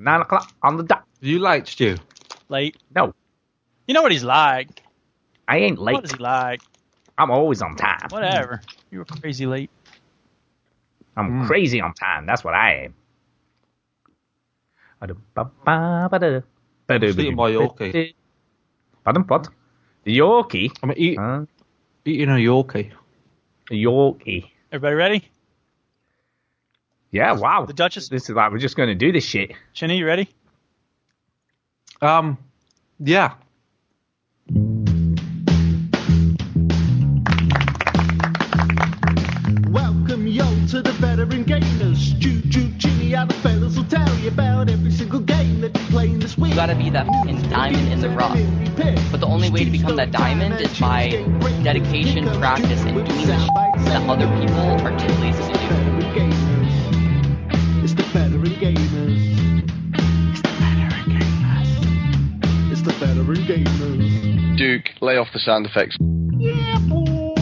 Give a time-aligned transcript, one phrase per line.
[0.00, 1.04] Nine o'clock on the dot.
[1.20, 1.98] You late, Stu?
[2.48, 2.78] Late.
[2.94, 3.12] No,
[3.86, 4.82] You know what he's like.
[5.46, 5.92] I ain't late.
[5.92, 6.62] What is he like?
[7.18, 8.08] I'm always on time.
[8.08, 8.62] Whatever.
[8.90, 9.68] You were crazy late.
[11.18, 11.46] I'm hmm.
[11.46, 12.24] crazy on time.
[12.24, 12.94] That's what I am.
[17.18, 18.14] eating my Yorkie.
[19.04, 19.48] Pardon, what?
[20.04, 20.72] The Yorkie?
[20.82, 21.44] I'm eat, Huh?
[22.06, 22.90] eating a Yorkie.
[23.68, 24.50] The Yorkie.
[24.72, 25.30] Everybody ready?
[27.12, 27.64] Yeah, wow.
[27.66, 28.08] The Duchess.
[28.08, 29.52] This is like, we're just going to do this shit.
[29.74, 30.28] Chinny, you ready?
[32.00, 32.38] Um,
[33.00, 33.34] yeah.
[39.68, 42.16] Welcome yo to the veteran gamers.
[42.18, 46.20] Juju, Jimmy, and the fellas will tell you about every single game that you're playing
[46.20, 46.50] this week.
[46.50, 48.38] You gotta be that fucking diamond in the rough.
[49.10, 51.10] But the only way to become that diamond is by
[51.64, 53.50] dedication, practice, and doing the shit
[53.86, 55.80] that other people are too lazy to do.
[58.40, 59.92] Veteran gamers.
[60.32, 62.72] It's the veteran gamers.
[62.72, 64.58] It's the veteran gamers.
[64.58, 65.96] Duke, lay off the sound effects.
[66.38, 67.34] Yeah, boy.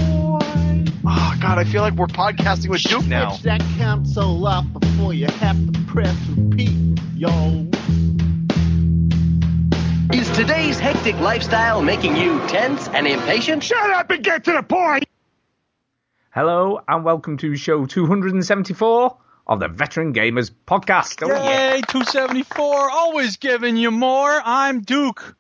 [1.05, 3.31] Oh god, I feel like we're podcasting with Duke now.
[3.31, 7.67] Switch that console off before you have to press repeat, yo.
[10.13, 13.63] Is today's hectic lifestyle making you tense and impatient?
[13.63, 15.05] Shut up and get to the point!
[16.31, 19.17] Hello, and welcome to show 274
[19.49, 21.23] of the Veteran Gamers Podcast.
[21.23, 21.75] Oh, yeah.
[21.77, 22.91] Yay, 274.
[22.91, 24.41] Always giving you more.
[24.45, 25.37] I'm Duke.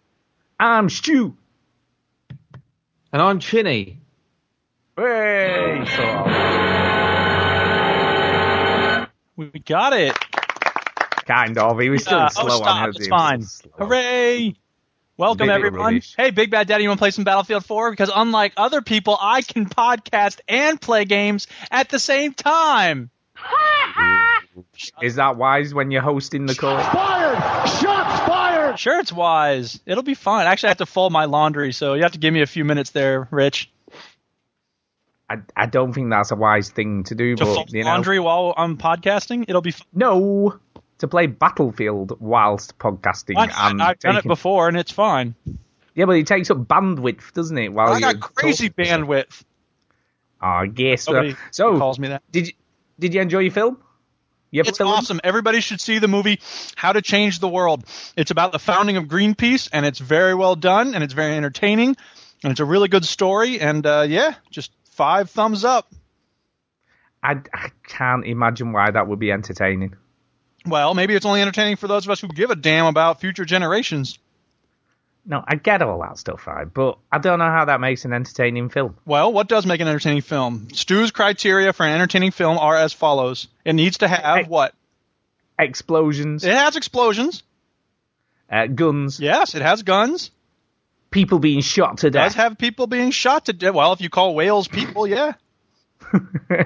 [0.58, 1.36] I'm Stu.
[3.12, 4.00] And I'm Chinny.
[4.96, 5.84] Hey!
[5.96, 6.02] So,
[9.36, 10.16] We got it.
[11.26, 11.78] kind of.
[11.78, 12.86] He was still Uh, slow oh, on stop.
[12.88, 12.96] his.
[12.96, 13.42] It's he fine.
[13.42, 13.70] slow.
[13.78, 14.54] Hooray.
[15.18, 15.80] Welcome, Bit everyone.
[15.80, 16.14] rubbish.
[16.16, 17.90] Hey, Big Bad Daddy, you want to play some Battlefield 4?
[17.90, 23.10] Because unlike other people, I can podcast and play games at the same time.
[25.02, 26.78] Is that wise when you're hosting the call?
[28.76, 29.80] Sure, it's wise.
[29.86, 30.46] It'll be fine.
[30.46, 32.64] Actually, I have to fold my laundry, so you have to give me a few
[32.64, 33.70] minutes there, Rich.
[35.30, 37.90] I, I don't think that's a wise thing to do, To but fold you know,
[37.90, 39.86] laundry while I'm podcasting, it'll be fun.
[39.92, 40.58] no,
[40.98, 45.34] to play Battlefield whilst podcasting Why and I've done it before, and it's fine.
[45.94, 47.72] Yeah, but it takes up bandwidth, doesn't it?
[47.72, 48.84] While I got you're crazy talking?
[48.84, 49.44] bandwidth.
[50.40, 51.12] Ah, oh, I guess so.
[51.12, 52.22] Nobody So, calls me that.
[52.30, 52.52] did you
[52.98, 53.78] did you enjoy your film?
[54.50, 54.90] You It's film?
[54.90, 55.20] awesome.
[55.22, 56.40] Everybody should see the movie
[56.74, 57.84] How to Change the World.
[58.16, 61.96] It's about the founding of Greenpeace, and it's very well done, and it's very entertaining,
[62.42, 63.60] and it's a really good story.
[63.60, 65.92] And uh, yeah, just five thumbs up.
[67.22, 69.96] I, I can't imagine why that would be entertaining.
[70.66, 73.44] Well, maybe it's only entertaining for those of us who give a damn about future
[73.44, 74.18] generations.
[75.26, 76.66] No, I get all that stuff, right?
[76.72, 78.96] But I don't know how that makes an entertaining film.
[79.04, 80.68] Well, what does make an entertaining film?
[80.72, 84.44] Stu's criteria for an entertaining film are as follows: it needs to have Hey.
[84.48, 84.74] what?
[85.58, 87.42] Explosions, It has explosions.
[88.50, 90.30] uh, guns, Yes, it has guns.
[91.10, 92.20] people being shot to death.
[92.22, 93.74] It does have people being shot to death.
[93.74, 95.32] Well, if you call whales people, yeah.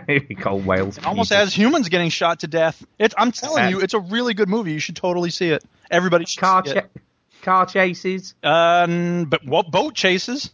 [0.08, 0.98] we call whales.
[0.98, 1.44] It almost people.
[1.44, 2.84] has humans getting shot to death.
[2.98, 4.72] It's, I'm telling Uh, you, it's a really good movie.
[4.72, 5.64] You should totally see it.
[5.90, 6.82] Everybody should car see cha-
[7.42, 8.34] car chases.
[8.42, 10.50] Um, but what boat chases?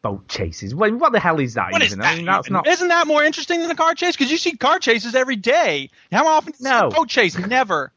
[0.00, 0.72] boat chases.
[0.74, 1.72] What, what the hell is that?
[1.72, 1.98] What is even?
[2.00, 2.12] that?
[2.12, 2.52] I mean, that's even?
[2.54, 2.68] not.
[2.68, 4.14] Isn't that more interesting than a car chase?
[4.16, 5.90] Because you see car chases every day.
[6.12, 6.52] How often?
[6.52, 6.86] do you see No.
[6.86, 7.36] a boat chase?
[7.46, 7.90] Never.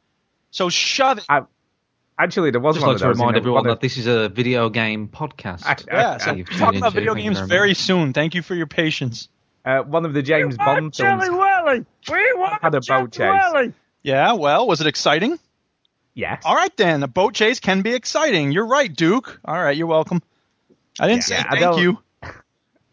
[0.50, 1.25] So shove it.
[1.29, 1.44] I,
[2.18, 3.18] actually, there was Just one like of to those.
[3.18, 5.63] remind you know, everyone that this is a video game podcast.
[5.66, 6.18] I- yeah.
[6.18, 6.91] So I- you've talk about into.
[6.91, 8.13] video games very very soon.
[8.13, 9.29] Thank you for your patience.
[9.63, 13.73] uh, one of the James Bond films had a boat chase.
[14.02, 14.34] Yeah.
[14.34, 15.38] Well, was it exciting?
[16.13, 16.44] Yes.
[16.45, 17.03] All right then.
[17.03, 18.51] A boat chase can be exciting.
[18.51, 19.39] You're right, Duke.
[19.45, 19.75] All right.
[19.75, 20.22] You're welcome.
[20.99, 21.97] I didn't Yeah, say I thank don't- you.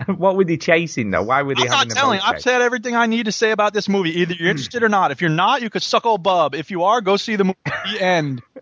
[0.16, 1.22] what were they chasing though?
[1.24, 2.20] Why were they I'm having not telling.
[2.20, 4.20] I've said everything I need to say about this movie.
[4.20, 5.10] Either you're interested or not.
[5.10, 6.54] If you're not, you could suck old bub.
[6.54, 7.58] If you are, go see the movie.
[7.92, 8.42] The end.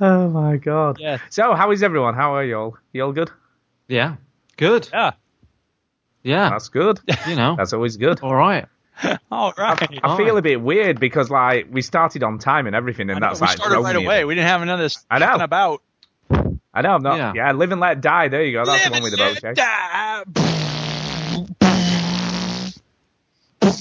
[0.00, 0.98] Oh my god.
[0.98, 1.18] Yeah.
[1.30, 2.14] So, how is everyone?
[2.14, 2.78] How are you all?
[2.92, 3.30] You all good?
[3.88, 4.16] Yeah.
[4.56, 4.88] Good.
[4.92, 5.12] Yeah.
[6.22, 6.50] Yeah.
[6.50, 7.00] That's good.
[7.28, 7.54] you know.
[7.56, 8.20] That's always good.
[8.22, 8.66] All right.
[9.30, 10.00] All right.
[10.02, 13.20] I feel a bit weird because like we started on time and everything, and I
[13.20, 14.04] know, that's we like started right me.
[14.04, 14.24] away.
[14.24, 14.84] We didn't have another.
[14.84, 14.92] of.
[15.10, 15.34] I know.
[15.36, 15.82] About
[16.30, 17.16] I know I'm not.
[17.16, 17.32] Yeah.
[17.34, 17.52] Yeah.
[17.52, 18.28] live and let die.
[18.28, 18.64] There you go.
[18.64, 19.56] That's the one with the boat chase.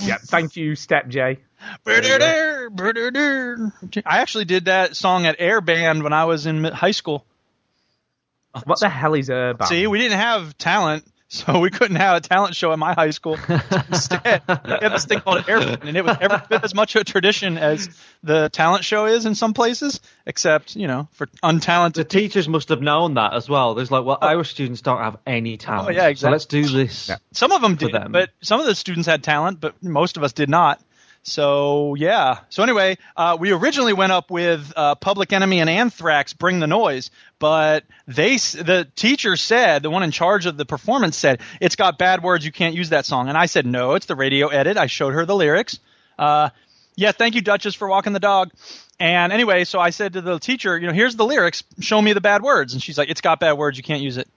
[0.05, 0.17] Yeah.
[0.17, 1.39] Thank you, Step J.
[1.85, 2.69] I
[4.05, 7.25] actually did that song at Air Band when I was in high school.
[8.63, 9.67] What the hell is Urban?
[9.67, 11.05] See, we didn't have talent.
[11.45, 13.37] So we couldn't have a talent show at my high school.
[13.89, 17.03] Instead, we had this thing called Airplane, and it was every bit as much a
[17.03, 17.89] tradition as
[18.23, 21.95] the talent show is in some places, except you know for untalented.
[21.95, 23.75] The teachers must have known that as well.
[23.75, 25.89] There's like, well, our students don't have any oh, talent.
[25.89, 26.15] Oh, yeah, exactly.
[26.15, 27.09] So let's do this.
[27.09, 27.17] Yeah.
[27.33, 28.11] Some of them did, them.
[28.11, 30.81] but some of the students had talent, but most of us did not.
[31.27, 32.39] So yeah.
[32.49, 36.67] So anyway, uh, we originally went up with uh, Public Enemy and Anthrax, "Bring the
[36.67, 41.75] Noise," but they, the teacher said, the one in charge of the performance said, it's
[41.75, 43.29] got bad words, you can't use that song.
[43.29, 44.77] And I said, no, it's the radio edit.
[44.77, 45.79] I showed her the lyrics.
[46.17, 46.49] Uh,
[46.95, 48.51] yeah, thank you, Duchess, for walking the dog.
[48.99, 51.63] And anyway, so I said to the teacher, you know, here's the lyrics.
[51.81, 52.73] Show me the bad words.
[52.73, 54.29] And she's like, it's got bad words, you can't use it.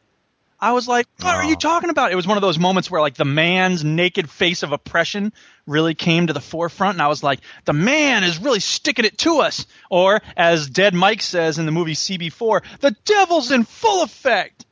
[0.61, 2.11] I was like, what are you talking about?
[2.11, 5.33] It was one of those moments where like the man's naked face of oppression
[5.67, 9.19] really came to the forefront and I was like, the man is really sticking it
[9.19, 9.67] to us.
[9.89, 14.67] Or as Dead Mike says in the movie CB4, the devil's in full effect.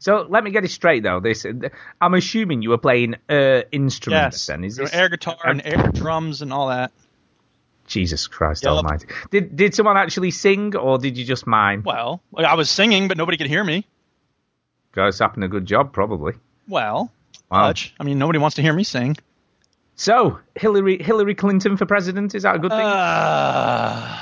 [0.00, 1.20] So let me get it straight though.
[1.20, 1.46] This,
[2.00, 4.36] I'm assuming you were playing uh, instruments.
[4.38, 4.46] Yes.
[4.46, 6.92] Then is this air guitar and air drums and all that.
[7.86, 8.72] Jesus Christ Yep.
[8.72, 9.06] Almighty?
[9.30, 11.82] Did did someone actually sing or did you just mime?
[11.84, 13.86] Well, I was singing, but nobody could hear me.
[14.96, 16.32] Guys, having a good job probably.
[16.66, 17.12] Well,
[17.50, 17.66] Wow.
[17.68, 17.94] much.
[18.00, 19.14] I mean, nobody wants to hear me sing.
[19.94, 22.80] So Hillary Hillary Clinton for president is that a good thing?
[22.80, 24.18] Uh,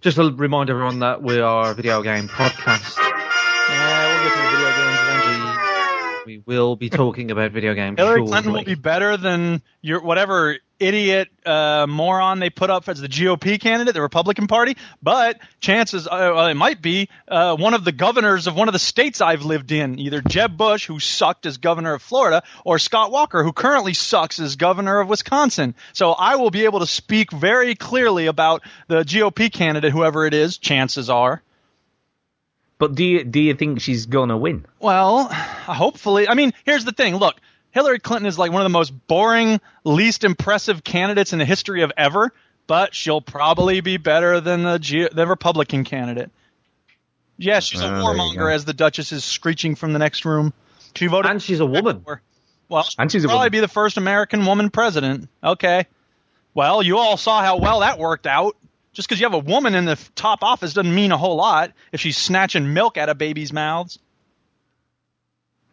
[0.00, 2.96] Just to remind everyone that we are a video game podcast.
[2.98, 6.26] yeah, we'll get to the video games eventually.
[6.26, 7.98] We will be talking about video games.
[7.98, 8.30] Hillary shortly.
[8.32, 13.08] Clinton will be better than your whatever idiot uh, moron they put up as the
[13.08, 14.76] GOP candidate, the Republican Party.
[15.02, 18.78] But chances, uh, it might be uh, one of the governors of one of the
[18.78, 23.10] states I've lived in, either Jeb Bush, who sucked as governor of Florida, or Scott
[23.10, 25.74] Walker, who currently sucks as governor of Wisconsin.
[25.92, 30.34] So I will be able to speak very clearly about the GOP candidate, whoever it
[30.34, 30.58] is.
[30.58, 31.42] Chances are.
[32.78, 34.64] But do you do you think she's gonna win?
[34.78, 36.28] Well, hopefully.
[36.28, 37.16] I mean, here's the thing.
[37.16, 37.36] Look,
[37.70, 41.82] Hillary Clinton is like one of the most boring, least impressive candidates in the history
[41.82, 42.32] of ever,
[42.66, 46.30] but she'll probably be better than the G- the Republican candidate.
[47.36, 50.52] Yeah, she's a there warmonger, as the Duchess is screeching from the next room.
[50.96, 51.30] She voted.
[51.30, 52.00] And she's a woman.
[52.00, 52.20] for-
[52.68, 53.52] Well, And she's a probably woman.
[53.52, 55.28] be the first American woman president.
[55.44, 55.86] Okay.
[56.54, 58.56] Well, you all saw how well that worked out.
[58.92, 61.72] Just because you have a woman in the top office doesn't mean a whole lot
[61.92, 64.00] if she's snatching milk out of babies' mouths.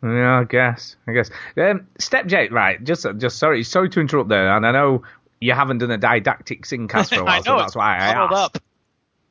[0.03, 0.95] Yeah, I guess.
[1.07, 1.29] I guess.
[1.57, 2.83] Um, Step J, right?
[2.83, 5.03] Just, just sorry, sorry to interrupt there, and I know
[5.41, 8.31] you haven't done a didactic singcast for a while, I so that's why I huddled
[8.31, 8.55] asked.
[8.55, 8.63] up.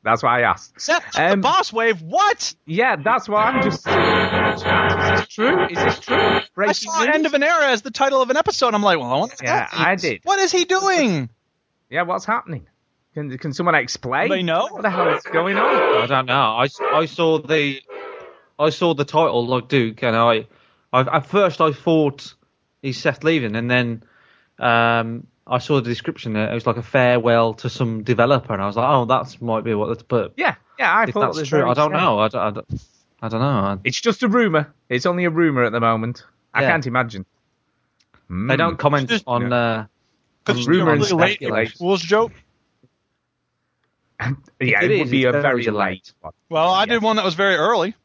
[0.03, 0.79] That's why I asked.
[0.79, 2.01] Seth, Um, the boss wave.
[2.01, 2.53] What?
[2.67, 3.87] Yeah, that's why I'm just.
[3.87, 5.65] Is this true?
[5.67, 6.15] Is this true?
[6.15, 7.09] I saw news?
[7.15, 8.73] "End of an Era" as the title of an episode.
[8.75, 10.21] I'm like, well, I wonder what Yeah, I did.
[10.23, 11.29] What is he doing?
[11.89, 12.67] Yeah, what's happening?
[13.15, 14.21] Can, can someone explain?
[14.23, 14.67] Anybody know?
[14.69, 16.03] What the hell is going on?
[16.03, 16.33] I don't know.
[16.33, 17.81] I, I saw the
[18.59, 20.47] I saw the title like Duke, and I,
[21.03, 22.33] I at first I thought
[22.81, 24.03] he's Seth leaving, and then
[24.59, 26.35] um, I saw the description.
[26.35, 29.63] It was like a farewell to some developer, and I was like, oh, that might
[29.63, 29.89] be what.
[29.91, 32.01] It's, but Yeah, yeah, I if thought that's true, very I don't strange.
[32.01, 32.19] know.
[32.19, 32.81] I don't, I don't,
[33.21, 33.79] I don't know.
[33.83, 34.73] It's just a rumor.
[34.89, 36.23] It's only a rumor at the moment.
[36.53, 36.71] I Yeah.
[36.71, 37.25] can't imagine.
[38.27, 38.47] Hmm.
[38.47, 39.51] They don't comment Just- on.
[39.51, 39.87] Uh,
[40.45, 41.77] Because on rumor and late speculation.
[41.77, 42.31] Fool's joke.
[44.61, 45.73] Yeah, It it, is, would be a very very late.
[45.75, 46.33] late one.
[46.49, 46.93] Well, I Yeah.
[46.93, 47.95] did one that was very early.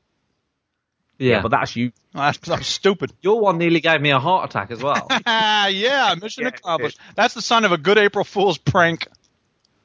[1.20, 1.92] Yeah, But that's you.
[2.14, 3.12] That's, that's stupid.
[3.20, 5.06] your one nearly gave me a heart attack as well.
[5.26, 6.98] Ah, yeah, mission Yeah, accomplished.
[7.14, 9.06] That's the sign of a good April Fool's prank.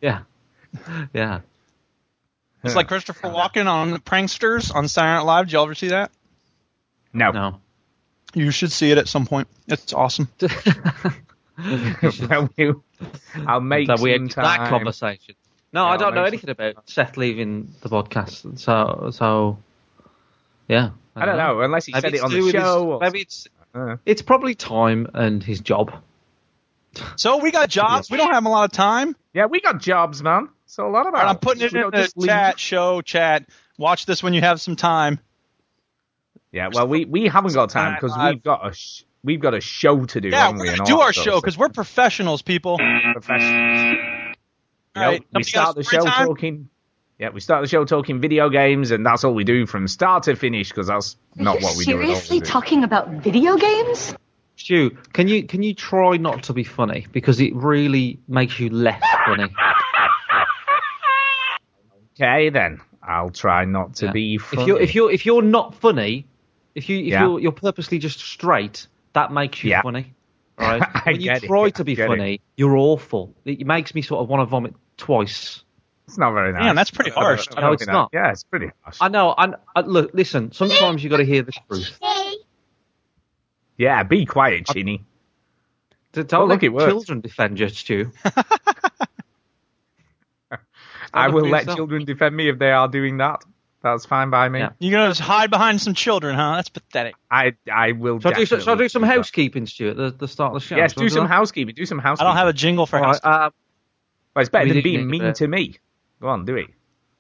[0.02, 0.22] yeah,
[1.14, 1.42] yeah.
[2.64, 5.46] It's like Christopher Walken on Pranksters on Saturday Night Live.
[5.46, 6.10] Did you ever see that?
[7.14, 7.30] No.
[7.32, 7.60] No.
[8.34, 9.48] You should see it at some point.
[9.68, 10.30] It's awesome.
[12.28, 12.84] well, you,
[13.46, 14.44] I'll make that we some had time.
[14.44, 15.36] that conversation.
[15.72, 18.58] No, Yeah, I don't know anything about Seth leaving the podcast.
[18.58, 19.60] So, so
[20.68, 20.90] yeah.
[21.16, 21.54] I don't uh-huh.
[21.54, 22.90] know, unless he Maybe said it's it on the with his- show.
[22.92, 23.48] or- maybe it's
[24.06, 25.94] it's probably time and his job.
[27.18, 28.10] So we got jobs.
[28.10, 29.16] We don't have a lot of time.
[29.34, 30.48] yeah, we got jobs, man.
[30.66, 31.24] So a lot of about.
[31.24, 33.46] right, I'm putting it We in the chat, show, chat.
[33.78, 35.20] Watch this when you have some time.
[36.52, 39.60] Yeah, well, we, we haven't got time because we've got a sh- we've got a
[39.60, 40.30] show to do.
[40.30, 42.78] Yeah, haven't we're we, gonna and do our show because we're professionals, people.
[42.78, 43.14] stuff.
[43.14, 43.98] professionals.
[44.96, 46.28] All Nope, right, we start the show time?
[46.28, 46.70] talking.
[47.18, 50.24] Yeah, we start the show talking video games, and that's all we do from start
[50.24, 51.92] to finish because that's not what we do.
[52.02, 54.14] at seriously talking about video games?
[54.58, 58.70] Stu, can you can you try not to be funny because it really makes you
[58.70, 59.48] less funny.
[62.20, 64.12] Okay, then I'll try not to Yeah.
[64.12, 64.38] be.
[64.38, 64.62] Funny.
[64.64, 66.26] If you're if you're if you're not funny,
[66.74, 67.22] if you if Yeah.
[67.24, 69.82] you're you're purposely just straight, that makes you Yeah.
[69.82, 70.14] funny.
[70.58, 70.82] Right?
[70.96, 72.08] I when you get it, try I to be get it.
[72.08, 73.34] funny, you're awful.
[73.46, 75.64] It makes me sort of want to vomit twice.
[76.08, 76.62] It's not very nice.
[76.64, 77.48] Man, that's pretty harsh.
[77.52, 78.10] I don't No, it's not.
[78.14, 78.98] Yeah, it's pretty harsh.
[79.02, 79.34] I know.
[79.38, 80.52] And uh, look, listen.
[80.52, 82.00] Sometimes you got to hear the truth.
[83.78, 85.04] Yeah, be quiet, Chinny.
[86.14, 86.90] Don't Oh, let look, it worked.
[86.90, 88.12] children defend you, Stu.
[91.14, 91.78] I will let yourself.
[91.78, 93.44] children defend me if they are doing that.
[93.82, 94.60] That's fine by me.
[94.60, 94.70] Yeah.
[94.80, 96.56] You're gonna just hide behind some children, huh?
[96.56, 97.16] That's pathetic.
[97.30, 98.20] I I will.
[98.20, 99.10] Shall I do, some- shall I do some that.
[99.10, 99.94] housekeeping, Stuart?
[99.96, 100.76] the, the start of the show?
[100.76, 101.30] Yes, Shall do some that?
[101.30, 101.76] housekeeping.
[101.76, 103.20] Do some I don't have a jingle for All house.
[103.24, 103.50] uh,
[104.36, 105.76] Well, it's better We than being mean to me.
[106.26, 106.72] Go on, do it.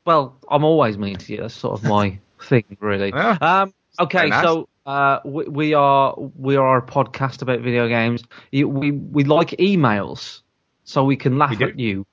[0.03, 1.41] well, I'm always mean to you.
[1.41, 3.09] That's sort of my thing, really.
[3.09, 3.38] Yeah.
[3.39, 4.43] Um, okay, nice.
[4.43, 8.24] so uh, we, we are we are a podcast about video games.
[8.51, 10.41] You, we we like emails,
[10.85, 12.07] so we can laugh We at you.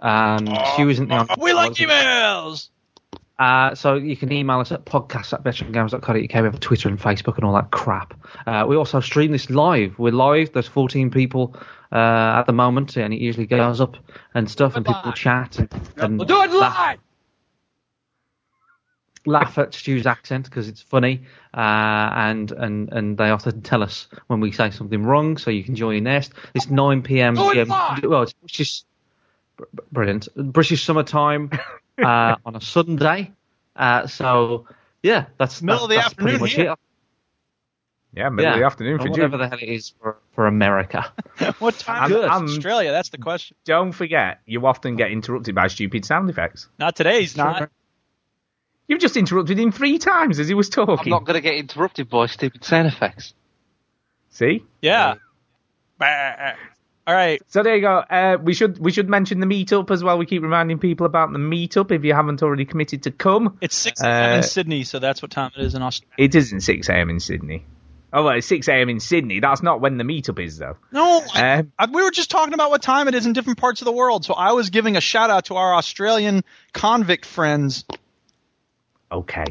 [0.00, 2.70] Um, Stu isn't the only we like emails.
[3.38, 6.14] Uh, so you can email us at podcast at veterangamers.co.uk.
[6.14, 8.14] We have Twitter and Facebook and all that crap.
[8.46, 9.98] Uh, we also stream this live.
[9.98, 10.54] We're live.
[10.54, 11.54] There's 14 people
[11.92, 13.96] uh, at the moment, and it usually goes up
[14.34, 16.98] and stuff, and people chat and, and We'll do it laugh, live.
[19.26, 21.22] laugh at Stu's accent because it's funny,
[21.54, 25.62] uh, and and and they often tell us when we say something wrong, so you
[25.64, 26.22] can join in there.
[26.54, 27.34] It's 9 p.m.
[27.38, 27.68] It
[28.08, 28.82] well, it's British,
[29.92, 31.50] brilliant, British summertime
[32.02, 33.32] uh, on a Sunday.
[33.76, 34.66] Uh, so
[35.02, 36.72] yeah, that's Middle of the that's pretty afternoon much here.
[36.72, 36.78] it.
[38.14, 39.10] Yeah, middle yeah, of the afternoon or for you.
[39.12, 41.10] whatever the hell it is for for America.
[41.58, 42.92] What time And- is and- Australia?
[42.92, 43.56] That's the question.
[43.64, 46.68] Don't forget, you often get interrupted by stupid sound effects.
[46.78, 47.70] Not today's not.
[48.86, 51.12] You've just interrupted him three times as he was talking.
[51.12, 53.32] I'm not going to get interrupted by stupid sound effects.
[54.30, 54.64] See?
[54.82, 55.14] Yeah.
[55.98, 56.54] Bah.
[57.06, 57.40] All right.
[57.48, 57.96] So there you go.
[57.96, 60.18] Uh, we should we should mention the meetup as well.
[60.18, 63.58] We keep reminding people about the meetup if you haven't already committed to come.
[63.60, 64.32] It's 6 a.m.
[64.32, 66.14] Uh, in Sydney, so that's what time it is in Australia.
[66.18, 67.10] It isn't 6 a.m.
[67.10, 67.64] in Sydney.
[68.14, 68.90] Oh, well, it's 6 a.m.
[68.90, 69.40] in Sydney.
[69.40, 70.76] That's not when the meetup is, though.
[70.92, 73.58] No, I, Um, I- we were just talking about what time it is in different
[73.58, 74.24] parts of the world.
[74.24, 77.84] So I was giving a shout out to our Australian convict friends.
[79.10, 79.44] Okay.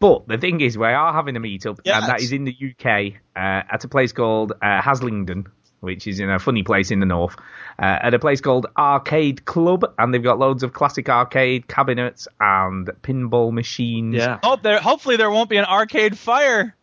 [0.00, 2.02] But the thing is, we are having a meetup, Yes.
[2.02, 5.46] and that is in the UK uh, at a place called uh, Haslingden,
[5.80, 7.36] which is in a funny place in the north,
[7.80, 12.28] uh, at a place called Arcade Club, and they've got loads of classic arcade cabinets
[12.40, 14.16] and pinball machines.
[14.16, 14.38] Yeah.
[14.42, 16.74] Hope there, hopefully there won't be an arcade fire.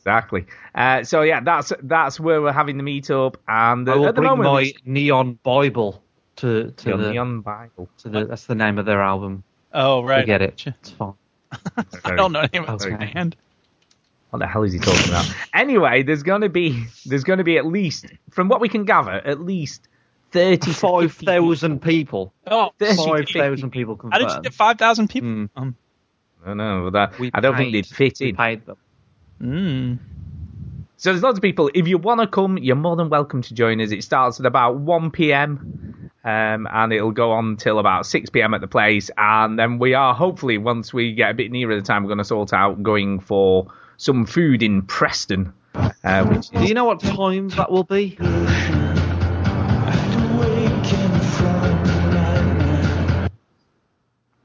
[0.00, 0.46] Exactly.
[0.74, 4.14] Uh, so yeah, that's that's where we're having the meetup, and I uh, will at
[4.14, 6.02] the bring moment, my it's neon Bible
[6.36, 7.88] to to your the, neon Bible.
[7.98, 9.44] to the that's the name of their album.
[9.74, 10.24] Oh right.
[10.24, 10.64] get it.
[10.66, 11.14] It's fine.
[12.04, 13.12] I don't know anything about Okay.
[13.12, 13.36] band.
[14.30, 15.26] What the hell is he talking about?
[15.52, 19.40] anyway, there's gonna be there's gonna be at least, from what we can gather, at
[19.40, 19.86] least
[20.30, 22.32] thirty to Five 50 thousand people.
[22.46, 25.28] Oh, Five thousand people how did you get five thousand people?
[25.28, 25.50] Mm.
[25.56, 25.76] Um,
[26.46, 27.18] I know that.
[27.18, 28.36] We I don't think they'd fit we in.
[28.36, 28.76] paid them.
[29.40, 29.98] Mm.
[30.96, 31.70] So there's lots of people.
[31.74, 33.90] If you want to come, you're more than welcome to join us.
[33.90, 36.10] It starts at about 1 p.m.
[36.22, 38.52] Um, and it'll go on till about 6 p.m.
[38.52, 39.10] at the place.
[39.16, 42.18] And then we are hopefully, once we get a bit nearer the time, we're going
[42.18, 45.54] to sort out going for some food in Preston.
[45.74, 48.18] Uh, which Do you know what time that will be?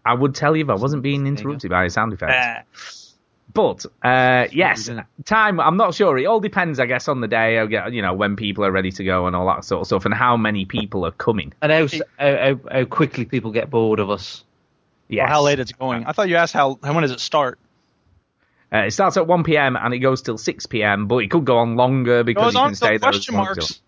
[0.05, 2.31] I would tell you if I wasn't being interrupted by a sound effect.
[2.33, 3.04] Ah.
[3.53, 4.89] But uh, yes,
[5.23, 5.59] time.
[5.61, 6.17] I'm not sure.
[6.17, 7.57] It all depends, I guess, on the day.
[7.59, 10.03] I you know, when people are ready to go and all that sort of stuff,
[10.05, 11.53] and how many people are coming.
[11.61, 11.87] And how,
[12.19, 14.43] how, how, how quickly people get bored of us.
[15.07, 16.05] Yeah, how late it's going.
[16.05, 17.57] I thought you asked how, how when does it start?
[18.73, 19.77] Uh, it starts at 1 p.m.
[19.77, 21.07] and it goes till 6 p.m.
[21.07, 23.09] But it could go on longer because you can stay there.
[23.09, 23.79] as question marks.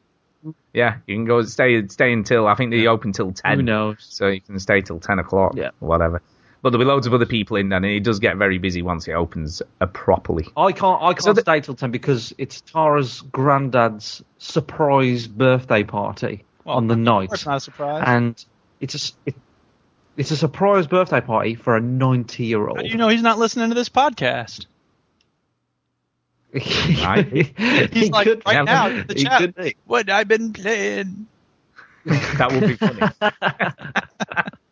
[0.43, 3.57] you- Yeah, you can go stay stay until I think they open till 10.
[3.57, 3.97] Who knows?
[4.07, 5.53] So you can stay till 10 o'clock.
[5.55, 5.71] Yeah.
[5.79, 6.21] whatever.
[6.67, 8.81] But there'll be loads of other people in there, and it does get very busy
[8.81, 10.49] once it opens uh, properly.
[10.57, 11.01] I can't.
[11.01, 16.75] I can't So the- stay till ten because it's Tara's granddad's surprise birthday party Well,
[16.75, 18.03] on the night, That's not a surprise.
[18.05, 18.45] and
[18.81, 19.35] it's a s- it,
[20.17, 22.81] it's a surprise birthday party for a ninety-year-old.
[22.85, 24.65] you know he's not listening to this podcast?
[26.53, 26.99] He's
[28.09, 29.73] like could- right now in the chat.
[29.85, 31.27] What I've been playing.
[32.05, 32.99] that would be funny.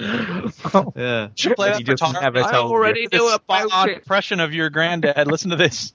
[0.00, 1.28] Yeah.
[1.36, 2.22] Should play He that for just Tara.
[2.24, 2.76] never I told you.
[2.76, 5.26] already This a spot about on impression of your granddad.
[5.26, 5.92] Listen to this.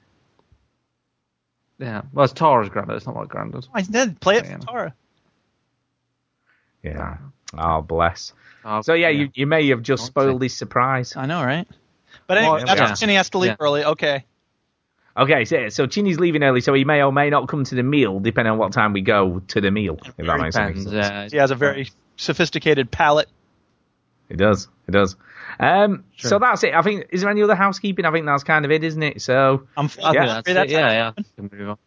[1.79, 2.03] Yeah.
[2.13, 2.97] Well, it's Tara's granddad.
[2.97, 3.67] It's not my granddad.
[3.73, 4.57] I did play it Yeah.
[4.59, 4.93] for Tara.
[6.83, 7.17] yeah.
[7.57, 8.33] Oh, bless.
[8.63, 10.07] Oh, So yeah, You, you may have just Okay.
[10.07, 11.15] spoiled his surprise.
[11.15, 11.67] I know, right?
[12.27, 12.89] But anyway, Well, that's yeah.
[12.89, 13.55] what Chinny has to leave Yeah.
[13.59, 13.83] early.
[13.85, 14.25] Okay.
[15.17, 17.83] Okay, so, so Chinny's leaving early, so he may or may not come to the
[17.83, 19.97] meal, depending on what time we go to the meal.
[20.17, 20.85] If that makes sense.
[20.85, 21.27] yeah.
[21.31, 23.29] He has a very sophisticated palate.
[24.29, 24.67] It does.
[24.87, 25.15] It does.
[25.59, 26.29] Um, Sure.
[26.29, 26.73] So that's it.
[26.73, 27.07] I think.
[27.11, 28.05] Is there any other housekeeping?
[28.05, 29.21] I think that's kind of it, isn't it?
[29.21, 30.03] So I'm I fine.
[30.03, 30.25] think Yeah.
[30.25, 30.73] that's That's it.
[30.73, 31.11] Yeah, yeah.
[31.35, 31.77] Can move on.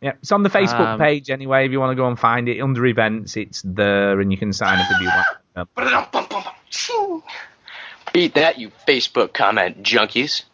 [0.00, 1.66] yeah, it's on the Facebook Um, page anyway.
[1.66, 4.52] If you want to go and find it under events, it's there, and you can
[4.52, 5.26] sign up if you want.
[8.12, 10.44] Beat that, you Facebook comment junkies.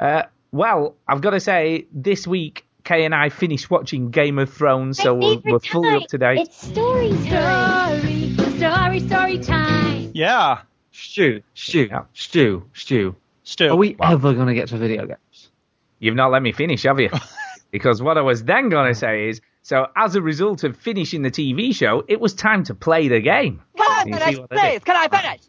[0.00, 4.52] Uh, Well, I've got to say, this week Kay and I finished watching Game of
[4.52, 6.38] Thrones, so we're, we're fully up to date.
[6.40, 8.13] It's story story.
[8.56, 10.10] Story, story time.
[10.14, 10.60] Yeah.
[10.92, 12.04] Stu, Stu, Yeah.
[12.14, 13.16] Stu, Stu.
[13.42, 13.68] Stu.
[13.68, 15.50] Are we ever going to get to video games?
[15.98, 17.10] You've not let me finish, have you?
[17.72, 21.22] because what I was then going to say is, so as a result of finishing
[21.22, 23.60] the TV show, it was time to play the game.
[23.76, 24.70] Can You I see finish, what I did?
[24.82, 24.84] please?
[24.84, 25.40] Can I finish?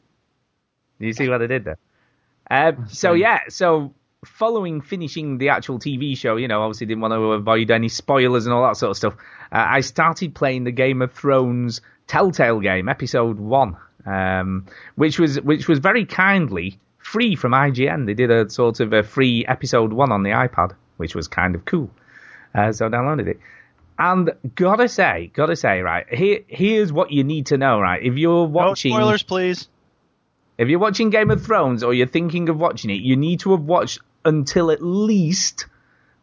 [1.00, 1.77] You see what I did there?
[2.50, 3.93] Um, so yeah, so
[4.25, 8.45] following finishing the actual TV show, you know, obviously didn't want to avoid any spoilers
[8.45, 9.13] and all that sort of stuff.
[9.51, 15.39] Uh, I started playing the Game of Thrones Telltale game, episode one, um, which was
[15.41, 18.05] which was very kindly free from IGN.
[18.05, 21.55] They did a sort of a free episode one on the iPad, which was kind
[21.55, 21.89] of cool.
[22.53, 23.39] Uh, so I downloaded it.
[23.97, 28.03] And gotta say, gotta say, right here, here's what you need to know, right?
[28.03, 29.67] If you're No watching, spoilers, please.
[30.57, 33.51] if you're watching Game of Thrones or you're thinking of watching it, you need to
[33.51, 35.67] have watched until at least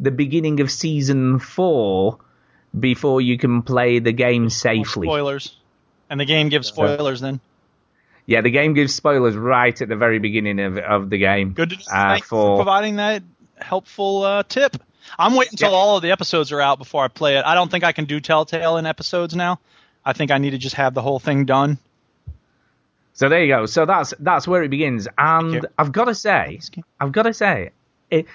[0.00, 2.18] the beginning of season four
[2.78, 5.06] before you can play the game No safely.
[5.06, 5.56] spoilers.
[6.12, 7.40] And the game gives spoilers then.
[8.26, 11.54] Yeah, the game gives spoilers right at the very beginning of, of the game.
[11.54, 11.76] Good to.
[11.90, 13.23] Uh, for for providing that
[13.57, 14.76] helpful uh, tip.
[15.19, 15.76] I'm waiting until Yeah.
[15.76, 17.47] all of the episodes are out before I play it.
[17.47, 19.59] I don't think I can do Telltale in episodes now.
[20.04, 21.78] I think I need to just have the whole thing done.
[23.14, 23.64] So there you go.
[23.64, 25.09] So that's that's where it begins.
[25.16, 25.66] And.
[25.78, 26.61] I've got to say,
[27.00, 27.71] I've got to say,
[28.11, 28.26] it,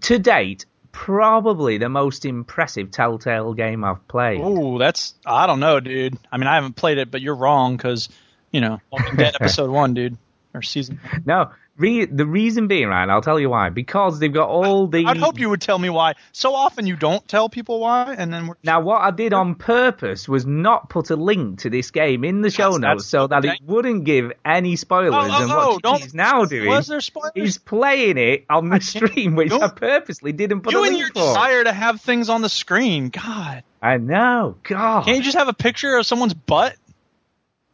[0.00, 4.40] to date, probably the most impressive Telltale game I've played.
[4.42, 6.18] Oh, that's I don't know, dude.
[6.30, 8.08] I mean, I haven't played it, but you're wrong because
[8.50, 10.16] you know Walking Dead episode one, dude,
[10.54, 11.00] or season.
[11.24, 13.70] No, re- the reason being, right, I'll tell you why.
[13.70, 15.06] Because they've got all the.
[15.06, 16.14] I'd hope you would tell me why.
[16.32, 19.54] So often you don't tell people why, and then we're Now, what I did on
[19.54, 23.08] purpose was not put a link to this game in the show That's- notes that's
[23.10, 25.14] so that it wouldn't give any spoilers.
[25.14, 27.32] Oh, oh, and oh, what don't- he's now doing Was there spoilers?
[27.34, 31.00] is playing it on the stream, which I purposely didn't put you a and link
[31.00, 31.30] your for.
[31.30, 33.08] desire to have things on the screen.
[33.10, 35.04] God, I know, God.
[35.04, 36.74] can't you just have a picture of someone's butt?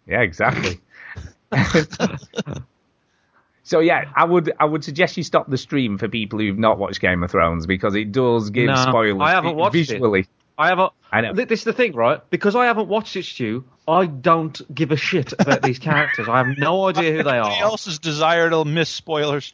[0.07, 0.81] Yeah, exactly.
[3.64, 6.78] so yeah, I would I would suggest you stop the stream for people who've not
[6.78, 9.21] watched Game of Thrones because it does give No, spoilers.
[9.21, 9.87] I haven't watched it.
[9.88, 10.26] visually.
[10.56, 10.92] I haven't.
[11.11, 11.33] I know.
[11.33, 12.21] This is the thing, right?
[12.30, 13.64] Because I haven't watched it, Stu.
[13.88, 16.29] I don't give a shit about these characters.
[16.29, 17.62] I have no idea who they Everybody are.
[17.62, 19.53] else's desire to miss spoilers.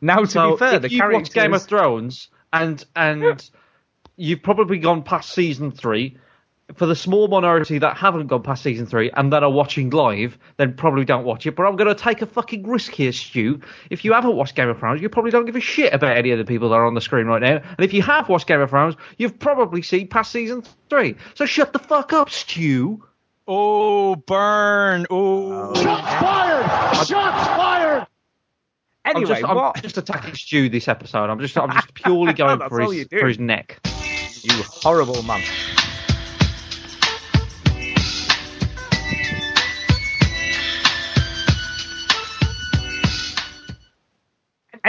[0.00, 3.50] Now, to So be fair, if the you've characters watched Game of Thrones and and
[4.16, 6.16] you've probably gone past season three,
[6.74, 10.38] for the small minority that haven't gone past season three and that are watching live,
[10.56, 11.56] then probably don't watch it.
[11.56, 13.60] But I'm going to take a fucking risk here, Stu.
[13.90, 16.30] If you haven't watched Game of Thrones, you probably don't give a shit about any
[16.30, 17.56] of the people that are on the screen right now.
[17.56, 21.16] And if you have watched Game of Thrones, you've probably seen past season three.
[21.34, 23.04] So shut the fuck up, Stu.
[23.46, 25.06] Oh, burn!
[25.10, 28.06] Oh, shots fired!
[29.04, 31.30] I'm Anyway, just, I'm what just attacking Stu this episode.
[31.30, 33.80] I'm just, I'm just purely going for his, for his neck.
[34.42, 35.42] you horrible man.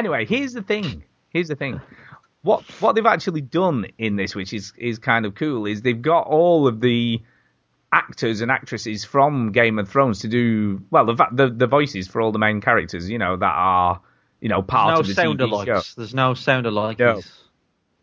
[0.01, 1.03] Anyway, here's the thing.
[1.29, 1.79] Here's the thing.
[2.41, 6.01] What what they've actually done in this, which is is kind of cool, is they've
[6.01, 7.21] got all of the
[7.93, 12.19] actors and actresses from Game of Thrones to do well the the, the voices for
[12.19, 13.11] all the main characters.
[13.11, 14.01] You know that are
[14.39, 15.81] you know part no of the sound TV show.
[15.95, 16.97] There's no sound alike.
[16.97, 17.21] No.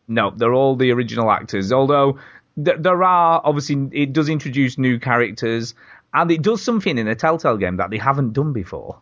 [0.06, 1.72] No, they're all the original actors.
[1.72, 2.20] Although
[2.64, 5.74] th- there are obviously it does introduce new characters,
[6.14, 9.00] and it does something in a Telltale game that they haven't done before,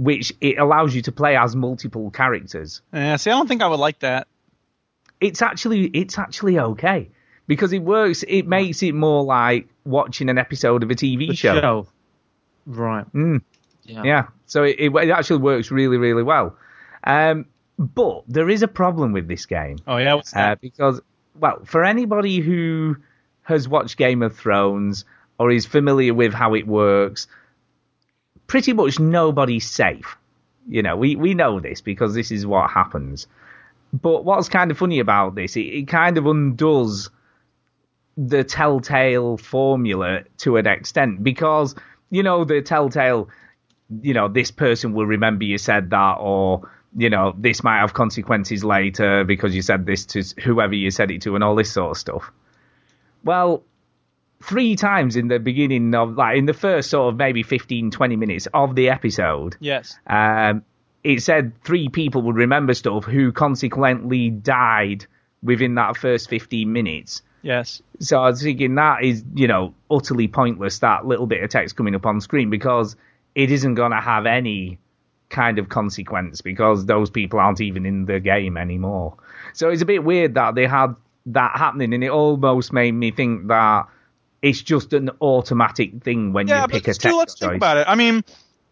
[0.00, 2.80] which it allows you to play as multiple characters.
[2.92, 3.16] yeah.
[3.16, 4.26] See, I don't think I would like that.
[5.20, 7.10] It's actually it's actually okay
[7.46, 8.24] because it works.
[8.26, 11.60] It makes it more like watching an episode of a TV The show.
[11.60, 11.86] show.
[12.64, 13.04] Right.
[13.12, 13.42] Mm.
[13.84, 14.02] Yeah.
[14.04, 16.56] Yeah, so it, it, it actually works really, really well.
[17.04, 17.46] Um,
[17.78, 19.78] but there is a problem with this game.
[19.86, 21.00] Oh yeah, what's Uh, because,
[21.38, 22.96] well, for anybody who
[23.42, 25.04] has watched Game of Thrones
[25.38, 27.26] or is familiar with how it works,
[28.50, 30.18] pretty much nobody's safe.
[30.68, 33.28] You know, we, we know this because this is what happens.
[33.92, 37.10] But what's kind of funny about this, it, it kind of undoes
[38.16, 41.76] the Telltale formula to an extent because,
[42.10, 43.28] you know, the Telltale,
[44.02, 47.94] you know, this person will remember you said that or, you know, this might have
[47.94, 51.72] consequences later because you said this to whoever you said it to and all this
[51.72, 52.32] sort of stuff.
[53.22, 53.62] Well,
[54.42, 58.16] three times in the beginning of, like, in the first sort of maybe 15, 20
[58.16, 59.98] minutes of the episode, Yes.
[60.06, 60.62] um,
[61.04, 65.06] it said three people would remember stuff who consequently died
[65.42, 67.22] within that first 15 minutes.
[67.42, 67.80] Yes.
[68.00, 71.76] So I was thinking that is, you know, utterly pointless, that little bit of text
[71.76, 72.96] coming up on screen, because
[73.34, 74.78] it isn't going to have any
[75.30, 79.14] kind of consequence because those people aren't even in the game anymore.
[79.54, 83.10] So it's a bit weird that they had that happening, and it almost made me
[83.10, 83.86] think that
[84.42, 87.48] it's just an automatic thing when yeah, you pick but a still, text let's choice.
[87.48, 87.86] think about it.
[87.88, 88.24] I mean,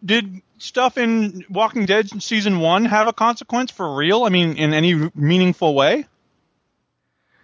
[0.05, 4.25] did stuff in Walking Dead season one have a consequence for real?
[4.25, 6.07] I mean, in any meaningful way?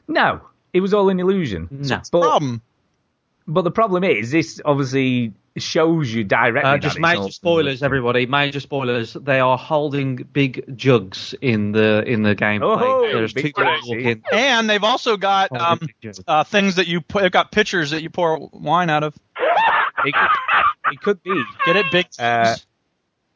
[0.07, 1.69] No, it was all an illusion.
[1.71, 2.01] No.
[2.11, 2.63] But, Problem.
[3.47, 6.63] but the problem is, this obviously shows you directly.
[6.71, 8.27] Uh, just major all- spoilers, everybody.
[8.27, 9.13] Major spoilers.
[9.15, 12.63] They are holding big jugs in the in the game.
[12.63, 14.21] Oh, There's two big jugs.
[14.33, 15.81] And they've also got um,
[16.27, 17.23] uh, things that you put.
[17.23, 19.15] They've got pitchers that you pour wine out of.
[20.07, 21.87] It could, it could be Get it?
[21.93, 22.57] Big uh,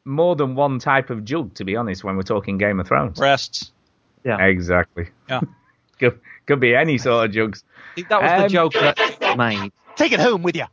[0.05, 3.17] more than one type of jug, to be honest, when we're talking Game of Thrones.
[3.17, 3.71] breasts.
[4.23, 5.07] Yeah, exactly.
[5.29, 5.41] Yeah.
[5.99, 7.63] could, could be any sort of jugs.
[7.91, 9.71] I think that was Um, the joke that made.
[9.95, 10.65] Take it home with you.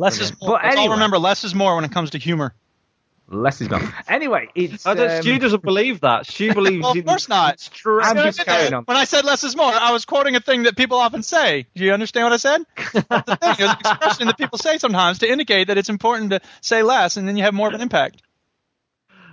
[0.00, 0.52] Less is more.
[0.52, 0.94] But Let's all anyway.
[0.94, 2.54] remember, less is more when it comes to humor.
[3.32, 3.92] Less is gone.
[4.08, 4.84] Anyway, it's.
[4.86, 6.26] I don't, um, Stu doesn't believe that.
[6.26, 7.60] Stu believes Well, of in course not.
[7.60, 8.82] straight- I'm just what carrying on.
[8.84, 11.66] When I said less is more, I was quoting a thing that people often say.
[11.76, 12.62] Do you understand what I said?
[12.92, 13.50] That's the thing.
[13.58, 17.16] It's an expression that people say sometimes to indicate that it's important to say less,
[17.18, 18.20] and then you have more of an impact.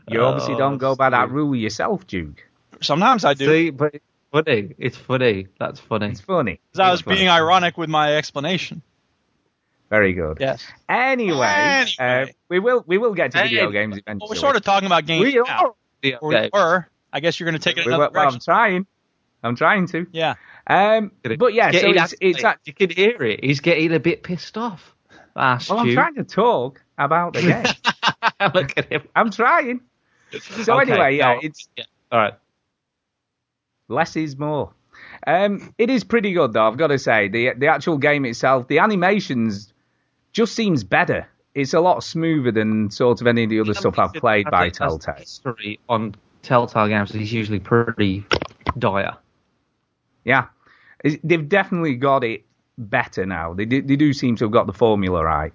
[0.08, 2.46] You obviously Oh, don't go by that rule yourself, Duke.
[2.82, 3.46] Sometimes I do.
[3.48, 4.76] See, but it's funny.
[4.78, 5.48] It's funny.
[5.60, 6.08] That's funny.
[6.10, 6.60] It's funny.
[6.72, 7.18] Because I was funny.
[7.18, 8.84] being ironic with my explanation.
[9.90, 10.38] Very good.
[10.40, 10.66] Yes.
[10.90, 11.94] Anyway, Anyway.
[12.00, 13.72] Uh, we will we will get to video Hey.
[13.74, 14.20] games eventually.
[14.22, 15.44] Well, we're sort of talking about games We now.
[15.44, 15.74] are.
[16.02, 16.50] Yeah, Or we okay.
[16.54, 16.88] were.
[17.14, 18.86] I guess you're going to take it We- another well, I'm trying.
[19.44, 20.06] I'm trying to.
[20.12, 20.36] Yeah.
[20.66, 23.44] Um, but yeah, so Getting it's, it's actually- you can hear it.
[23.46, 24.94] He's getting a bit pissed off.
[25.36, 28.52] Ah, well, I'm trying to talk about the game.
[28.54, 29.04] Look at him.
[29.16, 29.82] I'm trying.
[30.32, 31.84] So Okay, anyway, yeah, no, it's yeah.
[32.12, 32.34] All right.
[33.88, 34.74] less is more.
[35.26, 36.68] Um, it is pretty good though.
[36.68, 39.72] I've got to say the the actual game itself, the animations
[40.32, 41.28] just seems better.
[41.56, 44.70] It's a lot smoother than sort of any of the other stuff I've played by
[44.70, 45.16] Telltale.
[45.16, 46.14] History on
[46.44, 48.26] Telltale games is usually pretty
[48.78, 49.18] dire.
[50.24, 50.48] Yeah,
[51.04, 52.46] they've definitely got it
[52.78, 53.54] better now.
[53.54, 55.54] They do, they do seem to have got the formula right.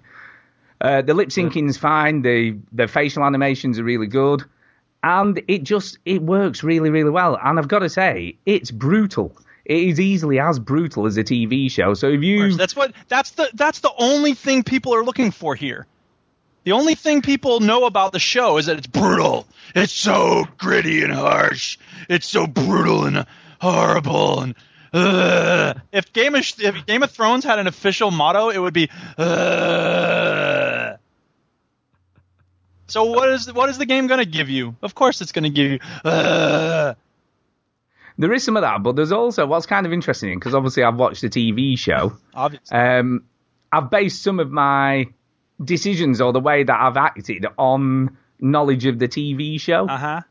[0.81, 2.21] Uh, the lip syncing's fine.
[2.21, 4.43] The the facial animations are really good,
[5.01, 7.39] and it just it works really really well.
[7.41, 9.37] And I've got to say, it's brutal.
[9.65, 11.93] It is easily as brutal as a TV show.
[11.93, 12.93] So if you That's what.
[13.07, 13.49] That's the.
[13.53, 15.87] That's the only thing people are looking for here.
[16.65, 19.47] The only thing people know about the show is that it's brutal.
[19.75, 21.77] It's so gritty and harsh.
[22.09, 23.25] It's so brutal and
[23.59, 24.55] horrible and.
[24.93, 28.89] Uh, if Game of if Game of Thrones had an official motto, it would be.
[29.17, 30.97] Uh.
[32.87, 34.75] So what is what is the game going to give you?
[34.83, 35.79] Of course, it's going to give you.
[36.03, 36.93] Uh.
[38.17, 40.95] There is some of that, but there's also what's kind of interesting because obviously I've
[40.95, 42.13] watched the TV show.
[42.33, 42.77] Obviously.
[42.77, 43.25] Um,
[43.71, 45.07] I've based some of my
[45.63, 49.87] decisions or the way that I've acted on knowledge of the TV show.
[49.87, 50.21] Uh huh.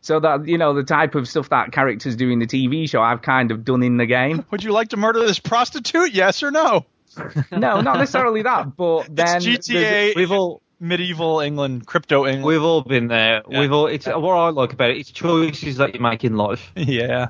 [0.00, 3.00] So that you know the type of stuff that characters do in the TV show,
[3.00, 4.44] I've kind of done in the game.
[4.50, 6.12] Would you like to murder this prostitute?
[6.12, 6.84] Yes or no?
[7.52, 12.44] no, not necessarily that, but then it's GTA We've all medieval England, crypto England.
[12.44, 13.42] we've all been there.
[13.48, 13.60] Yeah.
[13.60, 13.86] We've all.
[13.86, 14.98] It's what I like about it.
[14.98, 16.70] It's choices that you make in life.
[16.76, 17.28] yeah.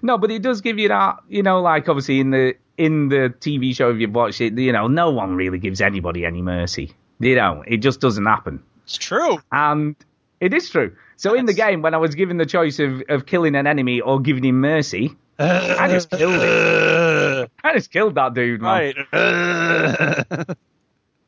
[0.00, 3.34] No, but it does give you that, you know, like obviously in the in the
[3.40, 6.94] TV show if you've watched it, you know, no one really gives anybody any mercy.
[7.20, 8.62] You know, it just doesn't happen.
[8.84, 9.38] It's true.
[9.50, 9.94] And
[10.40, 10.96] it is true.
[11.16, 14.00] So in the game, when I was given the choice of, of killing an enemy
[14.00, 17.48] or giving him mercy, I just killed him.
[17.64, 18.94] I just killed that dude, man.
[19.12, 20.56] Right.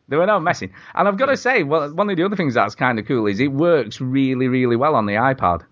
[0.08, 0.72] There were no messing.
[0.94, 3.26] And I've got to say, well, one of the other things that's kind of cool
[3.26, 5.62] is it works really, really well on the iPad.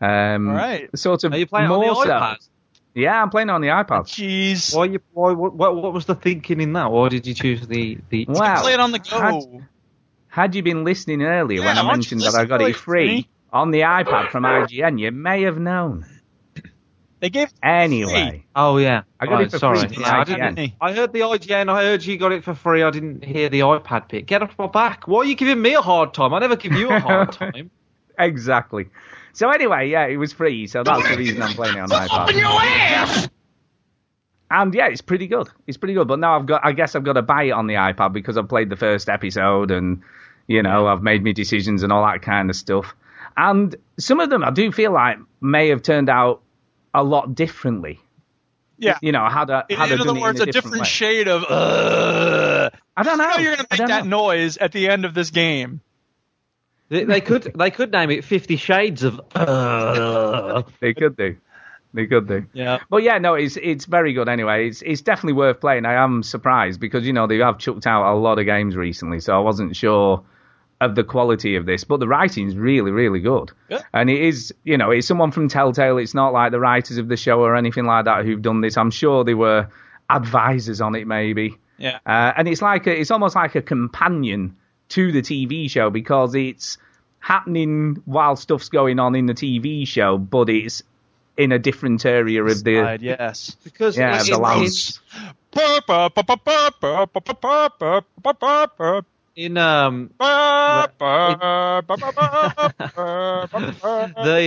[0.00, 0.88] Um, Right.
[0.98, 2.10] Sort of Are you playing more on the so.
[2.10, 2.48] iPad?
[2.94, 4.06] Yeah, I'm playing on the iPad.
[4.08, 4.74] Jeez.
[4.74, 5.00] Why you?
[5.12, 5.30] Why?
[5.32, 6.90] What, what was the thinking in that?
[6.90, 8.26] Why did you choose the the?
[8.28, 8.62] Wow.
[8.62, 9.20] Play it on the go.
[9.20, 9.66] Had-
[10.28, 12.64] Had you been listening earlier when I why don't you mentioned that I got to
[12.66, 13.28] it it, free see?
[13.52, 16.04] on the iPad from IGN, you may have known.
[17.20, 19.02] They gave Anyway, Oh yeah.
[19.20, 19.88] I got Right, it for sorry.
[19.88, 21.68] free Yeah, I, didn't, I heard the IGN.
[21.68, 22.82] I heard you got it for free.
[22.82, 24.24] I didn't hear the iPad bit.
[24.26, 25.06] Get off my back.
[25.06, 26.32] Why are you giving me a hard time?
[26.32, 27.70] I never give you a hard time.
[28.18, 28.88] exactly.
[29.34, 32.22] So anyway, yeah, it was free, so that's the reason I'm playing it on iPad.
[32.24, 33.28] Open your ass.
[34.50, 35.48] And yeah, it's pretty good.
[35.66, 36.08] It's pretty good.
[36.08, 38.36] But now I've got, I guess I've got to buy it on the iPad because
[38.36, 40.02] I've played the first episode and,
[40.48, 42.94] you know, I've made my decisions and all that kind of stuff.
[43.36, 46.42] And some of them I do feel like may have turned out
[46.94, 48.00] a lot differently.
[48.78, 48.98] Yeah.
[49.02, 50.72] You know, had I, In, had I in other it words, in a a different,
[50.74, 51.44] different shade of.
[51.44, 53.24] Uh, I don't know.
[53.24, 54.26] you know you're gonna make that know.
[54.28, 55.80] noise at the end of this game.
[56.88, 59.20] They, they could they could name it Fifty Shades of.
[59.34, 61.36] Uh, They could do.
[61.92, 62.46] They could do.
[62.52, 62.78] Yeah.
[62.88, 64.68] But yeah, no, it's it's very good anyway.
[64.68, 65.84] It's it's definitely worth playing.
[65.86, 69.20] I am surprised because you know they have chucked out a lot of games recently,
[69.20, 70.24] so I wasn't sure
[70.80, 73.52] of the quality of this, but the writing's really, really good.
[73.68, 73.82] Yeah.
[73.92, 75.98] And it is, you know, it's someone from Telltale.
[75.98, 78.76] It's not like the writers of the show or anything like that who've done this.
[78.76, 79.68] I'm sure they were
[80.08, 81.58] advisors on it, maybe.
[81.76, 81.98] Yeah.
[82.06, 84.56] Uh, and it's like a, it's almost like a companion
[84.90, 86.78] to the TV show because it's
[87.18, 90.82] happening while stuff's going on in the TV show, but it's
[91.36, 93.56] in a different area of the Side, yes.
[93.64, 94.98] Because yeah it's, the lounge.
[99.36, 100.24] In um the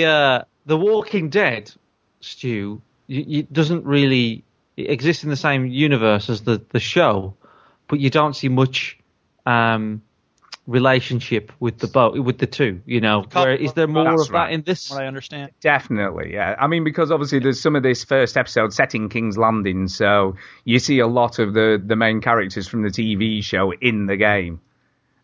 [0.05, 1.71] uh, the Walking Dead,
[2.21, 4.43] Stu, y y doesn't really
[4.77, 7.33] exist in the same universe as the the show,
[7.87, 8.99] but you don't see much
[9.45, 10.01] um
[10.65, 12.81] relationship with the boat with the two.
[12.85, 14.47] You know, where is there more That's of right.
[14.47, 14.89] that in this?
[14.89, 15.51] What I understand.
[15.59, 16.55] Definitely, yeah.
[16.57, 20.35] I mean, because obviously there's some of this first episode set in King's Landing, so
[20.63, 24.15] you see a lot of the, the main characters from the TV show in the
[24.15, 24.61] game,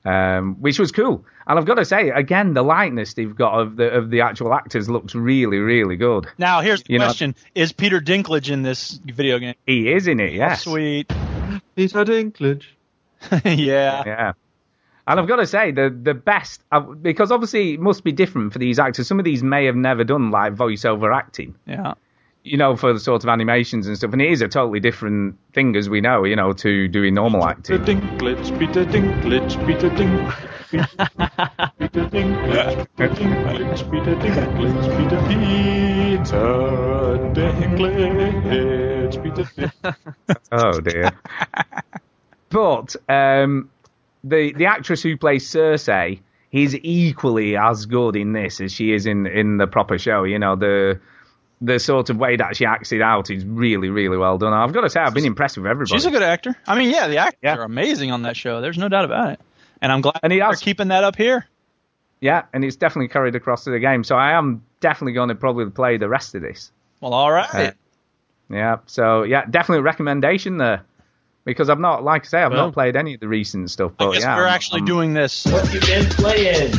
[0.05, 1.25] um, which was cool.
[1.47, 4.53] And I've got to say, again, the likeness they've got of the of the actual
[4.53, 6.27] actors looks really, really good.
[6.38, 9.55] Now here's the You know- question: Is Peter Dinklage in this video game?
[9.65, 10.63] He is in it, yes.
[10.63, 11.12] Sweet.
[11.75, 12.65] Peter Dinklage.
[13.45, 14.03] yeah.
[14.05, 14.33] Yeah.
[15.07, 18.53] And I've got to say, the the best, uh, because obviously it must be different
[18.53, 19.07] for these actors.
[19.07, 21.55] Some of these may have never done like voiceover acting.
[21.65, 21.95] Yeah.
[22.43, 24.13] You know, for the sort of animations and stuff.
[24.13, 27.45] And it is a totally different thing, as we know, you know, to doing normal
[27.45, 27.78] acting.
[27.80, 30.49] Dinklage, Peter Dinklage, Peter Dinklage.
[30.69, 35.73] Peter Dinklage, Peter Dinklage, Peter Dinklage, Peter Dinklage,
[39.23, 39.95] Peter Dinklage.
[40.52, 41.12] Oh dear.
[42.49, 43.69] but um,
[44.23, 46.19] the the actress who plays Cersei
[46.52, 50.23] is equally as good in this as she is in in the proper show.
[50.23, 50.99] You know the.
[51.62, 54.54] The sort of way that she acts it out is really, really well done.
[54.54, 55.98] I've got to say, I've been impressed with everybody.
[55.98, 56.56] She's a good actor.
[56.65, 57.56] I mean, yeah, the actors Yeah.
[57.58, 58.62] are amazing on that show.
[58.62, 59.41] There's no doubt about it.
[59.82, 61.45] And I'm glad And he they're has- keeping that up here.
[62.22, 64.06] yeah, and it's definitely carried across to the game.
[64.06, 66.72] So I am definitely going to probably play the rest of this.
[67.02, 67.54] Well, all right.
[67.54, 67.72] Uh,
[68.50, 70.82] Yeah, so yeah, definitely a recommendation there.
[71.45, 73.91] Because I've not, like I say, I've Well- not played any of the recent stuff.
[74.00, 76.72] I But guess yeah, we're I'm- actually I'm- doing this What you been playing?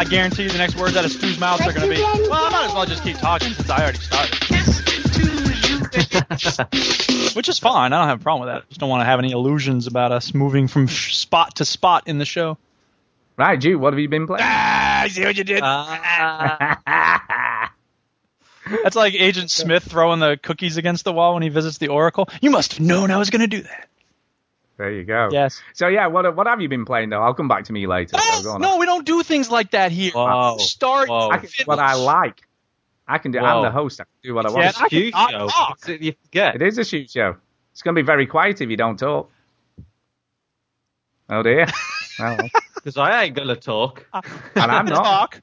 [0.00, 2.32] I guarantee you the next words out of Stu's mouth are going to be, well,
[2.32, 4.34] I might as well just keep talking since I already started.
[7.36, 7.92] Which is fine.
[7.92, 8.62] I don't have a problem with that.
[8.62, 12.04] I just don't want to have any illusions about us moving from spot to spot
[12.06, 12.56] in the show.
[13.36, 14.42] Right, Duke, what have you been playing?
[14.42, 15.60] Ah, I see what you did.
[15.62, 17.70] Ah.
[18.82, 22.26] That's like Agent Smith throwing the cookies against the wall when he visits the Oracle.
[22.40, 23.89] You must have known I was going to do that.
[24.80, 25.28] There you go.
[25.30, 25.60] Yes.
[25.74, 27.20] So yeah, what what have you been playing though?
[27.22, 28.16] I'll come back to me later.
[28.42, 28.56] so.
[28.56, 30.12] No, we don't do things like that here.
[30.12, 30.56] Whoa.
[30.58, 31.08] Start.
[31.10, 31.28] Whoa.
[31.30, 32.40] I can do what I like.
[33.06, 33.40] I can do.
[33.40, 34.00] I'm the host.
[34.00, 34.82] I can do what I Yeah, want.
[34.82, 35.48] I can Huge show.
[35.48, 35.78] talk.
[35.86, 36.54] It's- You forget.
[36.54, 37.36] It is a shoot show.
[37.72, 39.30] It's going to be very quiet if you don't talk.
[41.28, 41.66] Oh dear.
[42.18, 42.48] Well.
[42.74, 44.06] Because I ain't gonna talk.
[44.12, 44.24] and
[44.56, 45.04] I'm not.
[45.04, 45.42] talk.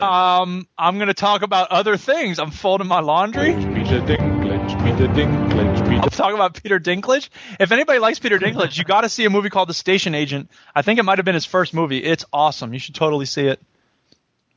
[0.00, 2.38] Um, I'm going to talk about other things.
[2.38, 3.52] I'm folding my laundry.
[3.54, 7.28] Peter Dinklage, Peter Dinklage, Peter I'm talking about Peter Dinklage.
[7.58, 10.50] If anybody likes Peter Dinklage, you got to see a movie called The Station Agent.
[10.74, 11.98] I think it might have been his first movie.
[11.98, 12.72] It's awesome.
[12.72, 13.60] You should totally see it.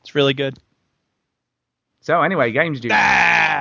[0.00, 0.56] It's really good.
[2.00, 2.90] So anyway, games, Duke.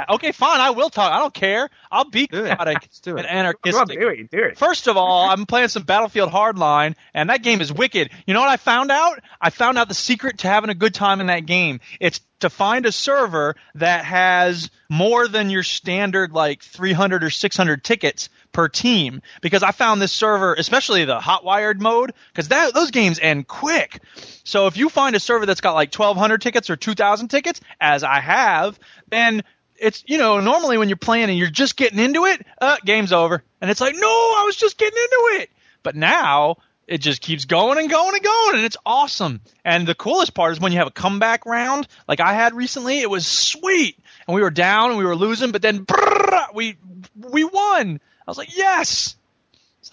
[0.10, 0.62] Okay, fine.
[0.62, 1.12] I will talk.
[1.12, 1.70] I don't care.
[1.92, 3.20] I'll be chaotic do it.
[3.20, 4.00] and anarchistic.
[4.00, 4.32] do it.
[4.32, 4.58] Do it.
[4.58, 8.10] First of all, I'm playing some Battlefield Hardline, and that game is wicked.
[8.26, 9.20] You know what I found out?
[9.42, 11.80] I found out the secret to having a good time in that game.
[12.00, 17.84] It's to find a server that has more than your standard like 300 or 600
[17.84, 19.22] tickets per team.
[19.42, 24.02] Because I found this server, especially the hotwired mode, because that those games end quick.
[24.44, 28.04] So if you find a server that's got like 1,200 tickets or 2,000 tickets, as
[28.04, 29.44] I have, then
[29.78, 33.14] it's you know normally when you're playing and you're just getting into it, uh, game's
[33.14, 35.50] over, and it's like no, I was just getting into it.
[35.84, 36.58] But now
[36.88, 39.42] it just keeps going and going and going, and it's awesome.
[39.64, 43.00] And the coolest part is when you have a comeback round, like I had recently.
[43.00, 46.78] It was sweet, and we were down and we were losing, but then brrr, we
[47.16, 48.00] we won.
[48.26, 49.16] I was like yes.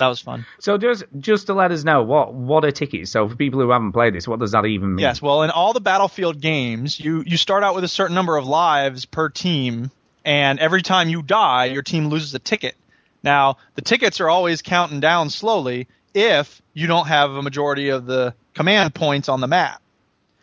[0.00, 0.46] So that was fun.
[0.60, 3.10] So just just to let us know what what are tickets.
[3.10, 5.02] So for people who haven't played this, what does that even mean?
[5.02, 8.38] Yes, well, in all the Battlefield games, you you start out with a certain number
[8.38, 9.90] of lives per team,
[10.24, 12.76] and every time you die, your team loses a ticket.
[13.22, 18.06] Now, the tickets are always counting down slowly if you don't have a majority of
[18.06, 19.82] the command points on the map.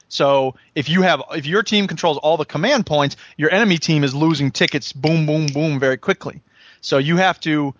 [0.08, 4.04] So if you have if your team controls all the command points, your enemy team
[4.04, 6.43] is losing tickets boom boom boom very quickly.
[6.80, 7.74] So you have to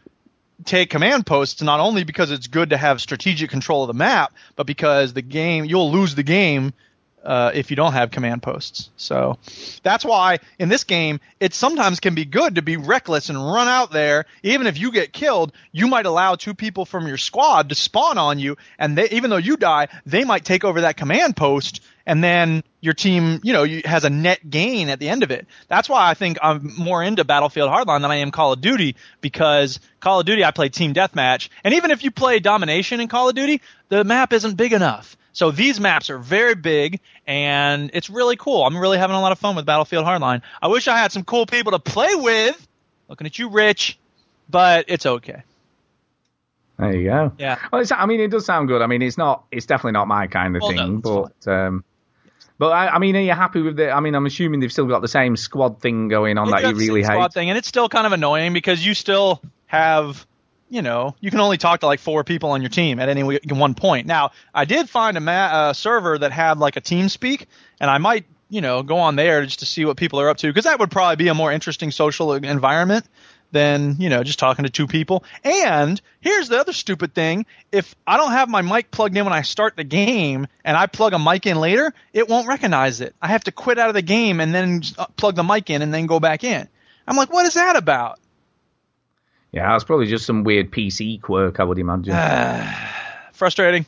[0.66, 4.34] take command posts not only because it's good to have strategic control of the map,
[4.56, 6.74] but because the game you'll lose the game
[7.24, 8.90] uh, if you don't have command posts.
[8.96, 9.38] So
[9.84, 13.68] that's why in this game it sometimes can be good to be reckless and run
[13.68, 14.26] out there.
[14.44, 18.18] Even if you get killed, you might allow two people from your squad to spawn
[18.18, 21.84] on you, and they, even though you die, they might take over that command post,
[22.06, 25.32] and then your team, you know, you, has a net gain at the end of
[25.32, 25.48] it.
[25.68, 28.96] That's why I think I'm more into Battlefield Hardline than I am Call of Duty
[29.22, 33.08] because Call of Duty I play team deathmatch, and even if you play domination in
[33.08, 35.18] Call of Duty, the map isn't big enough.
[35.34, 38.64] So these maps are very big, and it's really cool.
[38.66, 40.42] I'm really having a lot of fun with Battlefield Hardline.
[40.62, 42.68] I wish I had some cool people to play with.
[43.08, 44.00] Looking at you, Rich,
[44.50, 45.44] but it's okay.
[46.80, 47.32] There you go.
[47.38, 47.60] Yeah.
[47.72, 48.82] Well, it's, I mean, it does sound good.
[48.82, 49.46] I mean, it's not.
[49.52, 50.98] It's definitely not my kind of Well, thing.
[51.00, 51.84] it's but um,
[52.58, 53.92] but I, I mean, are you happy with the?
[53.92, 56.64] I mean, I'm assuming they've still got the same squad thing going on It that
[56.64, 57.34] you really the squad hate.
[57.34, 60.26] thing, and it's still kind of annoying because you still have,
[60.70, 63.24] you know, you can only talk to like four people on your team at any
[63.24, 64.08] one point.
[64.08, 67.48] Now, I did find a ma- uh, server that had like a team speak,
[67.80, 70.38] and I might, you know, go on there just to see what people are up
[70.38, 73.06] to because that would probably be a more interesting social environment
[73.52, 75.24] than you know just talking to two people.
[75.44, 79.34] And here's the other stupid thing: if I don't have my mic plugged in when
[79.34, 83.16] I start the game, and I plug a mic in later, it won't recognize it.
[83.22, 85.82] I have to quit out of the game and then uh, plug the mic in
[85.82, 86.68] and then go back in.
[87.08, 88.20] I'm like, what is that about?
[89.52, 92.14] Yeah, it's probably just some weird PC quirk, I would imagine.
[93.34, 93.86] Frustrating.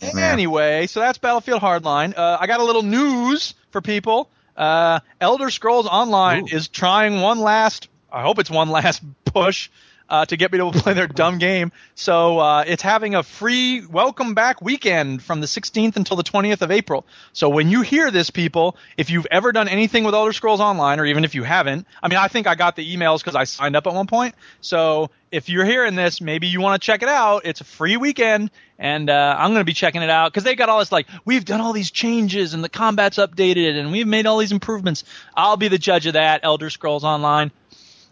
[0.00, 0.32] Yeah.
[0.32, 2.16] Anyway, so that's Battlefield Hardline.
[2.16, 4.30] Uh, I got a little news for people.
[4.56, 9.68] Uh, Elder Scrolls Online is trying one last, I hope it's one last push
[10.08, 11.72] uh, to get me to play their dumb game.
[11.94, 16.62] So uh, it's having a free welcome back weekend from the 16th until the 20th
[16.62, 17.06] of April.
[17.32, 21.00] So when you hear this, people, if you've ever done anything with Elder Scrolls Online,
[21.00, 23.44] or even if you haven't, I mean, I think I got the emails because I
[23.44, 24.34] signed up at one point.
[24.60, 27.44] So if you're hearing this, maybe you want to check it out.
[27.44, 30.54] It's a free weekend, and uh, I'm going to be checking it out because they
[30.54, 34.06] got all this like we've done all these changes and the combat's updated and we've
[34.06, 35.02] made all these improvements.
[35.36, 36.40] I'll be the judge of that.
[36.44, 37.50] Elder Scrolls Online.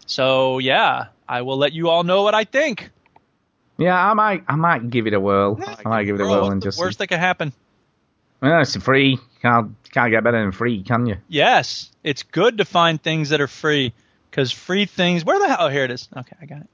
[0.05, 2.89] So yeah, I will let you all know what I think.
[3.77, 5.59] Yeah, I might, I might give it a whirl.
[5.65, 6.77] I might give it a whirl and just.
[6.77, 7.53] worst that could happen?
[8.41, 9.17] Well, it's free.
[9.41, 11.17] Can't can't get better than free, can you?
[11.27, 13.93] Yes, it's good to find things that are free
[14.29, 15.25] because free things.
[15.25, 15.57] Where the hell?
[15.61, 16.07] Oh, here it is.
[16.15, 16.67] Okay, I got it.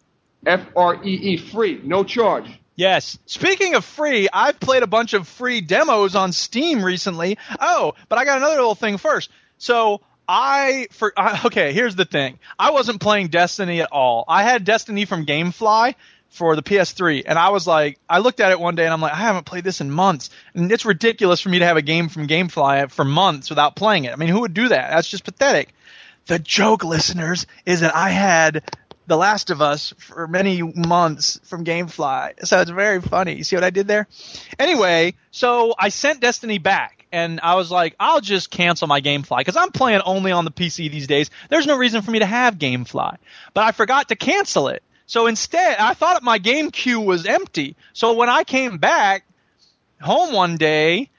[0.45, 2.49] F R E E free, no charge.
[2.75, 3.19] Yes.
[3.25, 7.37] Speaking of free, I've played a bunch of free demos on Steam recently.
[7.59, 9.29] Oh, but I got another little thing first.
[9.57, 12.37] So I for I, okay, here's the thing.
[12.57, 14.25] I wasn't playing Destiny at all.
[14.27, 15.95] I had Destiny from GameFly
[16.29, 19.01] for the PS3, and I was like, I looked at it one day and I'm
[19.01, 21.81] like, I haven't played this in months, and it's ridiculous for me to have a
[21.81, 24.13] game from GameFly for months without playing it.
[24.13, 24.91] I mean, who would do that?
[24.91, 25.73] That's just pathetic.
[26.27, 28.63] The joke, listeners, is that I had
[29.07, 32.45] the Last of Us for many months from GameFly.
[32.45, 33.33] So it's very funny.
[33.33, 34.07] You see what I did there?
[34.59, 39.37] Anyway, so I sent Destiny back and I was like, I'll just cancel my GameFly
[39.39, 41.29] because I'm playing only on the PC these days.
[41.49, 43.17] There's no reason for me to have GameFly.
[43.53, 44.83] But I forgot to cancel it.
[45.05, 47.75] So instead, I thought my game queue was empty.
[47.93, 49.25] So when I came back
[49.99, 51.09] home one day,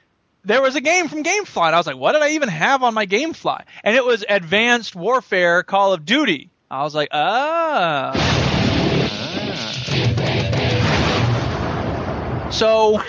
[0.44, 1.66] there was a game from GameFly.
[1.66, 3.64] And I was like, what did I even have on my GameFly?
[3.83, 6.50] And it was Advanced Warfare Call of Duty.
[6.70, 8.12] I was like, ah.
[12.53, 13.03] So,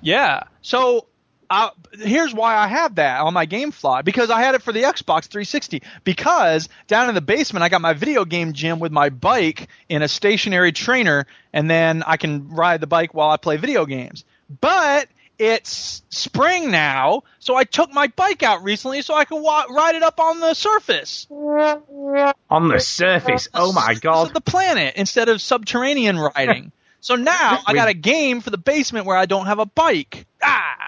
[0.00, 0.44] yeah.
[0.62, 1.06] So,
[1.50, 4.82] uh, here's why I have that on my GameFly because I had it for the
[4.82, 5.82] Xbox 360.
[6.04, 10.02] Because down in the basement, I got my video game gym with my bike in
[10.02, 14.24] a stationary trainer, and then I can ride the bike while I play video games.
[14.60, 15.08] But
[15.38, 19.94] it's spring now, so I took my bike out recently so I could wa- ride
[19.94, 21.26] it up on the surface.
[21.30, 23.48] On the surface.
[23.54, 24.28] Oh my god.
[24.28, 26.72] of the planet instead of subterranean riding.
[27.00, 30.26] so now I got a game for the basement where I don't have a bike.
[30.42, 30.87] Ah.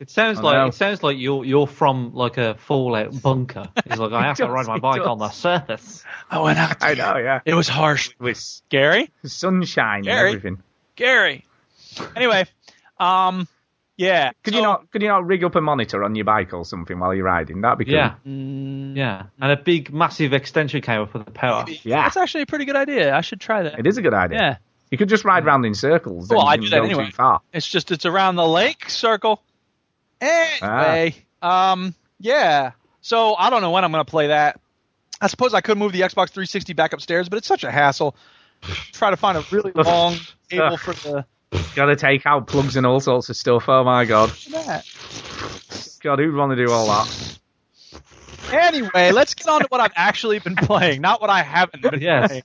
[0.00, 0.66] It sounds I like know.
[0.66, 3.68] it sounds like you're you're from like a fallout bunker.
[3.84, 5.08] It's like I have to ride my bike does.
[5.08, 6.04] on the surface.
[6.30, 6.76] I went out.
[6.82, 7.40] I know, yeah.
[7.44, 8.10] It was harsh.
[8.20, 9.10] With Gary?
[9.24, 10.18] sunshine Gary?
[10.30, 10.62] and everything.
[10.94, 11.44] Gary.
[12.14, 12.44] Anyway,
[13.00, 13.48] um,
[13.96, 14.30] yeah.
[14.44, 16.64] Could so- you not could you not rig up a monitor on your bike or
[16.64, 17.60] something while you're riding?
[17.62, 17.94] That'd be cool.
[17.94, 21.64] Yeah, Mm, yeah, and a big massive extension cable for the power.
[21.82, 22.02] Yeah.
[22.04, 23.14] That's actually a pretty good idea.
[23.16, 23.80] I should try that.
[23.80, 24.38] It is a good idea.
[24.38, 24.56] Yeah.
[24.92, 26.28] You could just ride round in circles.
[26.30, 27.06] Well, I you do that anyway.
[27.06, 27.40] Too far.
[27.52, 29.42] It's just it's around the lake circle.
[30.20, 32.72] Anyway, um, yeah.
[33.00, 34.60] So I don't know when I'm going to play that.
[35.20, 38.14] I suppose I could move the Xbox 360 back upstairs, but it's such a hassle.
[38.92, 40.18] Try to find a really long
[40.50, 41.24] cable for the.
[41.74, 43.68] Got to take out plugs and all sorts of stuff.
[43.68, 44.32] Oh my god.
[46.00, 47.38] God, who'd want to do all that?
[48.52, 52.00] Anyway, let's get on to what I've actually been playing, not what I haven't been
[52.00, 52.28] Yes.
[52.28, 52.42] playing.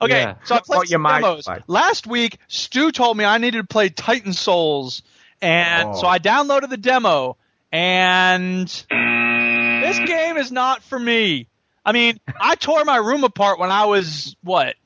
[0.00, 0.34] Okay, Yeah.
[0.44, 1.48] so I played What some demos.
[1.66, 5.02] Last week, Stu told me I needed to play Titan Souls,
[5.42, 6.00] and Oh.
[6.00, 7.36] so I downloaded the demo,
[7.70, 10.06] and this mm.
[10.06, 11.48] game is not for me.
[11.84, 14.76] I mean, I tore my room apart when I was what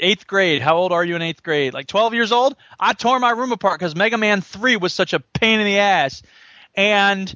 [0.00, 0.62] eighth grade.
[0.62, 1.74] How old are you in eighth grade?
[1.74, 2.56] Like 12 years old?
[2.78, 5.78] I tore my room apart because Mega Man 3 was such a pain in the
[5.78, 6.22] ass.
[6.76, 7.34] And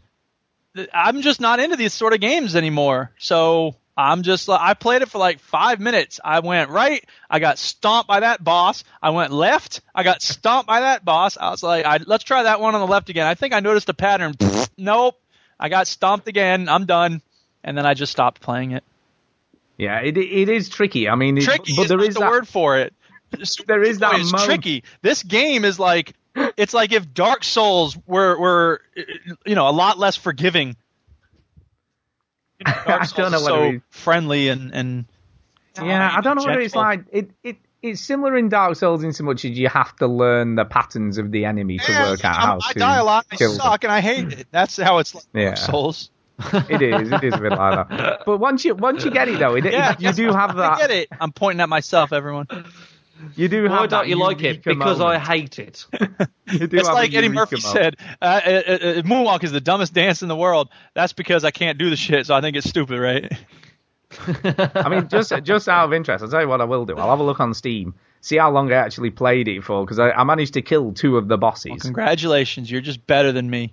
[0.94, 3.10] I'm just not into these sort of games anymore.
[3.18, 6.20] So I'm just, like I played it for like five minutes.
[6.24, 7.04] I went right.
[7.28, 8.84] I got stomped by that boss.
[9.02, 9.80] I went left.
[9.94, 11.36] I got stomped by that boss.
[11.36, 13.26] I was like, I, let's try that one on the left again.
[13.26, 14.34] I think I noticed a pattern.
[14.78, 15.20] nope.
[15.60, 16.68] I got stomped again.
[16.68, 17.22] I'm done.
[17.62, 18.82] And then I just stopped playing it.
[19.76, 21.08] Yeah, it it is tricky.
[21.08, 22.94] I mean, it, Tricky but is there the that, word for it.
[23.66, 24.84] there is that it's tricky.
[25.00, 26.14] This game is like
[26.56, 28.82] it's like if Dark Souls were were
[29.44, 30.76] you know a lot less forgiving.
[32.66, 35.04] You know, I Souls don't know is whether so we- friendly and and
[35.76, 37.56] Yeah, I don't know whether it's like it, it.
[37.82, 41.18] It's similar in Dark Souls in so much as you have to learn the patterns
[41.18, 43.26] of the enemy to Yeah, work out I'm- how I to die a lot.
[43.32, 43.60] I kill them.
[43.60, 44.46] suck and I hate it.
[44.52, 45.46] That's how it's like Yeah.
[45.56, 46.10] Dark Souls.
[46.68, 47.10] It is.
[47.10, 48.22] It is a bit like that.
[48.26, 50.72] But once you once you get it though, it, Yeah, it- you do have that.
[50.74, 51.08] I get it.
[51.20, 52.46] I'm pointing at myself, everyone.
[53.36, 54.64] You do Why have don't you like it?
[54.64, 55.86] eureka Because I hate it.
[56.54, 57.62] It's like Eddie Murphy moment.
[57.62, 61.50] said, uh, uh, uh, "Moonwalk is the dumbest dance in the world." That's because I
[61.50, 63.32] can't do the shit, so I think it's stupid, right?
[64.74, 66.96] I mean, just just out of interest, I'll tell you what I will do.
[66.98, 69.98] I'll have a look on Steam, see how long I actually played it for, because
[69.98, 71.80] I, I managed to kill two of the bosses.
[71.82, 73.72] Congratulations, you're just better than me.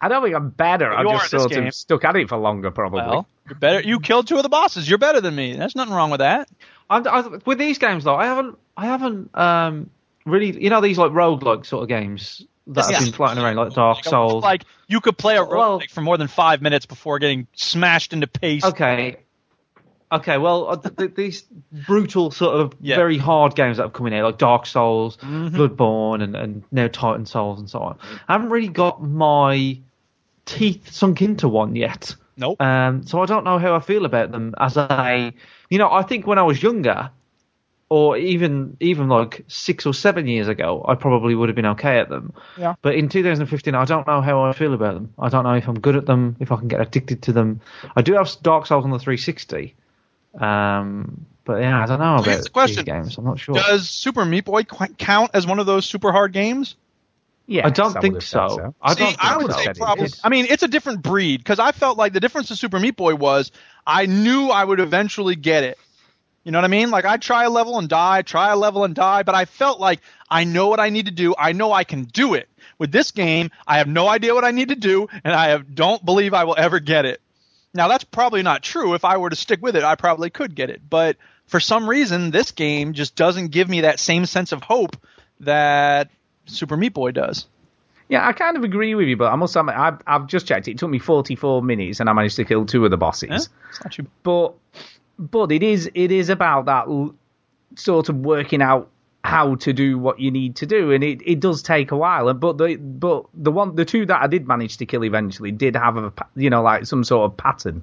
[0.00, 0.90] I don't think I'm better.
[0.92, 1.66] I You are just sort game.
[1.66, 3.00] of stuck at it for longer, probably.
[3.00, 3.80] Well, you're better.
[3.80, 4.88] You killed two of the bosses.
[4.88, 5.54] You're better than me.
[5.54, 6.48] There's nothing wrong with that.
[6.88, 9.90] I, I, with these games though, I haven't, I haven't um,
[10.24, 12.96] really, you know, these like roguelike sort of games that Yeah.
[12.96, 14.42] have been floating around, like Dark Souls.
[14.42, 18.12] Like you could play a Well- roguelike for more than five minutes before getting smashed
[18.12, 18.64] into paste.
[18.66, 19.16] Okay.
[20.12, 22.94] Okay, well, uh, th- th- these brutal sort of Yeah.
[22.94, 25.56] very hard games that have come in here, like Dark Souls, Mm-hmm.
[25.56, 29.80] Bloodborne, and, and now Titan Souls and so on, I haven't really got my
[30.44, 32.14] teeth sunk into one yet.
[32.36, 32.60] Nope.
[32.60, 35.32] Um, so I don't know how I feel about them as a,
[35.70, 37.10] you know, I think when I was younger,
[37.88, 41.98] or even even like six or seven years ago, I probably would have been okay
[41.98, 42.32] at them.
[42.58, 42.74] Yeah.
[42.82, 45.14] But in 2015, I don't know how I feel about them.
[45.18, 47.60] I don't know if I'm good at them, if I can get addicted to them.
[47.94, 49.74] I do have Dark Souls on the 360.
[50.40, 52.76] Um, but yeah, I don't know So about here's the question.
[52.84, 53.18] these games.
[53.18, 53.54] I'm not sure.
[53.54, 56.74] Does Super Meat Boy qu- count as one of those super hard games?
[57.46, 58.74] Yeah, I don't think so.
[58.82, 59.58] I See, don't think I would so.
[59.58, 60.08] say It probably.
[60.24, 62.96] I mean, it's a different breed because I felt like the difference with Super Meat
[62.96, 63.52] Boy was
[63.86, 65.78] I knew I would eventually get it.
[66.42, 66.90] You know what I mean?
[66.90, 69.80] Like I try a level and die, try a level and die, but I felt
[69.80, 71.34] like I know what I need to do.
[71.36, 72.48] I know I can do it.
[72.78, 75.74] With this game, I have no idea what I need to do, and I have,
[75.74, 77.20] don't believe I will ever get it.
[77.74, 78.94] Now that's probably not true.
[78.94, 80.82] If I were to stick with it, I probably could get it.
[80.88, 81.16] But
[81.46, 84.96] for some reason, this game just doesn't give me that same sense of hope
[85.40, 86.10] that
[86.46, 87.46] Super Meat Boy does.
[88.08, 90.68] Yeah, I kind of agree with you, but I must admit, I've, I've just checked.
[90.68, 93.48] It took me 44 minutes, and I managed to kill two of the bosses.
[93.84, 94.54] Yeah, But
[95.18, 97.14] but it is it is about that l-
[97.74, 98.88] sort of working out
[99.24, 102.32] how to do what you need to do, and it, it does take a while.
[102.34, 105.74] But the but the one the two that I did manage to kill eventually did
[105.74, 107.82] have a you know like some sort of pattern.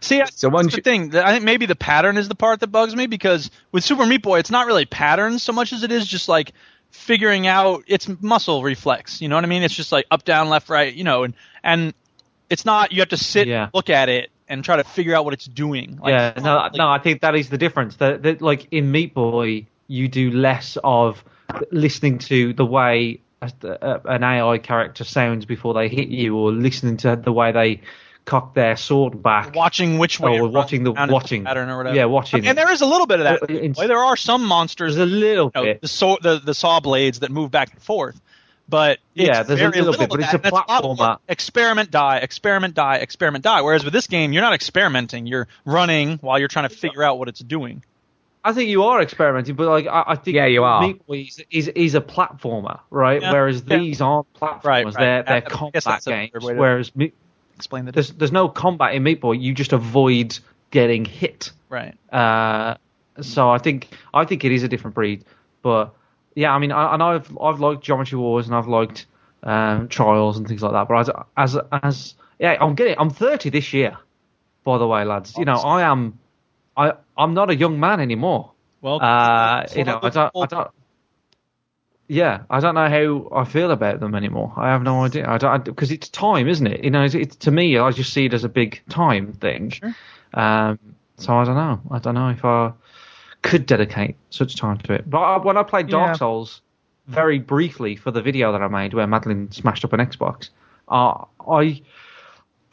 [0.00, 1.16] See, that's, So that's the you- thing.
[1.16, 4.22] I think maybe the pattern is the part that bugs me because with Super Meat
[4.22, 6.52] Boy, it's not really patterns so much as it is just like
[6.92, 9.20] figuring out its muscle reflex.
[9.20, 9.62] You know what I mean?
[9.62, 10.92] It's just like up, down, left, right.
[10.94, 11.34] You know, and
[11.64, 11.94] and
[12.48, 13.70] it's not you have to sit, Yeah.
[13.74, 15.98] look at it, and try to figure out what it's doing.
[16.00, 17.96] Like, yeah, no, no, I think that is the difference.
[17.96, 21.24] That, that like in Meat Boy, you do less of
[21.70, 27.16] listening to the way an AI character sounds before they hit you, or listening to
[27.16, 27.80] the way they
[28.24, 29.54] cock their sword back.
[29.54, 30.32] watching which way.
[30.32, 31.44] Or it runs watching the- around in watching.
[31.44, 31.96] pattern or whatever.
[31.96, 33.76] Yeah, watching And there is a little bit of that.
[33.76, 35.80] Well, there are some monsters There's a little you know, bit.
[35.80, 38.20] the, saw, the the saw blades that move back and forth.
[38.68, 40.94] But it's Yeah, there's a very little bit, but it's a that, and lot more
[40.96, 41.18] platformer.
[41.28, 43.60] Experiment, die, experiment, die, experiment, die.
[43.60, 45.26] Whereas with this game, you're not experimenting.
[45.26, 47.82] You're running while you're trying to figure out what it's doing.
[48.44, 50.80] I think you are experimenting, but like I, I think Yeah, you are.
[50.82, 53.20] Meat Boy is, is is a platformer, right?
[53.22, 53.78] Yeah, Whereas yeah.
[53.78, 54.94] these aren't platformers; Right, right.
[54.98, 56.30] they're they're I combat games.
[56.32, 57.14] better way to- Whereas Meat-
[57.62, 60.36] Explain the there's there's no combat in Meat Boy; you just avoid
[60.72, 61.52] getting hit.
[61.68, 61.94] right.
[62.12, 62.74] Uh,
[63.20, 65.24] so I think I think it is a different breed.
[65.62, 65.94] But
[66.34, 69.06] yeah, I mean, I, and I've I've liked Geometry Wars and I've liked
[69.44, 70.88] um, Trials and things like that.
[70.88, 73.96] But as as as yeah, I'm getting I'm 30 this year.
[74.64, 76.18] By the way, lads, you know I am
[76.76, 78.50] I I'm not a young man anymore.
[78.80, 80.70] Well, Uh, you know, I don't, I don't.
[82.08, 84.52] Yeah, I don't know how I feel about them anymore.
[84.56, 85.28] I have no idea.
[85.28, 86.84] I don't because it's time, isn't it?
[86.84, 89.70] You know, it's, it's to me, I just see it as a big time thing.
[89.70, 89.94] Sure.
[90.34, 90.78] Um,
[91.16, 91.80] so I don't know.
[91.90, 92.72] I don't know if I
[93.42, 95.08] could dedicate such time to it.
[95.08, 96.12] But I, when I played Dark Yeah.
[96.14, 96.60] Souls
[97.08, 100.50] very briefly for the video that I made where Madeline smashed up an Xbox,
[100.88, 101.82] uh, I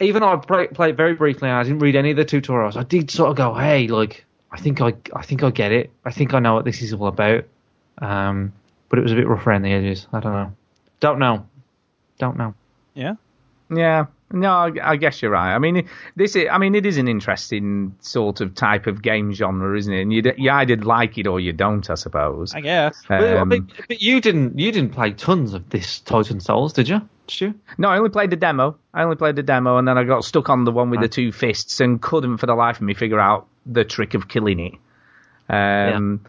[0.00, 2.76] even though I play, played very briefly and I didn't read any of the tutorials,
[2.76, 5.90] I did sort of go, hey, like I think I I think I get it.
[6.04, 7.44] I think I know what this is all about.
[7.98, 8.52] Um,
[8.90, 10.06] but it was a bit rough around the edges.
[10.12, 10.52] I don't know.
[11.00, 11.46] Don't know.
[12.18, 12.54] Don't know.
[12.94, 13.14] Yeah.
[13.70, 14.06] Yeah.
[14.32, 15.54] No, I, I guess you're right.
[15.54, 19.32] I mean, this is, I mean, it is an interesting sort of type of game
[19.32, 20.02] genre, isn't it?
[20.02, 22.54] And you, you either like it or you don't, I suppose.
[22.54, 23.02] I guess.
[23.08, 26.88] But, Um, but, but you didn't you didn't play tons of this Titan Souls, did
[26.88, 27.00] you?
[27.26, 27.54] Did you?
[27.76, 28.76] No, I only played the demo.
[28.94, 31.08] I only played the demo, and then I got stuck on the one with the
[31.08, 34.60] two fists and couldn't, for the life of me, figure out the trick of killing
[34.60, 34.74] it.
[35.48, 36.24] Um,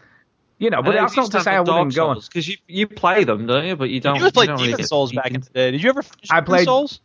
[0.62, 2.20] You know, but that's not to say I the Dark wouldn't go on.
[2.20, 3.74] Because you you play them, don't you?
[3.74, 4.14] But you don't.
[4.14, 5.70] you always played don't really Demon get Souls deep back in the day.
[5.72, 7.00] Did you ever finish I Demon played- Souls?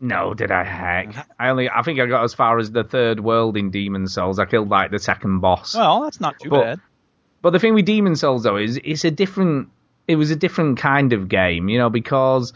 [0.00, 1.26] No, did I heck?
[1.38, 4.38] I only, I think I got as far as the third world in Demon Souls.
[4.38, 5.74] I killed like the second boss.
[5.74, 6.80] Well, that's not too But- bad.
[7.42, 9.68] But the thing with Demon Souls though is it's a different.
[10.08, 12.52] It was a different kind of game, you know, because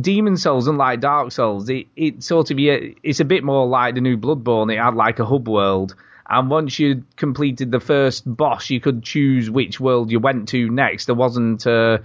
[0.00, 3.94] Demon Souls, unlike Dark Souls, it, it sort of yeah, it's a bit more like
[3.94, 4.72] the new Bloodborne.
[4.72, 5.94] It had like a hub world,
[6.28, 10.68] and once you completed the first boss, you could choose which world you went to
[10.68, 11.06] next.
[11.06, 12.02] There wasn't a,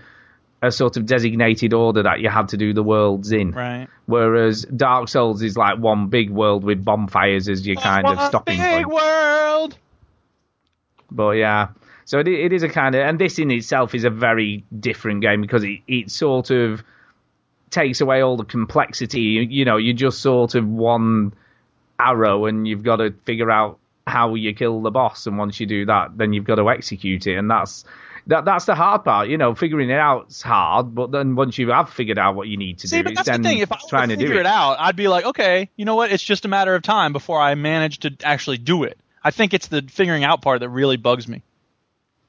[0.62, 3.52] a sort of designated order that you had to do the worlds in.
[3.52, 3.88] Right.
[4.06, 8.28] Whereas Dark Souls is like one big world with bonfires as your kind of One
[8.28, 8.90] stopping big point.
[8.90, 9.78] world.
[11.10, 11.70] But yeah,
[12.06, 15.22] so it, it is a kind of, and this in itself is a very different
[15.22, 16.84] game because it, it sort of
[17.70, 19.22] takes away all the complexity.
[19.22, 21.34] You, you know, you just sort of one
[22.00, 23.80] arrow and you've got to figure out
[24.12, 25.26] how you kill the boss.
[25.26, 27.38] And once you do that, then you've got to execute it.
[27.38, 27.86] And that's,
[28.28, 29.56] that, that's the hard part, you know.
[29.56, 32.88] Figuring it out's hard, but then once you have figured out what you need to
[32.88, 33.60] See, do, but that's then the thing.
[33.60, 34.46] If I trying to figure it.
[34.46, 36.12] out, I'd be like, okay, you know what?
[36.12, 39.00] It's just a matter of time before I manage to actually do it.
[39.24, 41.42] I think it's the figuring out part that really bugs me.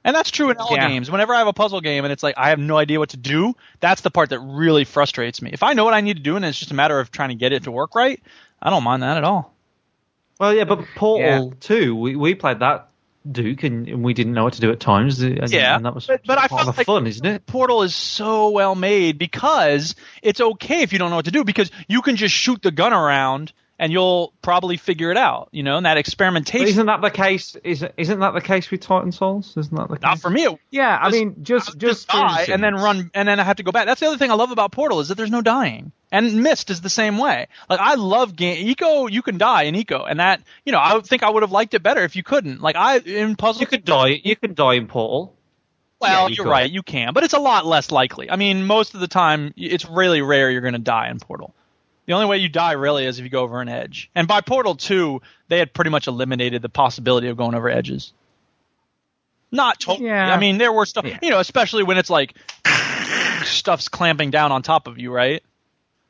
[0.04, 0.88] And that's true in all Yeah.
[0.88, 1.10] games.
[1.10, 3.16] Whenever I have a puzzle game and it's like I have no idea what to
[3.16, 5.50] do, that's the part that really frustrates me.
[5.52, 7.28] If I know what I need to do and it's just a matter of trying
[7.28, 8.20] to get it to work right,
[8.60, 9.54] I don't mind that at all.
[10.42, 12.88] Well, yeah, but Portal Two, we we played that
[13.30, 15.20] Duke, and, and we didn't know what to do at times.
[15.20, 17.24] And, Yeah, and that was but, but I part felt of the like fun, isn't
[17.24, 17.46] it?
[17.46, 21.44] Portal is so well made because it's okay if you don't know what to do
[21.44, 25.48] because you can just shoot the gun around and you'll probably figure it out.
[25.52, 26.68] You know, and that But experimentation.
[26.68, 27.56] isn't that the case?
[27.64, 29.56] Isn't isn't that the case with Titan Souls?
[29.56, 30.02] Isn't that the case?
[30.02, 30.44] Not for me.
[30.44, 33.62] It Yeah, I mean, just just die and then run and then I have to
[33.62, 33.86] go back.
[33.86, 35.92] That's the other thing I love about Portal is that there's no dying.
[36.10, 37.48] And Myst is the same way.
[37.70, 39.10] Like I love game Ico.
[39.10, 41.74] You can die in Ico, and that you know I think I would have liked
[41.74, 42.60] it better if you couldn't.
[42.60, 43.60] Like I in puzzle.
[43.62, 44.20] You could die.
[44.22, 45.34] You can die in Portal.
[46.00, 46.50] Well, Yeah, you you're could.
[46.50, 48.28] right, you can, but it's a lot less likely.
[48.28, 51.54] I mean, most of the time, it's really rare you're going to die in Portal.
[52.06, 54.10] The only way you die really is if you go over an edge.
[54.14, 58.12] And by Portal 2, they had pretty much eliminated the possibility of going over edges.
[59.50, 60.08] Not totally.
[60.08, 60.32] Yeah.
[60.34, 61.18] I mean, there were stuff, Yeah.
[61.22, 62.34] you know, especially when it's like
[63.44, 65.42] stuff's clamping down on top of you, right?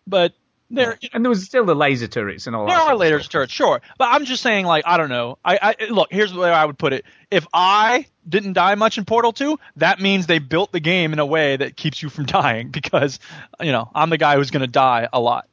[0.06, 0.32] But
[0.70, 2.80] there, and there was still the laser turrets and all there that.
[2.80, 3.30] are sort of later stuff.
[3.32, 5.36] turrets, sure, but I'm just saying, like, I don't know.
[5.44, 6.08] I, I look.
[6.10, 9.58] Here's the way I would put it: if I didn't die much in Portal 2,
[9.76, 13.18] that means they built the game in a way that keeps you from dying because,
[13.60, 15.46] you know, I'm the guy who's going to die a lot.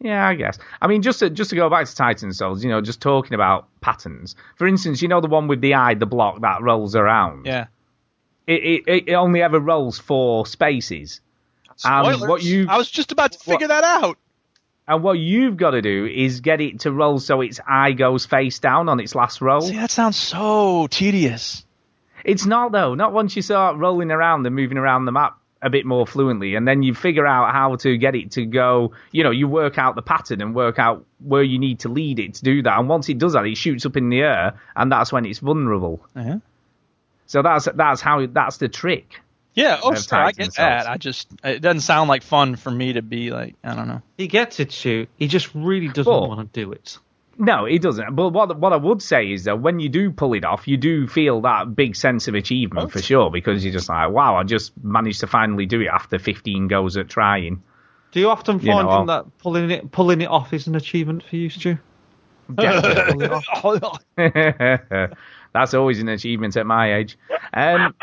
[0.00, 0.58] Yeah, I guess.
[0.80, 3.34] I mean, just to, just to go back to Titan Souls, you know, just talking
[3.34, 4.36] about patterns.
[4.56, 7.46] For instance, you know the one with the eye, the block that rolls around.
[7.46, 7.66] Yeah.
[8.46, 11.20] It it, it only ever rolls four spaces.
[11.84, 12.28] And Spoilers.
[12.28, 14.18] what you I was just about to figure that out.
[14.86, 18.24] and what you've got to do is get it to roll so its eye goes
[18.24, 19.60] face down on its last roll.
[19.60, 21.64] See, that sounds so tedious.
[22.24, 22.94] It's not though.
[22.94, 26.54] Not once you start rolling around and moving around the map a bit more fluently,
[26.54, 28.92] and then you figure out how to get it to go.
[29.12, 32.18] You know, you work out the pattern and work out where you need to lead
[32.20, 32.78] it to do that.
[32.78, 35.40] And once it does that, it shoots up in the air, and that's when it's
[35.40, 36.00] vulnerable.
[36.14, 36.38] Uh-huh.
[37.26, 39.20] So that's that's how that's the trick.
[39.54, 40.56] Yeah, oh, Of sure, I get Souls.
[40.56, 40.88] that.
[40.88, 44.02] I just, it doesn't sound like fun for me to be like, I don't know.
[44.16, 45.08] He gets it, Stu.
[45.16, 46.98] He just really doesn't But- want to do it.
[47.38, 48.16] No, it doesn't.
[48.16, 50.76] But what what I would say is that when you do pull it off, you
[50.76, 54.42] do feel that big sense of achievement for sure because you're just like, wow, I
[54.42, 57.62] just managed to finally do it after 15 goes at trying.
[58.10, 61.22] Do you often You find know, that pulling it pulling it off is an achievement
[61.22, 61.78] for you, Stu?
[65.52, 67.18] That's always an achievement at my age.
[67.52, 67.94] Um,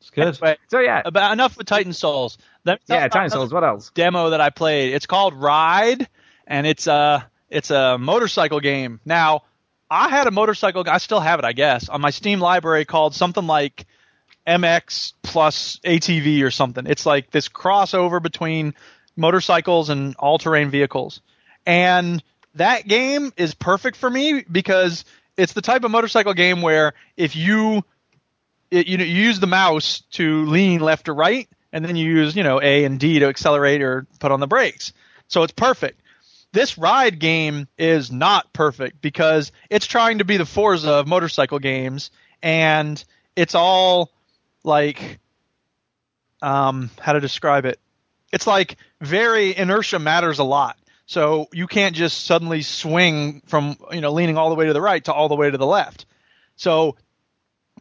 [0.00, 0.38] It's good.
[0.42, 2.38] Anyway, so yeah, about enough with Titan Souls.
[2.64, 3.52] Let me tell yeah, Titan Souls.
[3.52, 3.90] What else?
[3.94, 4.92] Demo that I played.
[4.92, 6.08] It's called Ride,
[6.46, 9.00] and it's a it's a motorcycle game.
[9.04, 9.42] Now,
[9.90, 10.84] I had a motorcycle.
[10.86, 13.86] I still have it, I guess, on my Steam library called something like
[14.46, 16.86] MX plus ATV or something.
[16.86, 18.74] It's like this crossover between
[19.16, 21.20] motorcycles and all-terrain vehicles.
[21.64, 22.22] And
[22.54, 25.04] that game is perfect for me because
[25.36, 27.84] it's the type of motorcycle game where if you
[28.70, 32.06] it, you know you use the mouse to lean left or right and then you
[32.06, 34.92] use you know A and D to accelerate or put on the brakes.
[35.28, 36.00] So it's perfect.
[36.56, 41.58] This ride game is not perfect because it's trying to be the Forza of motorcycle
[41.58, 42.10] games,
[42.42, 43.04] and
[43.36, 44.10] it's all
[44.64, 45.18] like,
[46.40, 47.78] um, how to describe it?
[48.32, 50.78] It's like very inertia matters a lot.
[51.04, 54.80] So you can't just suddenly swing from you know leaning all the way to the
[54.80, 56.06] right to all the way to the left.
[56.56, 56.96] So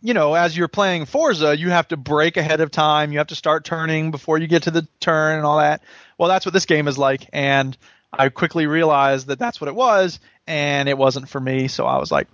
[0.01, 3.13] you know, as you're playing Forza, you have to brake ahead of time.
[3.13, 5.81] You have to start turning before you get to the turn and all that.
[6.17, 7.29] Well, that's what this game is like.
[7.31, 7.77] And
[8.11, 11.67] I quickly realized that that's what it was, and it wasn't for me.
[11.67, 12.27] So I was like,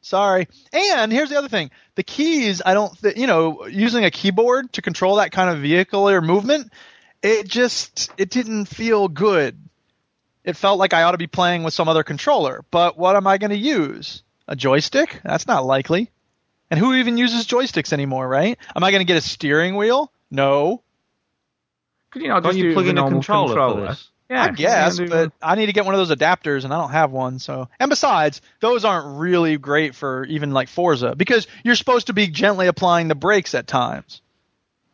[0.00, 0.48] sorry.
[0.72, 2.62] And here's the other thing: the keys.
[2.64, 6.20] I don't, th- you know, using a keyboard to control that kind of vehicle or
[6.20, 6.72] movement,
[7.22, 9.58] it just it didn't feel good.
[10.44, 12.64] It felt like I ought to be playing with some other controller.
[12.70, 14.22] But what am I going to use?
[14.46, 15.20] A joystick?
[15.22, 16.10] That's not likely.
[16.70, 18.58] And who even uses joysticks anymore, right?
[18.74, 20.10] Am I going to get a steering wheel?
[20.30, 20.82] No.
[22.10, 23.96] Could you not Don't just you do plug in a normal controller for controller?
[24.28, 24.34] This?
[24.36, 24.50] Yeah, I
[24.86, 27.10] guess, you but I need to get one of those adapters, and I don't have
[27.10, 27.38] one.
[27.38, 32.12] So, and besides, those aren't really great for even like Forza because you're supposed to
[32.12, 34.20] be gently applying the brakes at times,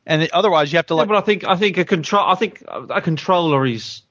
[0.07, 1.09] and it- otherwise you have to Yeah, like.
[1.09, 4.03] but I think I think a control I think a controller is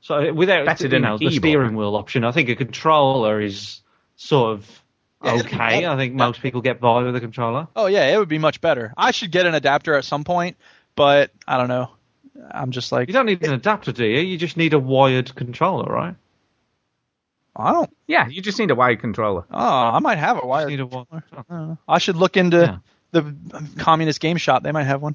[0.00, 1.50] so without Better than a know the keyboard.
[1.50, 2.24] steering wheel option.
[2.24, 3.80] I think a controller is
[4.16, 4.82] sort of
[5.22, 5.80] Yeah, it'd be okay.
[5.80, 5.88] better.
[5.88, 7.68] I think most people get by with a controller.
[7.76, 8.92] oh yeah, it would be much better.
[8.96, 10.56] I should get an adapter at some point,
[10.94, 11.90] but I don't know.
[12.50, 14.20] I'm just like You don't need an adapter, do you?
[14.20, 16.16] You just need a wired controller, right?
[17.56, 17.90] I don't.
[18.08, 19.44] yeah, you just need a wired controller.
[19.50, 20.68] Oh, I might have a wired.
[20.70, 21.78] need a wi- I don't know.
[21.88, 22.76] I should look into Yeah.
[23.12, 23.34] the
[23.78, 24.64] communist game shop.
[24.64, 25.14] They might have one.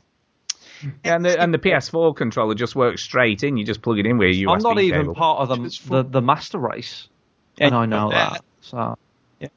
[1.03, 3.57] Yeah, and the, and the PS4 controller just works straight in.
[3.57, 5.15] You just plug it in with a USB I'm not even cable.
[5.15, 7.09] part of the the, the master race,
[7.57, 8.43] And and I know that- that.
[8.61, 8.97] So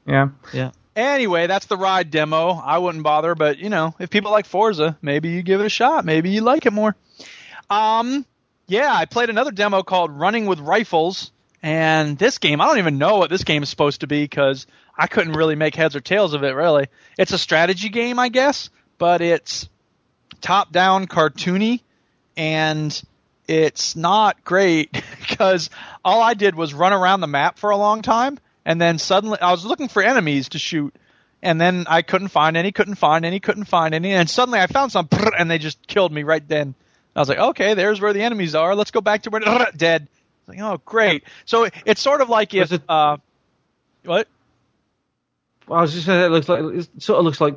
[0.05, 0.29] Yeah.
[0.51, 0.71] yeah.
[0.97, 2.49] Anyway, that's the ride demo.
[2.49, 5.69] I wouldn't bother, but you know, if people like Forza, maybe you give it a
[5.69, 6.03] shot.
[6.03, 6.95] Maybe you like it more.
[7.73, 8.25] Um,
[8.67, 11.31] yeah, I played another demo called Running with Rifles,
[11.63, 14.67] and this game, I don't even know what this game is supposed to be because
[14.95, 16.51] I couldn't really make heads or tails of it.
[16.51, 18.69] Really, it's a strategy game, I guess,
[18.99, 19.67] but it's
[20.41, 21.81] top-down, cartoony,
[22.37, 23.01] and
[23.47, 25.71] it's not great because
[26.05, 29.39] all I did was run around the map for a long time, and then suddenly
[29.41, 30.93] I was looking for enemies to shoot,
[31.41, 34.67] and then I couldn't find any, couldn't find any, couldn't find any, and suddenly I
[34.67, 35.09] found some,
[35.39, 36.75] and they just killed me right then.
[37.15, 38.75] I was like, okay, there's where the enemies are.
[38.75, 39.41] Let's go back to where
[39.77, 40.07] dead.
[40.47, 41.23] Like, oh, great.
[41.45, 43.17] So it's sort of like if it- uh,
[44.03, 44.27] what?
[45.69, 47.55] I was just saying it looks like it sort of looks like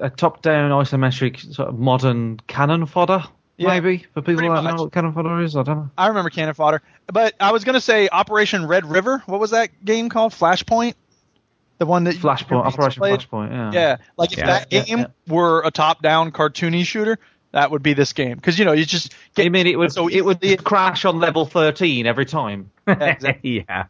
[0.00, 3.24] a top-down isometric sort of modern cannon fodder,
[3.58, 4.76] Yeah, maybe for people that much.
[4.76, 5.54] know what cannon fodder is.
[5.54, 5.90] I don't know.
[5.98, 9.22] I remember Cannon Fodder, but I was gonna say Operation Red River.
[9.26, 10.32] What was that game called?
[10.32, 10.94] Flashpoint.
[11.78, 13.20] The one that Flashpoint, Operation played?
[13.20, 13.50] Flashpoint.
[13.50, 13.72] Yeah.
[13.72, 17.18] Yeah, like if Yeah, that yeah, game were a top-down cartoony shooter,
[17.54, 18.34] that would be this game.
[18.36, 21.04] Because you know you just get I mean, it would so it would easily- crash
[21.04, 22.70] on level 13 every time.
[22.86, 23.64] exactly.
[23.68, 23.84] yeah.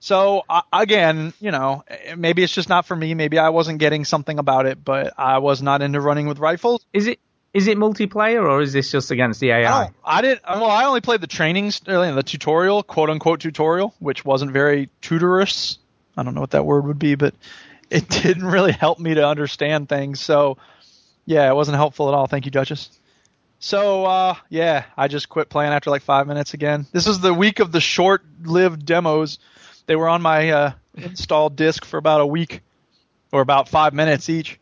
[0.00, 3.14] So uh, again, you know, eh, maybe it's just not for me.
[3.14, 6.84] Maybe I wasn't getting something about it, but I was not into running with rifles.
[6.92, 7.20] Is it
[7.54, 9.90] is it multiplayer or is this just against the AI?
[10.04, 10.42] I didn't.
[10.44, 14.90] Well, I only played the training, uh, the tutorial, quote unquote tutorial, which wasn't very
[15.00, 15.78] tutorous.
[16.16, 17.34] I don't know what that word would be, but
[17.90, 20.20] it didn't really help me to understand things.
[20.20, 20.58] So,
[21.24, 22.26] yeah, it wasn't helpful at all.
[22.26, 22.90] Thank you, Duchess.
[23.58, 26.86] So, uh, yeah, I just quit playing after like five minutes again.
[26.92, 29.38] This is the week of the short-lived demos.
[29.86, 32.62] They were on my uh, installed disc for about a week,
[33.30, 34.58] or about five minutes each.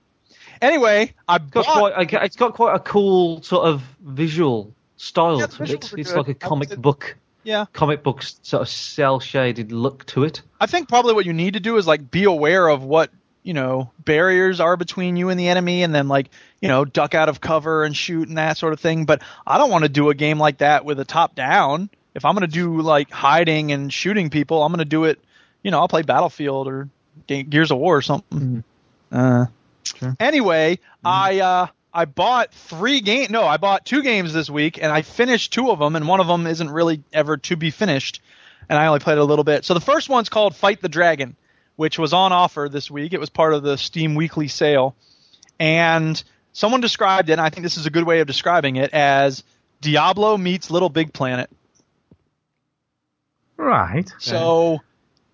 [0.61, 1.95] Anyway, I It's got bought.
[1.95, 5.93] quite a, it's got quite a cool sort of visual style Yeah, to it.
[5.97, 10.25] It's like a comic say- book, yeah, comic book sort of cel shaded look to
[10.25, 10.43] it.
[10.61, 13.11] I think probably what you need to do is like be aware of what
[13.43, 16.29] you know barriers are between you and the enemy, and then like
[16.61, 19.05] you know duck out of cover and shoot and that sort of thing.
[19.05, 21.91] But I don't want to do a game like that with a top down.
[22.15, 25.21] If I'm going to do like hiding and shooting people, I'm going to do it.
[25.63, 26.89] You know, I'll play Battlefield or
[27.27, 28.65] Gears of War or something.
[29.13, 29.47] Uh,
[30.21, 33.29] Anyway, I uh, I bought three game.
[33.31, 36.21] No, I bought two games this week, and I finished two of them, and one
[36.21, 38.21] of them isn't really ever to be finished,
[38.69, 39.65] and I only played a little bit.
[39.65, 41.37] So the first one's called Fight the Dragon,
[41.77, 43.13] which was on offer this week.
[43.13, 44.95] It was part of the Steam Weekly sale,
[45.59, 46.23] and
[46.53, 47.33] someone described it.
[47.33, 49.43] and I think this is a good way of describing it as
[49.81, 51.51] Diablo meets Little Big Planet.
[53.57, 54.11] Right.
[54.19, 54.79] So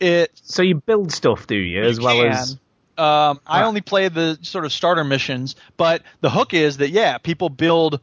[0.00, 2.32] it So you build stuff, do you, as well can.
[2.32, 2.58] as
[2.98, 7.18] Um, I only play the sort of starter missions, but the hook is that yeah,
[7.18, 8.00] people build,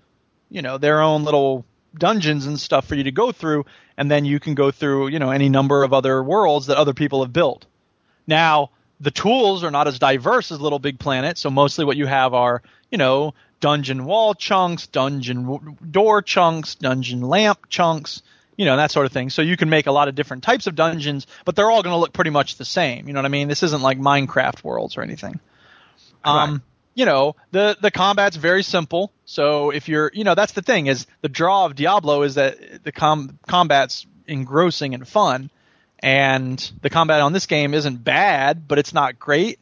[0.50, 1.66] you know, their own little
[1.98, 3.66] dungeons and stuff for you to go through,
[3.98, 6.94] and then you can go through, you know, any number of other worlds that other
[6.94, 7.66] people have built.
[8.28, 12.06] Now, the tools are not as diverse as Little Big Planet, so mostly what you
[12.06, 12.62] have are,
[12.94, 18.22] you know, dungeon wall chunks, dungeon door chunks, dungeon lamp chunks,
[18.56, 19.32] you know that sort of thing.
[19.32, 21.94] So you can make a lot of different types of dungeons, but they're all going
[21.94, 23.08] to look pretty much the same.
[23.08, 23.48] You know what I mean?
[23.48, 25.40] This isn't like Minecraft worlds or anything.
[26.24, 26.62] Um,
[26.94, 29.12] you know, the the combat's very simple.
[29.26, 32.84] So if you're, you know, that's the thing is the draw of Diablo is that
[32.84, 35.50] the com- combat's engrossing and fun,
[35.98, 39.58] and the combat on this game isn't bad, but it's not great.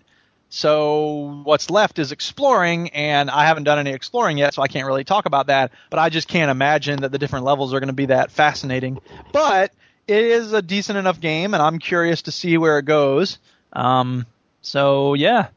[0.53, 4.85] So what's left is exploring, and I haven't done any exploring yet, so I can't
[4.85, 5.71] really talk about that.
[5.89, 8.99] But I just can't imagine that the different levels are going to be that fascinating.
[9.31, 9.71] But
[10.07, 13.39] it is a decent enough game, and I'm curious to see where it goes.
[13.71, 14.25] Um,
[14.61, 15.47] so yeah,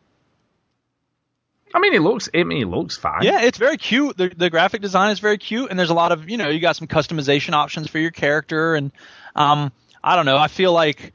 [1.75, 2.29] I mean, it looks.
[2.33, 3.23] I mean, it looks fine.
[3.25, 4.17] yeah, it's very cute.
[4.17, 6.61] The, the graphic design is very cute, and there's a lot of you know you
[6.61, 8.93] got some customization options for your character, and
[9.35, 9.73] um,
[10.03, 10.37] I don't know.
[10.37, 11.15] I feel like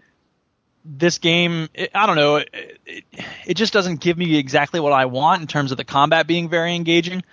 [0.98, 2.50] this game, it, I don't know, it,
[2.86, 3.04] it,
[3.46, 6.50] it just doesn't give me exactly what I want in terms of the combat being
[6.50, 7.24] very engaging.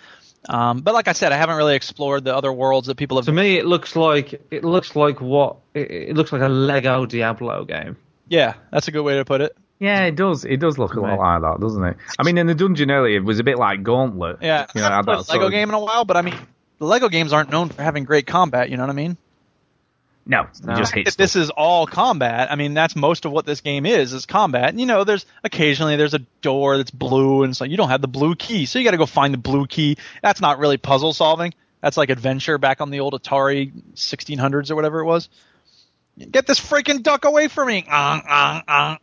[0.48, 3.24] Um, but like I said, I haven't really explored the other worlds that people have.
[3.26, 7.04] To me, it looks like it looks like what it, it looks like a Lego
[7.07, 7.96] Diablo game.
[8.28, 9.57] Yeah, that's a good way to put it.
[9.80, 10.44] Yeah, it does.
[10.44, 11.96] It does look a lot like that, doesn't it?
[12.18, 14.38] I mean, in the dungeon earlier, it was a bit like Gauntlet.
[14.40, 16.04] Yeah, you know, I haven't played that a sort Lego of- game in a while,
[16.04, 16.34] but I mean,
[16.78, 18.70] the Lego games aren't known for having great combat.
[18.70, 19.16] You know what I mean?
[20.29, 21.14] No, it The just fact hits.
[21.16, 22.51] that this is all combat.
[22.51, 24.70] I mean, that's most of what this game is is combat.
[24.70, 28.01] And, you know, there's occasionally there's a door that's blue, and so you don't have
[28.01, 29.99] the blue key, so you got to go find the blue key.
[30.22, 31.55] That's not really puzzle solving.
[31.81, 35.29] That's like adventure back on the old Atari 1600s or whatever it was.
[36.18, 37.85] Get this freaking duck away from me!
[37.89, 38.97] Uh, uh, uh.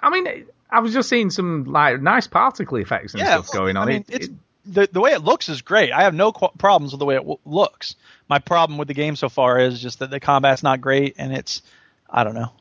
[0.00, 3.76] I mean, I was just seeing some like nice particle effects and Yeah, stuff going
[3.76, 3.88] on.
[3.88, 4.28] I mean, it, it's
[4.64, 5.92] the the way it looks is great.
[5.92, 7.96] I have no qu- problems with the way it w- looks.
[8.28, 11.32] My problem with the game so far is just that the combat's not great, and
[11.32, 11.62] it's
[12.08, 12.52] I don't know.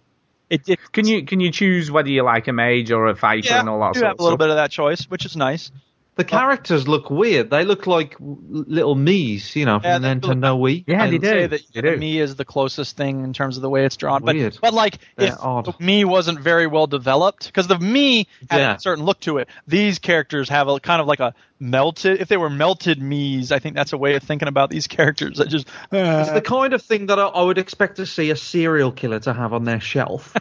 [0.49, 3.49] It, it can you can you choose whether you like a mage or a fighter
[3.49, 4.39] yeah, and all that sort have a little stuff?
[4.39, 5.71] bit of that choice, which is nice.
[6.17, 6.27] The oh.
[6.27, 7.49] characters look weird.
[7.49, 10.85] They look like little Miis, you know, from Yeah, the they Nintendo Wii.
[10.87, 11.27] Yeah, they do.
[11.27, 11.97] Say that They do.
[11.97, 14.23] Mii is the closest thing in terms of the way it's drawn.
[14.23, 14.57] But Weird.
[14.61, 15.65] but like They're if odd.
[15.65, 18.75] the Mii wasn't very well developed because the Mii had Yeah.
[18.75, 19.49] a certain look to it.
[19.67, 22.21] These characters have a kind of like a melted.
[22.21, 25.39] If they were melted Miis, I think that's a way of thinking about these characters.
[25.39, 28.37] That just It's the kind of thing that I, I would expect to see a
[28.37, 30.33] serial killer to have on their shelf.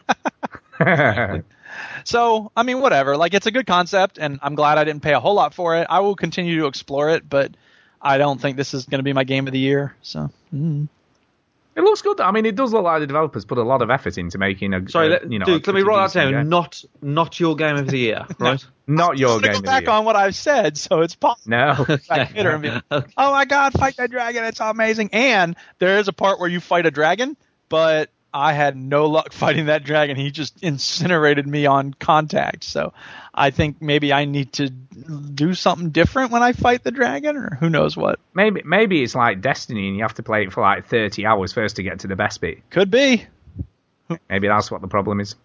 [2.05, 3.17] So, I mean, whatever.
[3.17, 5.77] Like, it's a good concept, and I'm glad I didn't pay a whole lot for
[5.77, 5.87] it.
[5.91, 7.53] I will continue to explore it, but
[8.01, 9.95] I don't think this is going to be my game of the year.
[10.03, 10.89] So, mm.
[11.77, 12.21] It looks good.
[12.21, 14.75] I mean, it does look like the developers put a lot of effort into making
[14.75, 14.89] a.
[14.89, 16.33] Sorry, a, let, you know, Duke, a let me write that down.
[16.33, 16.49] game.
[16.49, 18.65] Not not your game of the year, right?
[18.87, 19.53] Not your I'm gonna game.
[19.53, 19.91] go of the back year.
[19.91, 21.51] on what I've said, so it's possible.
[21.51, 21.85] No.
[22.11, 24.45] I hit her be oh my god, fight that dragon!
[24.45, 25.11] It's amazing.
[25.13, 27.37] And there is a part where you fight a dragon,
[27.69, 30.17] but I had no luck fighting that dragon.
[30.17, 32.65] He just incinerated me on contact.
[32.65, 32.93] So
[33.33, 37.57] I think maybe I need to do something different when I fight the dragon, or
[37.61, 38.19] who knows what.
[38.35, 41.53] Maybe maybe it's like Destiny and you have to play it for like 30 hours
[41.53, 42.69] first to get to the best bit.
[42.71, 43.25] Could be.
[44.29, 45.37] Maybe that's what the problem is.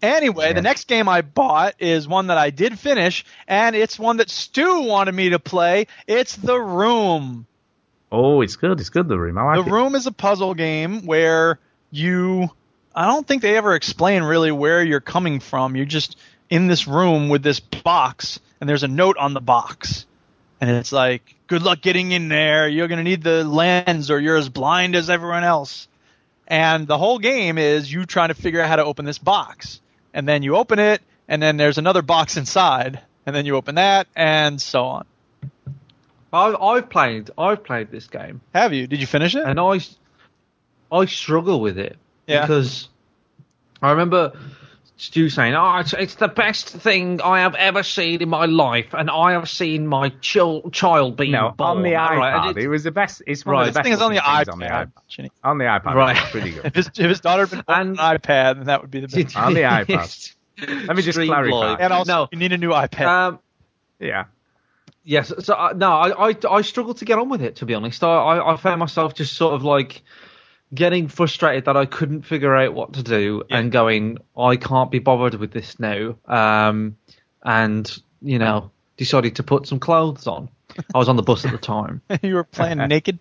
[0.00, 4.18] Anyway, the next game I bought is one that I did finish, and it's one
[4.18, 5.88] that Stu wanted me to play.
[6.06, 7.46] It's The Room.
[8.10, 8.80] Oh, it's good.
[8.80, 9.36] It's good, The Room.
[9.36, 9.74] I like the it.
[9.74, 11.58] Room is a puzzle game where
[11.90, 12.50] you.
[12.94, 15.76] I don't think they ever explain really where you're coming from.
[15.76, 16.16] You're just
[16.50, 20.06] in this room with this box, and there's a note on the box.
[20.60, 22.66] And it's like, good luck getting in there.
[22.68, 25.86] You're going to need the lens, or you're as blind as everyone else.
[26.48, 29.80] And the whole game is you trying to figure out how to open this box.
[30.12, 33.00] And then you open it, and then there's another box inside.
[33.26, 35.06] And then you open that, and so on.
[36.32, 38.86] I've, I've played I've played this game, Have you?
[38.86, 39.44] Did you finish it?
[39.44, 39.78] and I
[40.90, 42.42] I struggle with it Yeah.
[42.42, 42.88] because
[43.82, 44.32] I remember
[44.96, 48.94] Stu saying, "Oh, it's, it's the best thing I have ever seen in my life,
[48.94, 52.48] and I have seen my chil- child being No, born." on the iPad.
[52.48, 53.22] and it, it- was the best.
[53.26, 53.60] It's one Right.
[53.60, 53.84] of the This best.
[53.84, 54.52] thing is on the iPad.
[54.52, 54.90] On the iPad.
[55.06, 55.30] Chinny.
[55.44, 55.94] On the iPad.
[55.94, 56.16] Right.
[56.16, 56.64] Pretty good.
[56.66, 59.00] If his, if his daughter had been born on an iPad, then that would be
[59.00, 59.36] the best.
[59.36, 60.34] On the iPad.
[60.86, 61.56] Let me just Stream clarify.
[61.56, 61.80] live.
[61.80, 62.28] And also, No.
[62.32, 63.06] you need a new iPad.
[63.06, 63.38] Um,
[64.00, 64.24] Yeah.
[65.04, 67.72] Yes, so uh, no, I, I I struggled to get on with it to be
[67.74, 68.02] honest.
[68.04, 70.02] I, I I found myself just sort of like
[70.74, 74.98] getting frustrated that I couldn't figure out what to do and going, I can't be
[74.98, 76.16] bothered with this now.
[76.26, 76.96] Um,
[77.42, 77.90] and
[78.20, 80.50] you know, decided to put some clothes on.
[80.94, 82.02] I was on the bus at the time.
[82.22, 83.18] you were playing naked.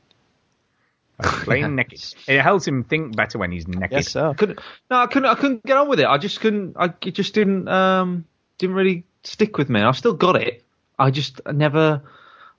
[1.21, 2.03] Playing naked.
[2.27, 3.91] It helps him think better when he's naked.
[3.91, 4.33] Yes, so.
[4.33, 4.59] couldn't
[4.91, 6.05] no, I couldn't I couldn't get on with it.
[6.05, 6.75] I just couldn't.
[6.77, 8.25] I it just didn't um
[8.57, 9.81] didn't really stick with me.
[9.81, 10.63] I still got it.
[10.99, 12.01] I just never.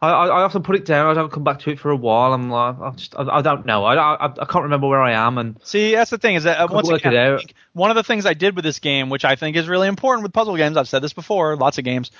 [0.00, 1.10] I, I I often put it down.
[1.10, 2.32] I don't come back to it for a while.
[2.32, 3.84] I'm like, I just, I, I don't know.
[3.84, 6.58] I, I, I can't remember where I am, and See, that's the thing is that
[6.60, 7.38] uh, once again, it I out.
[7.40, 9.88] think one of the things I did with this game, which I think is really
[9.88, 12.10] important with puzzle games, I've said this before, lots of games.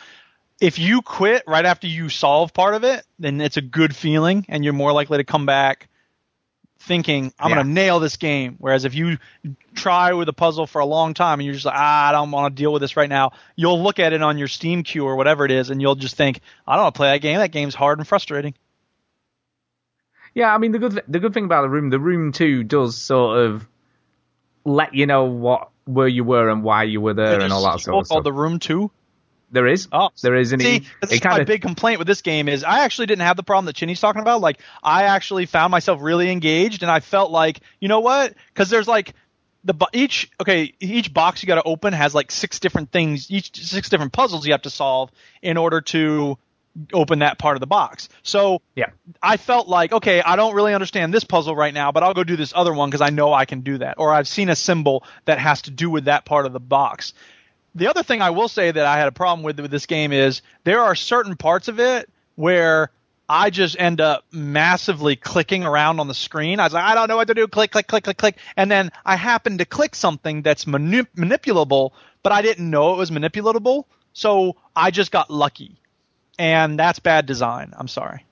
[0.60, 4.44] If you quit right after you solve part of it, then it's a good feeling,
[4.48, 5.88] and you're more likely to come back
[6.80, 7.56] thinking I'm Yeah.
[7.56, 8.56] going to nail this game.
[8.58, 9.18] Whereas if you
[9.74, 12.30] try with a puzzle for a long time and you're just like, ah, I don't
[12.30, 15.04] want to deal with this right now, you'll look at it on your Steam queue
[15.04, 17.38] or whatever it is, and you'll just think, I don't want to play that game.
[17.38, 18.54] That game's hard and frustrating.
[20.34, 22.96] Yeah, I mean the good the good thing about the room, the room two does
[22.96, 23.66] sort of
[24.64, 27.80] let you know what where you were and why you were there and all that
[27.80, 28.90] sort of called the Room Two.
[29.50, 32.06] There is, oh, there is, and See, it, this it is my big complaint with
[32.06, 34.42] this game is I actually didn't have the problem that Chinny's talking about.
[34.42, 38.34] Like I actually found myself really engaged, and I felt like you know what?
[38.48, 39.14] Because there's like
[39.64, 43.64] the each okay each box you got to open has like six different things, each
[43.64, 45.10] six different puzzles you have to solve
[45.42, 46.38] in order to
[46.92, 48.08] open that part of the box.
[48.22, 48.90] So yeah,
[49.22, 52.24] I felt like okay, I don't really understand this puzzle right now, but I'll go
[52.24, 54.56] do this other one because I know I can do that, or I've seen a
[54.56, 57.14] symbol that has to do with that part of the box.
[57.78, 60.12] The other thing I will say that I had a problem with with this game
[60.12, 62.90] is there are certain parts of it where
[63.28, 66.60] I just end up massively clicking around on the screen.
[66.60, 67.46] I was like, I don't know what to do.
[67.46, 68.36] Click, click, click, click, click.
[68.56, 71.90] And then I happen to click something that's manip- manipulable,
[72.22, 73.84] but I didn't know it was manipulable.
[74.12, 75.80] So I just got lucky.
[76.38, 77.74] And that's bad design.
[77.76, 78.24] I'm sorry.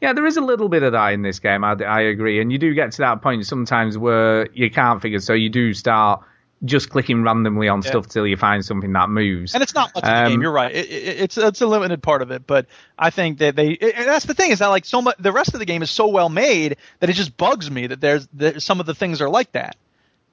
[0.00, 1.64] Yeah, there is a little bit of that in this game.
[1.64, 5.18] I, I agree, and you do get to that point sometimes where you can't figure,
[5.18, 6.22] so you do start
[6.64, 7.90] just clicking randomly on Yeah.
[7.90, 9.54] stuff till you find something that moves.
[9.54, 10.42] And it's not much of the Um, game.
[10.42, 10.74] You're right.
[10.74, 12.66] It, it, it's it's a limited part of it, but
[12.98, 13.70] I think that they.
[13.72, 15.16] it- and that's the thing is that like so much.
[15.18, 18.00] The rest of the game is so well made that it just bugs me that
[18.00, 19.76] there's that some of the things are like that.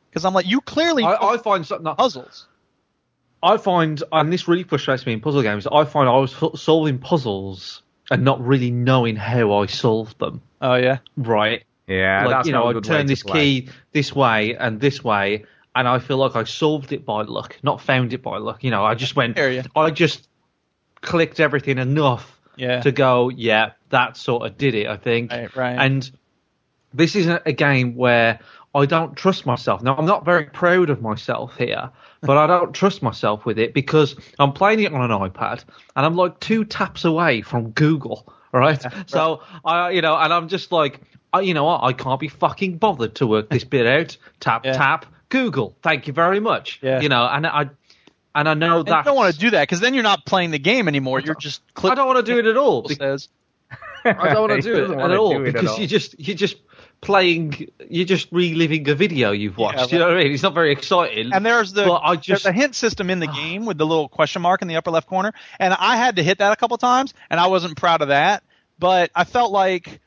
[0.10, 2.48] Because I'm like, you clearly I, I find something that, puzzles.
[3.44, 5.66] I find, and this really frustrates me in puzzle games.
[5.66, 10.42] I find I was solving puzzles and not really knowing how I solved them.
[10.62, 11.64] Oh yeah, right.
[11.88, 13.62] Yeah, like that's you know, I turn this play.
[13.62, 15.46] key this way and this way,
[15.76, 18.64] and I feel like I solved it by luck, not found it by luck.
[18.64, 19.38] You know, I just went.
[19.76, 20.28] I just
[21.02, 22.82] clicked everything enough Yeah.
[22.82, 23.30] to go.
[23.30, 24.88] Yeah, that sort of did it.
[24.88, 25.32] I think.
[25.32, 25.78] Right, right.
[25.78, 26.10] And
[26.94, 28.40] this is a, game where
[28.76, 29.82] I don't trust myself.
[29.82, 31.90] Now, I'm not very proud of myself here,
[32.22, 35.64] but I don't trust myself with it because I'm playing it on an iPad
[35.96, 38.84] and I'm like two taps away from Google, right?
[39.08, 41.00] So, I, you know, and I'm just like,
[41.34, 41.82] I, you know what?
[41.84, 44.18] I can't be fucking bothered to work this bit out.
[44.42, 45.76] Tap, tap, Google.
[45.82, 46.80] Thank you very much.
[46.84, 47.02] Yeah.
[47.02, 47.70] You know, and I,
[48.36, 50.52] and I know that I don't want to do that because then you're not playing
[50.52, 51.20] the game anymore.
[51.20, 51.64] You're just.
[51.84, 52.88] I don't want to do it at all.
[52.88, 53.30] Says.
[54.06, 55.80] I don't want to do it at all do it because all.
[55.80, 56.58] you just you're just
[57.02, 59.78] playing you're just reliving a video you've watched.
[59.80, 60.34] Yeah, you know what I mean?
[60.34, 61.32] It's not very exciting.
[61.34, 64.10] And there's the I just- there's a hint system in the game with the little
[64.10, 66.78] question mark in the upper left corner, and I had to hit that a couple
[66.78, 68.44] times, and I wasn't proud of that.
[68.80, 70.01] But I felt like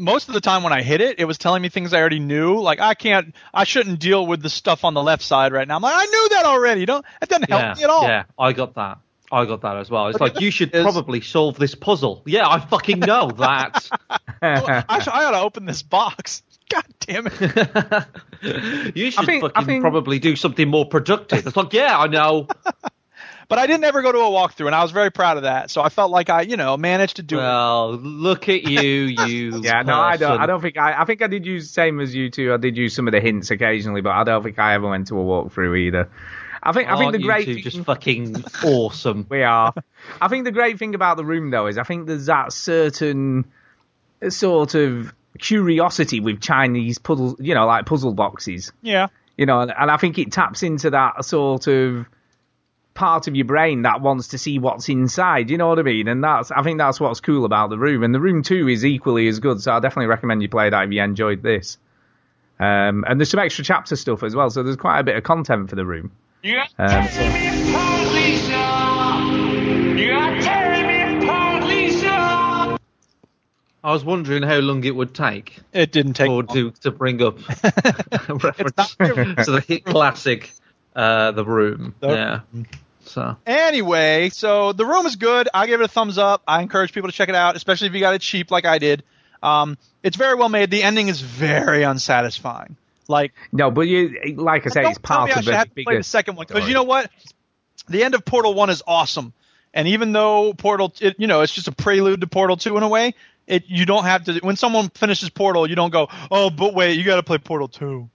[0.00, 2.18] most of the time when I hit it, it was telling me things I already
[2.18, 2.60] knew.
[2.60, 5.76] Like I can't, I shouldn't deal with the stuff on the left side right now.
[5.76, 6.86] I'm like, I knew that already.
[6.86, 8.02] Don't that doesn't help yeah, me at all.
[8.02, 8.98] yeah, I got that.
[9.32, 10.08] I got that as well.
[10.08, 12.22] It's But like you should probably solve this puzzle.
[12.26, 13.88] Yeah, I fucking know that.
[14.42, 16.42] I, should, I ought to open this box.
[16.70, 18.92] God damn it!
[18.96, 21.46] you should think- I fucking think- probably do something more productive.
[21.46, 22.46] It's like, yeah, I know.
[23.50, 25.72] But I didn't ever go to a walkthrough, and I was very proud of that.
[25.72, 27.42] So I felt like I, you know, managed to do it.
[27.42, 29.60] Well, look at you, you.
[29.60, 30.40] Yeah, no, I don't.
[30.40, 31.02] I don't think I.
[31.02, 32.54] I think I did use same as you two.
[32.54, 35.08] I did use some of the hints occasionally, but I don't think I ever went
[35.08, 36.08] to a walkthrough either.
[36.62, 36.88] I think.
[36.88, 39.26] I think the you great two thing- just fucking awesome.
[39.28, 39.74] we are.
[40.20, 43.46] I think the great thing about the room though is I think there's that certain
[44.28, 48.70] sort of curiosity with Chinese puzzle, you know, like puzzle boxes.
[48.80, 49.08] Yeah.
[49.36, 52.06] You know, and, and I think it taps into that sort of
[53.00, 55.48] part of your brain that wants to see what's inside.
[55.50, 56.06] You know what I mean?
[56.06, 58.02] And that's I think that's what's cool about the room.
[58.04, 59.62] And the room two is equally as good.
[59.62, 61.78] So I definitely recommend you play that if you enjoyed this.
[62.60, 64.50] Um, and there's some extra chapter stuff as well.
[64.50, 66.12] So there's quite a bit of content for the room.
[66.42, 66.66] Yeah.
[66.78, 68.40] Um, so-
[73.82, 75.58] I was wondering how long it would take.
[75.72, 80.52] It didn't take or to to bring up a reference to the hit classic,
[80.94, 81.94] uh, The Room.
[82.02, 82.10] Nope.
[82.10, 82.40] Yeah.
[83.10, 85.48] So Anyway, so the room is good.
[85.52, 86.42] I give it a thumbs up.
[86.46, 88.78] I encourage people to check it out, especially if you got it cheap like I
[88.78, 89.02] did.
[89.42, 90.70] Um, it's very well made.
[90.70, 92.76] The ending is very unsatisfying.
[93.08, 95.96] Like no, but you like I say, don't it's part of should have to play
[95.96, 97.10] the second one because you know what?
[97.88, 99.32] The end of Portal One is awesome,
[99.74, 102.84] and even though Portal, it, you know, it's just a prelude to Portal Two in
[102.84, 103.14] a way.
[103.48, 106.98] It you don't have to when someone finishes Portal, you don't go, oh, but wait,
[106.98, 108.08] you got to play Portal Two.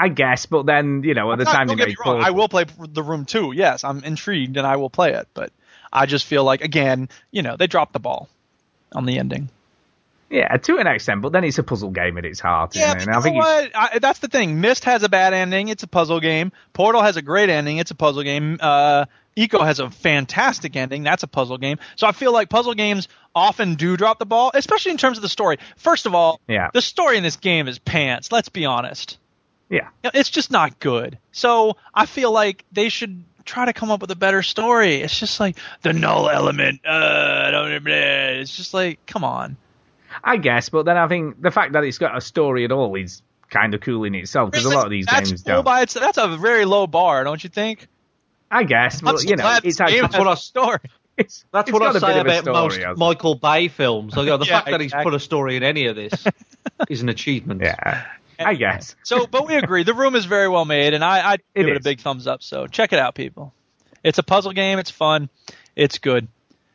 [0.00, 2.48] I guess, but then you know, at the Not- time they made wrong, I will
[2.48, 3.52] play the room too.
[3.54, 5.50] Yes, I'm intrigued and I will play it, but
[5.92, 8.28] I just feel like again, you know, they dropped the ball
[8.92, 9.48] on the ending.
[10.30, 12.76] Yeah, to an extent, but then it's a puzzle game at its heart.
[12.76, 13.12] Yeah, isn't it?
[13.12, 13.70] but I you know what?
[13.74, 14.60] I, that's the thing.
[14.60, 15.68] Myst has a bad ending.
[15.68, 16.52] It's a puzzle game.
[16.74, 17.78] Portal has a great ending.
[17.78, 18.58] It's a puzzle game.
[18.60, 19.06] Uh,
[19.38, 21.02] Ico has a fantastic ending.
[21.02, 21.78] That's a puzzle game.
[21.96, 25.22] So I feel like puzzle games often do drop the ball, especially in terms of
[25.22, 25.58] the story.
[25.76, 26.68] First of all, Yeah.
[26.74, 28.30] the story in this game is pants.
[28.30, 29.16] Let's be honest.
[29.70, 29.88] Yeah.
[30.04, 31.18] It's just not good.
[31.32, 34.96] So I feel like they should try to come up with a better story.
[34.96, 36.80] It's just like the null element.
[36.86, 37.86] Uh, I don't.
[37.86, 39.56] It's just like, come on.
[40.22, 42.94] I guess, but then I think the fact that it's got a story at all
[42.94, 45.64] is kind of cool in itself because a lot of these that's games cool don't.
[45.64, 46.04] by itself.
[46.04, 47.86] That's a very low bar, don't you think?
[48.50, 50.78] I guess, I'm but so you know, glad it's this game actually has a story.
[51.16, 52.98] it's, That's it's what got I a say a about story, most?
[52.98, 54.16] Michael Bay films.
[54.16, 55.10] Like, the Yeah, fact that he's exactly.
[55.10, 56.26] put a story in any of this
[56.88, 57.60] is an achievement.
[57.62, 58.06] Yeah,
[58.38, 58.94] I guess.
[59.02, 59.82] So, but we agree.
[59.82, 62.26] The room is very well made, and I, I It give it a big thumbs
[62.26, 62.42] up.
[62.42, 63.52] So check it out, people.
[64.04, 64.78] It's a puzzle game.
[64.78, 65.28] It's fun.
[65.74, 66.28] It's good.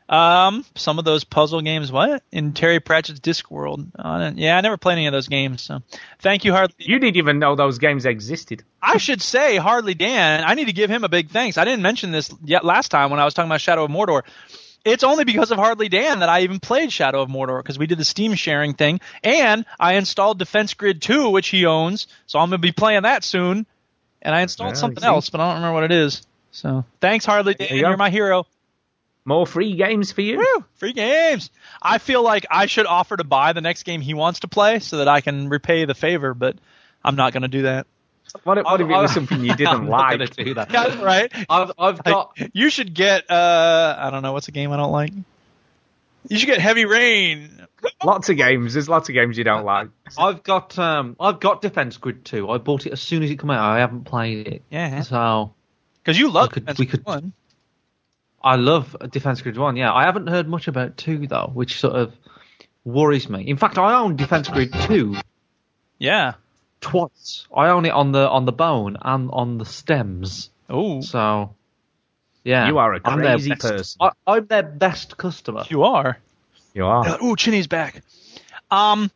[0.10, 3.90] Um, some of those puzzle games, what in Terry Pratchett's Discworld?
[3.98, 5.62] Uh, yeah, I never played any of those games.
[5.62, 5.82] So,
[6.20, 6.76] thank you, Hardly.
[6.78, 8.64] You didn't even know those games existed.
[8.82, 10.44] I should say Hardly Dan.
[10.46, 11.58] I need to give him a big thanks.
[11.58, 14.24] I didn't mention this yet last time when I was talking about Shadow of Mordor.
[14.86, 17.88] It's only because of Hardly Dan that I even played Shadow of Mordor because we
[17.88, 22.08] did the Steam sharing thing, and I installed Defense Grid 2, which he owns.
[22.28, 23.66] So I'm gonna be playing that soon.
[24.22, 26.26] And I installed something else, but I don't remember what it is.
[26.52, 27.68] So thanks, Hardly Dan.
[27.72, 28.46] you you're my hero.
[29.26, 30.38] More free games for you.
[30.38, 30.66] Woo!
[30.76, 31.50] Free games.
[31.82, 34.80] I feel like I should offer to buy the next game he wants to play
[34.80, 36.58] so that I can repay the favor, but
[37.04, 37.88] I'm not going to do that.
[38.44, 40.20] What, if- what if it was I- something you didn't not like?
[40.20, 40.72] gonna do that.
[40.72, 41.32] Yeah, right?
[41.50, 42.38] I've, I've got.
[42.54, 45.14] You should get uh I don't know what's a game I don't like.
[46.30, 47.68] You should get Heavy Rain.
[48.04, 48.74] Lots of games.
[48.74, 49.90] There's lots of games you don't like.
[50.18, 52.50] I've got um I've got Defense Grid 2.
[52.50, 53.62] I bought it as soon as it came out.
[53.64, 54.62] I haven't played it.
[54.70, 55.02] Yeah.
[55.02, 55.54] So
[56.02, 57.34] Because you love We could- Defense we Grid could- one.
[58.46, 59.78] I love Defense Grid 1.
[59.78, 62.14] Yeah, I haven't heard much about 2 though, which sort of
[62.84, 63.48] worries me.
[63.48, 65.16] In fact, I own Defense Grid 2
[66.00, 66.34] Yeah.
[66.84, 67.48] Twice.
[67.56, 70.50] I own it on the on the bone and on the stems.
[70.70, 71.56] Oh, So
[72.44, 73.98] yeah, You are a I'm their crazy best- person.
[74.02, 75.64] I, I'm their best customer.
[75.70, 76.18] you are.
[76.74, 77.18] You are.
[77.22, 78.02] Oh, Chinny's back.
[78.72, 79.12] Um,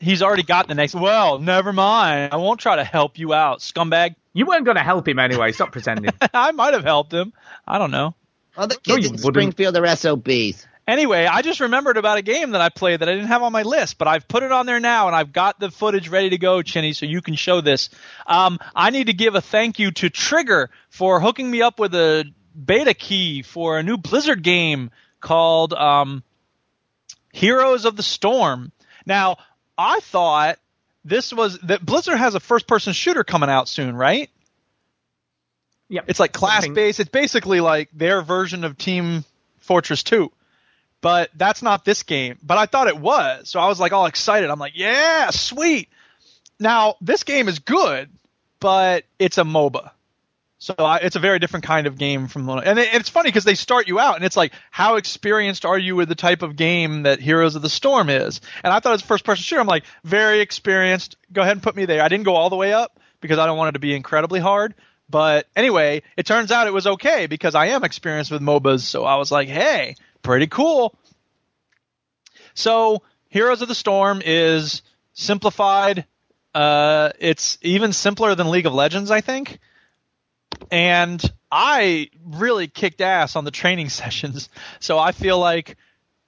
[0.00, 0.94] he's already got the next.
[0.94, 2.32] Well, never mind.
[2.32, 4.16] I won't try to help you out, scumbag.
[4.34, 5.52] You weren't going to help him anyway.
[5.52, 6.10] Stop pretending.
[6.34, 7.32] I might have helped him.
[7.66, 8.14] I don't know.
[8.56, 9.54] Other No, kids you in wouldn't.
[9.54, 10.66] Springfield are SOBs.
[10.86, 13.52] Anyway, I just remembered about a game that I played that I didn't have on
[13.52, 16.30] my list, but I've put it on there now, and I've got the footage ready
[16.30, 17.88] to go, Chinny, so you can show this.
[18.26, 21.94] Um, I need to give a thank you to Trigger for hooking me up with
[21.94, 26.24] a beta key for a new Blizzard game called um,
[27.32, 28.72] Heroes of the Storm.
[29.06, 29.36] Now,
[29.78, 30.58] I thought
[31.04, 34.30] this was that Blizzard has a first-person shooter coming out soon, right?
[35.88, 36.04] Yep.
[36.08, 36.98] It's like class based.
[36.98, 39.24] It's basically like their version of Team
[39.60, 40.32] Fortress 2.
[41.02, 42.38] But that's not this game.
[42.42, 43.50] But I thought it was.
[43.50, 44.48] So I was like all excited.
[44.48, 45.90] I'm like, yeah, sweet.
[46.58, 48.08] Now, this game is good,
[48.60, 49.90] but it's a MOBA.
[50.62, 53.30] So I, it's a very different kind of game from and, it, and it's funny
[53.30, 56.42] because they start you out and it's like how experienced are you with the type
[56.42, 58.40] of game that Heroes of the Storm is?
[58.62, 59.60] And I thought it was first person shooter.
[59.60, 61.16] I'm like very experienced.
[61.32, 62.00] Go ahead and put me there.
[62.00, 64.38] I didn't go all the way up because I don't want it to be incredibly
[64.38, 64.74] hard.
[65.10, 68.82] But anyway, it turns out it was okay because I am experienced with MOBAs.
[68.82, 70.94] So I was like, hey, pretty cool.
[72.54, 74.82] So Heroes of the Storm is
[75.14, 76.06] simplified.
[76.54, 79.58] Uh, it's even simpler than League of Legends, I think.
[80.70, 84.48] And I really kicked ass on the training sessions.
[84.80, 85.76] So I feel like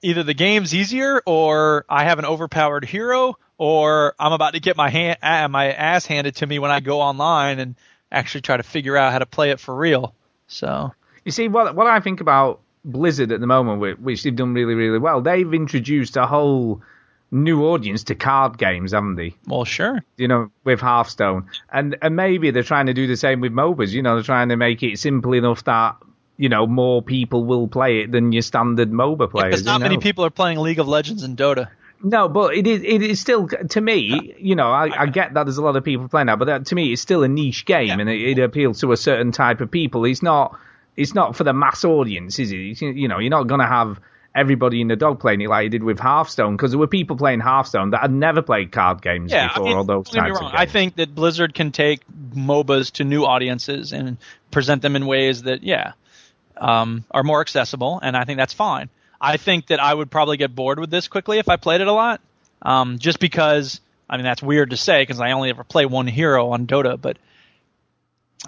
[0.03, 4.77] either the game's easier or I have an overpowered hero or I'm about to get
[4.77, 7.77] my hand, uh, my ass handed to me when I go online and
[8.11, 10.15] actually try to figure out how to play it for real.
[10.47, 10.93] So
[11.25, 14.75] You see, what what I think about Blizzard at the moment, which they've done really,
[14.75, 16.83] really well, they've introduced a whole
[17.31, 19.35] new audience to card games, haven't they?
[19.47, 20.03] well, sure.
[20.17, 23.91] You know, with Hearthstone, and and maybe they're trying to do the same with MOBAs.
[23.91, 25.97] You know, they're trying to make it simple enough that
[26.37, 29.51] you know more people will play it than your standard MOBA players.
[29.51, 31.69] Because not many people are playing League of Legends and Dota.
[32.03, 34.35] No, but it is it is still to me.
[34.39, 36.67] You know, I, I get that there's a lot of people playing that, but that,
[36.67, 39.63] to me, it's still a niche game, and it, it appeals to a certain type
[39.63, 40.05] of people.
[40.05, 40.59] It's not
[40.97, 42.81] it's not for the mass audience, is it?
[42.83, 44.01] You know, you're not going to have
[44.35, 47.17] everybody in the dog playing it like you did with Hearthstone, because there were people
[47.17, 50.37] playing Hearthstone that had never played card games Yeah, before, I mean, or those types
[50.37, 50.55] of games.
[50.55, 52.01] I think that Blizzard can take
[52.35, 54.17] MOBAs to new audiences and
[54.51, 55.93] present them in ways that, yeah,
[56.57, 58.89] um, are more accessible, and I think that's fine.
[59.21, 61.87] I think that I would probably get bored with this quickly if I played it
[61.87, 62.21] a lot,
[62.63, 63.81] um, just because.
[64.07, 67.01] I mean, that's weird to say because I only ever play one hero on Dota,
[67.01, 67.17] but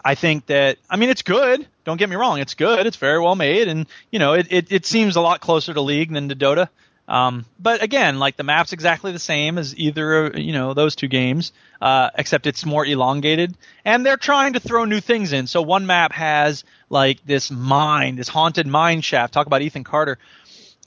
[0.05, 1.66] I think that I mean it's good.
[1.87, 2.84] Don't get me wrong, it's good.
[2.84, 5.80] It's very well made, and you know it, it, it seems a lot closer to
[5.80, 6.68] League than to Dota.
[7.07, 11.07] Um, but again, like the map's exactly the same as either you know those two
[11.07, 15.47] games, uh, except it's more elongated, and they're trying to throw new things in.
[15.47, 19.32] So one map has like this mine, this haunted mine shaft.
[19.32, 20.18] Talk about Ethan Carter,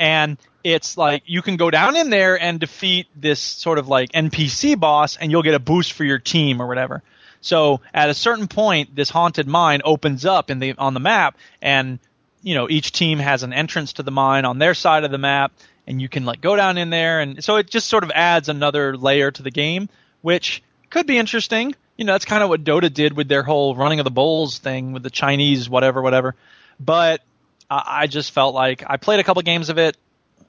[0.02, 4.12] and it's like you can go down in there and defeat this sort of like
[4.12, 7.02] NPC boss, and you'll get a boost for your team or whatever.
[7.42, 11.38] So at a certain point, this haunted mine opens up in the on the map,
[11.62, 12.00] and
[12.42, 15.18] you know each team has an entrance to the mine on their side of the
[15.18, 15.52] map,
[15.88, 18.50] and you can like go down in there, and so it just sort of adds
[18.50, 19.90] another layer to the game,
[20.22, 21.76] which could be interesting.
[21.98, 24.58] You know, that's kind of what Dota did with their whole running of the bulls
[24.58, 26.36] thing with the Chinese whatever whatever.
[26.80, 27.22] But
[27.70, 29.98] I, I just felt like I played a couple games of it.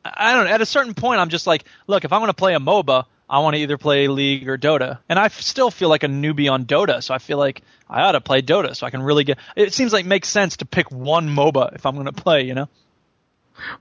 [0.04, 0.50] I don't know.
[0.50, 3.04] At a certain point, I'm just like, look, if I'm going to play a MOBA,
[3.30, 4.98] I want to either play League or Dota.
[5.08, 8.02] And I f- still feel like a newbie on Dota, so I feel like I
[8.02, 9.38] ought to play Dota so I can really get.
[9.54, 12.42] It seems like it makes sense to pick one MOBA if I'm going to play,
[12.42, 12.68] you know?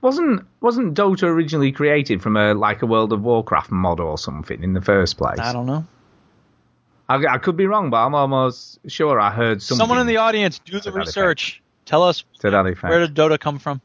[0.02, 4.62] Wasn't wasn't Dota originally created from a like a World of Warcraft mod or something
[4.62, 5.38] in the first place?
[5.40, 5.84] I don't know.
[7.08, 9.80] I, I could be wrong, but I'm almost sure I heard something.
[9.80, 11.60] Someone in the audience, do the research.
[11.86, 13.80] Tell us where did Dota come from.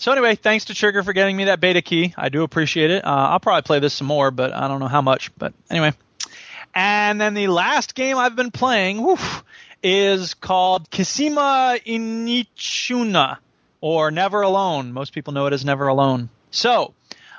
[0.00, 2.14] So anyway, thanks to Trigger for getting me that beta key.
[2.16, 3.04] I do appreciate it.
[3.04, 5.30] Uh, I'll probably play this some more, but I don't know how much.
[5.36, 5.92] But anyway,
[6.74, 9.18] and then the last game I've been playing whew,
[9.82, 13.36] is called Kisima Ingitchuna
[13.82, 14.94] or Never Alone.
[14.94, 16.30] Most people know it as Never Alone.
[16.50, 16.94] So,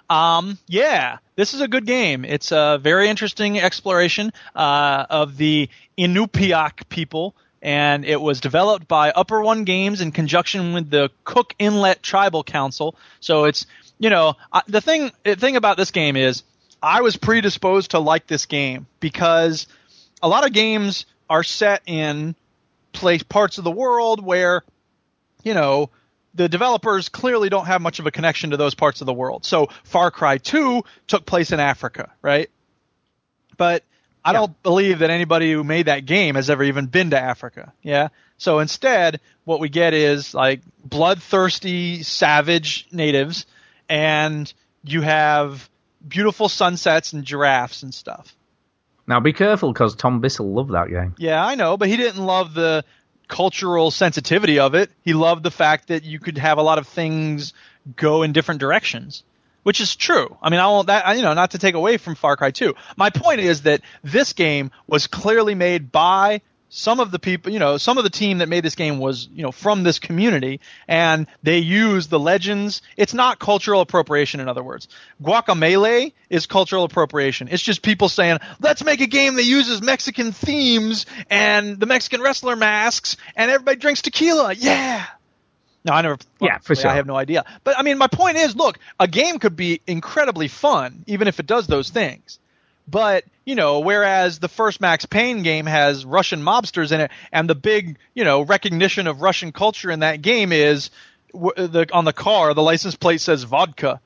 [0.08, 2.26] um, yeah, this is a good game.
[2.26, 9.12] It's a very interesting exploration uh, of the Inupiaq people, and it was developed by
[9.12, 12.96] Upper One Games in conjunction with the Cook Inlet Tribal Council.
[13.20, 13.66] So it's,
[14.00, 16.44] you know, uh, the thing the thing about this game is
[16.82, 19.68] I was predisposed to like this game because
[20.22, 22.36] a lot of games are set in
[22.94, 24.64] place parts of the world where,
[25.44, 25.90] you know,
[26.34, 29.46] the developers clearly don't have much of a connection to those parts of the world.
[29.46, 32.50] So Far Cry 2 took place in Africa, right?
[33.58, 33.84] But
[34.24, 37.74] I don't believe that anybody who made that game has ever even been to Africa.
[37.82, 38.10] Yeah.
[38.38, 43.46] So instead, what we get is like bloodthirsty, savage natives,
[43.90, 44.52] and
[44.84, 45.70] you have
[46.08, 48.36] beautiful sunsets and giraffes and stuff.
[49.08, 51.16] Now be careful because Tom Bissell loved that game.
[51.18, 52.86] Yeah, I know, but he didn't love the
[53.28, 54.92] cultural sensitivity of it.
[55.04, 57.54] He loved the fact that you could have a lot of things
[57.96, 59.24] go in different directions,
[59.64, 60.38] which is true.
[60.42, 62.74] I mean, I won't that you know not to take away from Far Cry 2.
[62.98, 66.42] My point is that this game was clearly made by
[66.74, 69.28] some of the people, you know, some of the team that made this game was,
[69.34, 72.82] you know, from this community and they use the legends.
[72.96, 74.88] It's not cultural appropriation, in other words.
[75.22, 77.50] Guacamelee is cultural appropriation.
[77.52, 82.22] It's just people saying, let's make a game that uses Mexican themes and the Mexican
[82.22, 84.54] wrestler masks and everybody drinks tequila.
[84.54, 85.06] Yeah.
[85.84, 86.18] No, I never.
[86.40, 86.90] Yeah, for sure.
[86.92, 87.44] I have no idea.
[87.64, 91.40] But I mean, my point is, look, a game could be incredibly fun, even if
[91.40, 92.40] it does those things.
[92.88, 97.50] But you know, whereas the first Max Payne game has Russian mobsters in it, and
[97.50, 100.92] the big you know recognition of Russian culture in that game is
[101.34, 104.00] w- the on the car the license plate says vodka.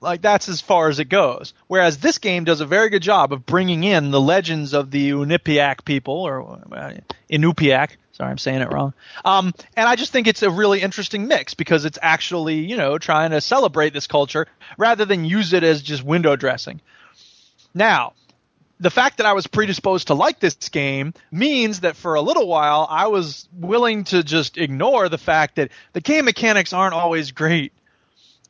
[0.00, 1.54] Like that's as far as it goes.
[1.68, 5.10] Whereas this game does a very good job of bringing in the legends of the
[5.10, 6.94] Unipiaq people or uh,
[7.30, 7.90] Inupiaq.
[8.12, 8.92] Sorry, I'm saying it wrong.
[9.24, 12.98] Um, and I just think it's a really interesting mix because it's actually, you know,
[12.98, 14.46] trying to celebrate this culture
[14.76, 16.82] rather than use it as just window dressing.
[17.74, 18.12] Now,
[18.80, 22.46] the fact that I was predisposed to like this game means that for a little
[22.48, 27.30] while I was willing to just ignore the fact that the game mechanics aren't always
[27.30, 27.72] great.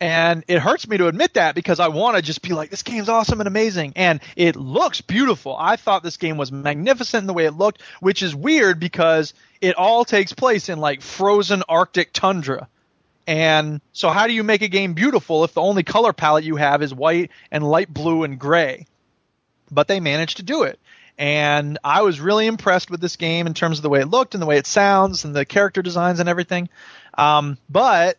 [0.03, 2.83] And it hurts me to admit that because I want to just be like, this
[2.83, 3.93] game's awesome and amazing.
[3.95, 5.57] And it looks beautiful.
[5.57, 9.33] I thought this game was magnificent in the way it looked, which is weird because
[9.61, 12.67] it all takes place in like frozen Arctic tundra.
[13.29, 16.57] And so, how do you make a game beautiful if the only color palette you
[16.57, 18.87] have is white and light blue and gray?
[19.71, 20.81] But they managed to do it.
[21.17, 24.35] And I was really impressed with this game in terms of the way it looked
[24.35, 26.71] and the way it sounds and the character designs and everything.
[27.17, 28.19] Um, but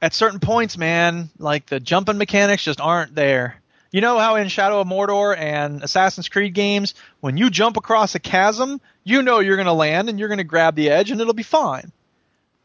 [0.00, 3.60] at certain points, man, like the jumping mechanics just aren't there.
[3.90, 8.14] You know how in Shadow of Mordor and Assassin's Creed games, when you jump across
[8.14, 11.10] a chasm, you know you're going to land and you're going to grab the edge
[11.10, 11.90] and it'll be fine.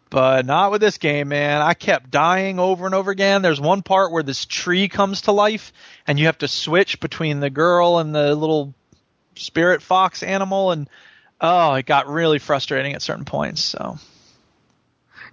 [0.10, 1.62] But not with this game, man.
[1.62, 3.42] I kept dying over and over again.
[3.42, 5.72] There's one part where this tree comes to life
[6.06, 8.76] and you have to switch between the girl and the little
[9.36, 10.90] spirit fox animal and
[11.42, 13.64] oh, it got really frustrating at certain points.
[13.64, 13.98] So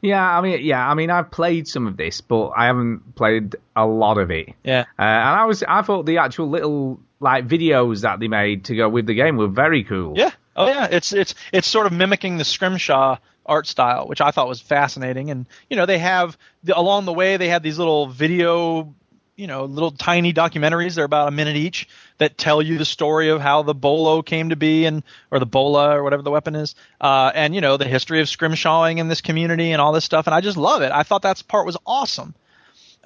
[0.03, 3.57] Yeah, I mean, yeah, I mean, I've played some of this, but I haven't played
[3.77, 4.55] a lot of it.
[4.65, 4.85] Yeah.
[4.99, 8.77] Uh, and I was, I thought the actual little like videos that they made to
[8.77, 10.15] go with the game were very cool.
[10.17, 10.31] Yeah.
[10.57, 14.49] Oh yeah, it's it's it's sort of mimicking the scrimshaw art style, which I thought
[14.49, 15.31] was fascinating.
[15.31, 18.95] And you know, they have the, along the way they had these little video
[19.41, 20.95] you know little tiny documentaries.
[20.95, 21.89] They're about a minute each
[22.19, 25.47] that tell you the story of how the bolo came to be and or the
[25.47, 29.09] bola or whatever the weapon is, uh, and you know the history of scrimshawing in
[29.09, 30.27] this community and all this stuff.
[30.27, 30.93] And I just love it.
[30.93, 32.35] I thought that part was awesome.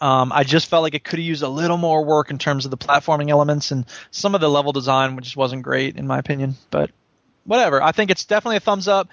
[0.00, 2.64] Um, I just felt like it could have used a little more work in terms
[2.64, 6.18] of the platforming elements and some of the level design, which wasn't great in my
[6.18, 6.56] opinion.
[6.70, 6.90] But
[7.44, 7.80] whatever.
[7.80, 9.08] I think it's definitely a thumbs up.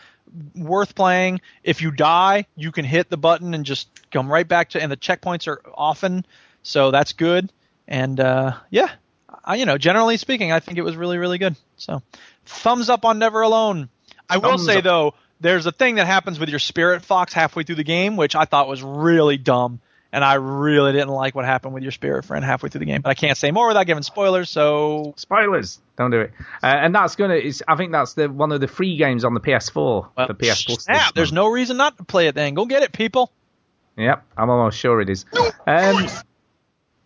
[0.55, 1.41] Worth playing.
[1.63, 4.81] If you die, you can hit the button and just come right back to.
[4.81, 6.25] And the checkpoints are often,
[6.63, 7.51] so that's good.
[7.87, 8.89] And uh, yeah,
[9.43, 11.55] I, you know, generally speaking, I think it was really, really good.
[11.77, 12.01] So,
[12.45, 13.89] thumbs up on Never Alone.
[14.29, 14.83] I will say up.
[14.83, 18.35] though, there's a thing that happens with your spirit fox halfway through the game, which
[18.35, 19.81] I thought was really dumb.
[20.13, 23.01] And I really didn't like what happened with your spirit friend halfway through the game.
[23.01, 24.49] But I can't say more without giving spoilers.
[24.49, 25.79] So Spoilers.
[25.97, 26.31] Don't do it.
[26.61, 27.35] Uh, and that's gonna.
[27.35, 30.09] Is I think that's the one of the free games on the PS4.
[30.17, 30.85] well, the PS Plus.
[30.89, 32.35] yeah, there's no reason not to play it.
[32.35, 33.31] Then go get it, people.
[33.95, 35.25] Yep, I'm almost sure it is.
[35.65, 36.07] Um,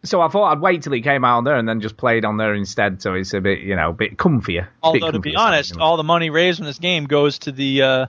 [0.08, 2.26] so I thought I'd wait till he came out on there and then just played
[2.26, 3.02] on there instead.
[3.02, 4.64] So it's a bit, you know, a bit comfier.
[4.64, 5.82] Bit Although to be honest, sounding.
[5.82, 8.06] all the money raised from this game goes to the uh,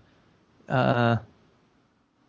[0.68, 1.16] uh,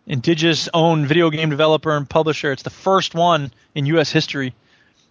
[0.06, 2.52] indigenous owned video game developer and publisher.
[2.52, 4.12] It's the first one in U.S.
[4.12, 4.56] history,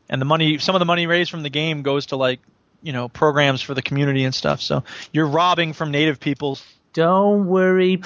[0.08, 2.40] and the money, some of the money raised from the game goes to like
[2.82, 4.60] you know programs for the community and stuff.
[4.60, 6.64] So you're robbing from native peoples.
[6.96, 8.00] Don't worry,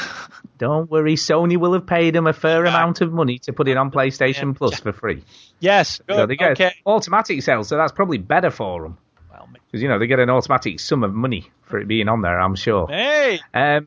[0.59, 1.15] don't worry.
[1.15, 4.57] Sony will have paid them a fair amount of money to put it on PlayStation
[4.57, 5.23] Plus for free.
[5.61, 6.75] Yes, So they get okay.
[6.85, 8.99] automatic sales, so that's probably better for them.
[9.31, 12.23] Well, Because, you know, they get an automatic sum of money for it being on
[12.23, 12.89] there, I'm sure.
[12.89, 13.87] Hey, Um,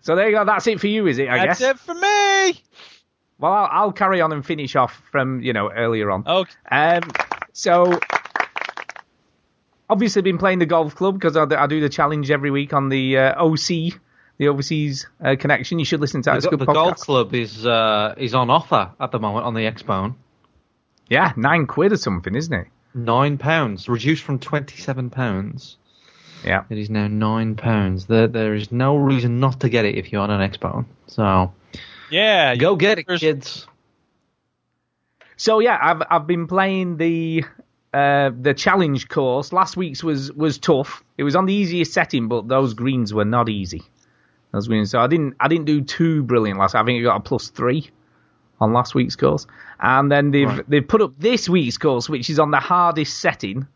[0.00, 0.46] so there you go.
[0.46, 1.72] That's it for you, is it, I that's guess?
[1.72, 2.62] it for me.
[3.38, 6.24] Well, I'll, I'll carry on and finish off from, you know, earlier on.
[6.26, 6.50] Okay.
[6.72, 7.02] Um,
[7.52, 8.00] so,
[9.90, 12.88] obviously, been playing the golf club because I, I do the challenge every week on
[12.88, 14.00] the uh, OC,
[14.38, 15.78] the Overseas uh, Connection.
[15.78, 16.42] You should listen to that.
[16.42, 19.60] The, good the golf club is uh, is on offer at the moment on the
[19.60, 20.14] Xbone.
[21.08, 22.66] Yeah, nine quid or something, isn't it?
[22.94, 25.76] Nine pounds, reduced from twenty-seven pounds.
[26.44, 26.64] Yeah.
[26.70, 28.06] It is now nine pounds.
[28.06, 30.86] There, there is no reason not to get it if you're on an Xbone.
[31.08, 31.52] So
[32.10, 33.66] Yeah, go get it, kids.
[35.36, 37.44] So yeah, I've I've been playing the
[37.92, 39.52] uh, the challenge course.
[39.52, 41.04] Last week's was was tough.
[41.16, 43.82] It was on the easiest setting, but those greens were not easy.
[44.52, 44.90] Those greens.
[44.90, 46.74] So I didn't I didn't do too brilliant last.
[46.74, 47.90] I think I got a plus three
[48.60, 49.46] on last week's course,
[49.80, 50.68] and then they've Right.
[50.70, 53.66] they've put up this week's course, which is on the hardest setting,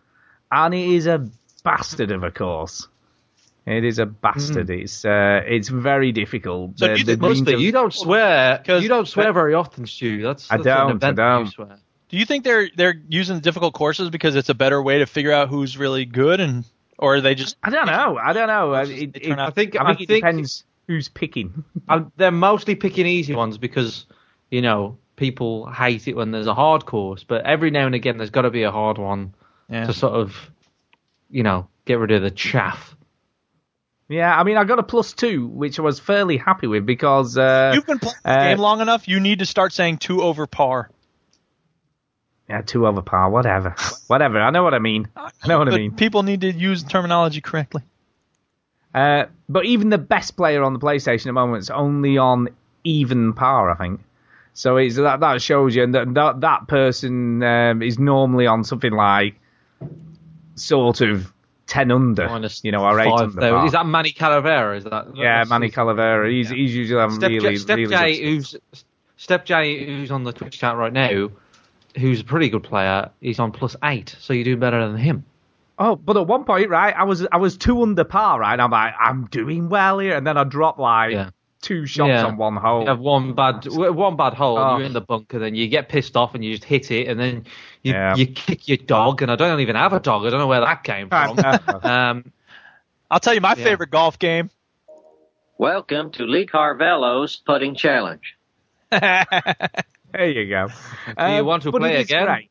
[0.51, 1.28] and it is a
[1.62, 2.89] bastard of a course.
[3.65, 4.70] It is a bastard.
[4.70, 6.78] It's uh, it's very difficult.
[6.78, 7.55] So The- you the think- greens Must be.
[7.55, 8.61] are- You don't swear.
[8.66, 10.20] 'Cause- You don't swear very often, Stu.
[10.23, 11.47] That's, I that's an don't, I event that you don't.
[11.53, 11.77] swear.
[12.09, 15.32] Do you think they're they're using difficult courses because it's a better way to figure
[15.32, 16.65] out who's really good, and
[16.98, 18.19] or are they just I don't know.
[18.19, 18.73] I don't know.
[18.73, 19.77] Courses, It, it, I think.
[19.77, 21.64] I I think think, it depends who's picking.
[21.89, 24.06] And they're mostly picking easy ones because
[24.51, 28.19] you know people hate it when there's a hard course, but every now and again
[28.19, 29.35] there's got to be a hard one
[29.69, 29.86] yeah.
[29.86, 30.35] to sort of,
[31.31, 32.97] you know, get rid of the chaff.
[34.09, 37.39] Yeah, I mean, I got a plus two, which I was fairly happy with because
[37.39, 39.09] uh, You've been playing the uh, game long enough.
[39.09, 40.90] You need to start saying two over par.
[42.48, 43.74] Yeah, two over par, whatever,
[44.06, 44.40] whatever.
[44.40, 45.09] I know what I mean.
[45.16, 45.93] I know what I mean.
[45.93, 47.82] People need to use terminology correctly.
[48.94, 52.48] Uh, but even the best player on the PlayStation at the moment is only on
[52.85, 54.01] even par, I think.
[54.55, 58.64] So it's that that shows you, and that that, that person um, is normally on
[58.64, 59.36] something like
[60.56, 61.32] sort of
[61.66, 63.40] ten under, Minus you know, or eight under.
[63.40, 63.52] there.
[63.52, 63.66] par.
[63.66, 64.77] Is that Manny Calavera?
[64.77, 65.16] Is that?
[65.16, 66.31] yeah, Manny Calavera.
[66.31, 68.55] He's he's usually having Step, really J, Step really J, who's
[69.16, 71.31] Step J, who's on the Twitch chat right now,
[71.97, 73.10] who's a pretty good player.
[73.20, 75.24] He's on plus eight, so you do better than him.
[75.78, 78.52] Oh, but at one point, right, I was I was two under par, right?
[78.52, 81.31] And I'm like, I'm doing well here, and then I drop like Yeah.
[81.62, 82.27] two shots Yeah.
[82.27, 82.82] on one hole.
[82.82, 84.77] You have one bad one bad hole, Oh.
[84.77, 87.19] you're in the bunker, then you get pissed off and you just hit it, and
[87.19, 87.47] then
[87.82, 88.14] you Yeah.
[88.14, 90.27] you kick your dog, and I don't even have a dog.
[90.27, 91.39] I don't know where that came from.
[91.85, 92.32] um,
[93.10, 93.64] I'll tell you my Yeah.
[93.64, 94.51] favorite golf game.
[95.59, 98.36] Welcome to Lee Carvallo's putting challenge.
[100.12, 100.66] There you go.
[100.68, 100.72] Do
[101.18, 102.26] you Um, want to play it is again?
[102.26, 102.51] Great.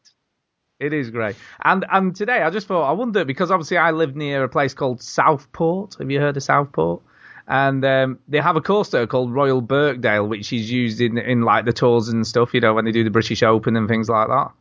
[0.80, 1.36] It is great.
[1.64, 4.74] And and today I just thought I wonder because obviously I live near a place
[4.74, 5.96] called Southport.
[6.00, 7.02] Have you heard of Southport?
[7.48, 11.42] And um, they have a course there called Royal Birkdale, which is used in in
[11.42, 12.54] like the tours and stuff.
[12.54, 14.52] You know when they do the British Open and things like that.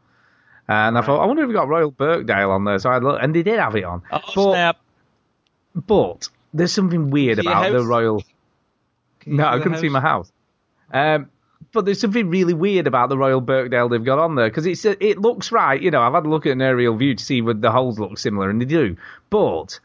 [0.68, 2.78] And I thought I wonder if we got Royal Birkdale on there.
[2.78, 4.02] So I look, and they did have it on.
[4.12, 4.76] Oh But- snap!
[5.74, 7.82] But there's something weird about the?
[7.84, 8.22] Royal.
[9.26, 10.30] No, I couldn't see my house.
[10.92, 11.30] Um,
[11.72, 14.84] but there's something really weird about the Royal Birkdale they've got on there because it's
[14.84, 15.80] uh, it looks right.
[15.80, 17.98] You know, I've had a look at an aerial view to see whether the holes
[17.98, 18.96] look similar, and they do.
[19.28, 19.80] But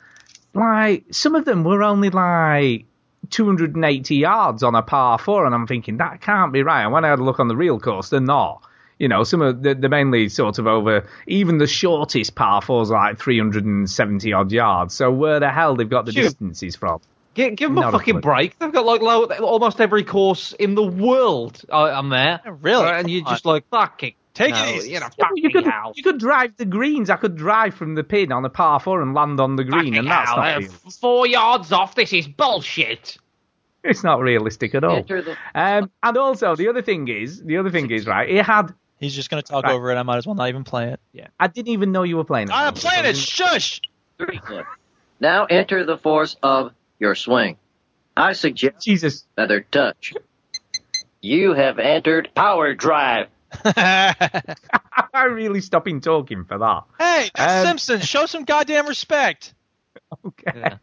[0.54, 2.86] like some of them were only like
[3.30, 6.84] 280 yards on a par four, and I'm thinking that can't be right.
[6.84, 8.64] And when I had a look on the real course, they're not.
[8.98, 12.92] You know, some of the, the mainly sort of over, even the shortest par fours
[12.92, 14.94] are like 370 odd yards.
[14.94, 16.22] So where the hell they've got the Shoot.
[16.24, 17.02] distances from?
[17.36, 18.22] Give, give them Not a a fucking clue.
[18.22, 18.58] break.
[18.58, 22.40] They've got like low, almost every course in the world uh, on there.
[22.62, 22.88] really?
[22.88, 24.14] And you're just like, fucking.
[24.34, 24.92] Take no, it easy.
[24.92, 27.10] You know, Yeah, you could you could drive the greens.
[27.10, 29.96] I could drive from the pin on a par four and land on the green,
[29.96, 30.70] and that's Hell, not uh, real.
[31.00, 31.96] four yards off.
[31.96, 33.18] This is bullshit.
[33.82, 34.98] it's not realistic at all.
[34.98, 38.30] Enter the- Um, and also the other thing is the other thing is right.
[38.30, 39.74] It had He's just going to talk Right.
[39.74, 39.96] over it.
[39.96, 41.00] I might as well not even play it.
[41.14, 41.28] yeah.
[41.40, 42.48] I didn't even know you were playing.
[42.50, 42.54] it.
[42.54, 43.16] I'm playing it.
[43.18, 43.80] Shush.
[44.18, 44.40] Three.
[45.20, 47.58] Now enter the force of your swing.
[48.18, 49.26] I suggest Jesus.
[49.36, 50.14] feather touch.
[51.22, 53.28] You have entered power drive.
[53.66, 56.84] I'm really stopping talking for that.
[57.00, 59.54] hey, it's Um, Simpson, show some goddamn respect.
[60.26, 60.52] Okay.
[60.60, 60.78] Yeah.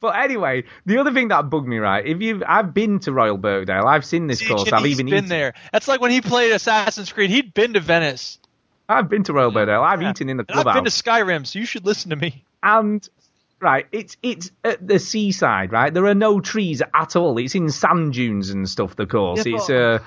[0.00, 2.06] But anyway, the other thing that bugged me, right?
[2.06, 3.86] If you, I've been to Royal Birkdale.
[3.86, 4.72] I've seen this See, course.
[4.72, 5.28] I've even been eaten.
[5.28, 5.54] there.
[5.72, 7.30] That's like when he played Assassin's Creed.
[7.30, 8.38] He'd been to Venice.
[8.88, 9.82] I've been to Royal Birkdale.
[9.82, 10.10] I've Yeah.
[10.10, 12.44] eaten in the And I've been to Skyrim, so you should listen to me.
[12.62, 13.06] and
[13.60, 15.92] right, it's it's at the seaside, right?
[15.92, 17.38] There are no trees at all.
[17.38, 18.96] It's in sand dunes and stuff.
[18.96, 19.98] The course, Yeah, it's uh,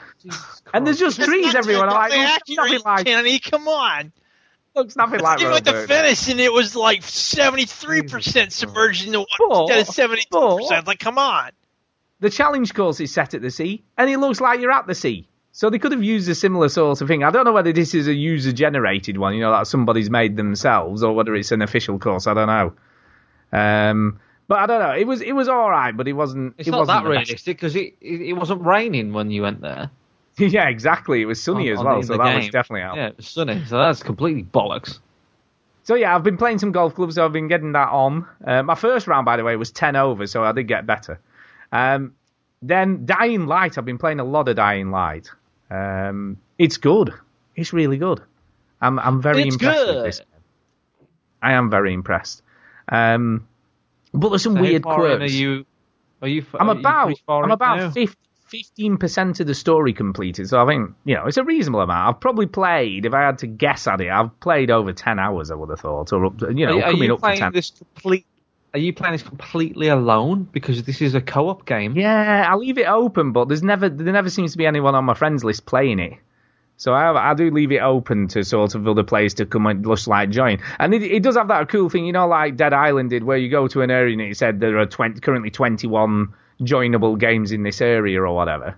[0.73, 1.87] and there's just trees everywhere.
[1.87, 2.11] I'm like,
[2.47, 4.11] looks nothing like Kenny, come on.
[4.75, 9.27] looks nothing like you went to Venice and it was like 73% submerged in But-
[9.39, 10.87] water instead of 72%.
[10.87, 11.51] Like, come on.
[12.19, 14.93] The challenge course is set at the sea, and it looks like you're at the
[14.95, 15.27] sea.
[15.53, 17.23] So they could have used a similar sort of thing.
[17.23, 21.03] I don't know whether this is a user-generated one, you know, that somebody's made themselves,
[21.03, 22.27] or whether it's an official course.
[22.27, 22.73] I don't know.
[23.51, 24.95] Um, but I don't know.
[24.95, 26.55] It was it was all right, but it wasn't.
[26.57, 29.61] It's it not wasn't that realistic because it, it it wasn't raining when you went
[29.61, 29.89] there.
[30.37, 31.21] yeah, exactly.
[31.21, 32.95] It was sunny On- as well, so that was definitely out.
[32.95, 34.99] Yeah, it was sunny, so that's completely bollocks.
[35.83, 37.15] So yeah, I've been playing some golf clubs.
[37.15, 38.27] So I've been getting that on.
[38.45, 41.19] Uh, my first round, by the way, was ten over, so I did get better.
[41.71, 42.13] Um,
[42.61, 43.77] then Dying Light.
[43.77, 45.29] I've been playing a lot of Dying Light.
[45.69, 47.13] Um, it's good.
[47.55, 48.21] It's really good.
[48.81, 49.95] I'm I'm very It's impressed good.
[49.95, 50.21] with this.
[51.41, 52.43] I am very impressed.
[52.91, 53.47] Um,
[54.13, 55.33] but there's some So weird how far in quirks.
[55.33, 55.65] Are you?
[56.21, 56.45] Are you?
[56.59, 57.93] I'm are you about far I'm about
[58.51, 62.15] 15 percent of the story completed, so I think you know it's a reasonable amount.
[62.15, 65.49] I've probably played, if I had to guess at it, I've played over ten hours.
[65.49, 67.21] I would have thought, or up to, you know, are, are coming you up to
[67.21, 67.53] playing ten.
[67.53, 68.25] this complete?
[68.73, 71.97] Are you playing this completely alone because this is a co-op game?
[71.97, 75.05] Yeah, I leave it open, but there's never there never seems to be anyone on
[75.05, 76.13] my friends list playing it.
[76.81, 79.85] So I, I do leave it open to sort of other players to come and
[79.85, 80.57] just like join.
[80.79, 83.37] And it, it does have that cool thing, you know, like Dead Island did, where
[83.37, 87.51] you go to an area and it said there are 20, currently 21 joinable games
[87.51, 88.75] in this area or whatever.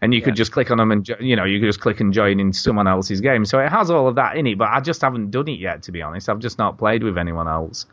[0.00, 2.12] And you could just click on them and, you know, you could just click and
[2.12, 3.44] join in someone else's game.
[3.44, 5.84] So it has all of that in it, but I just haven't done it yet,
[5.84, 6.28] to be honest.
[6.28, 7.86] I've just not played with anyone else.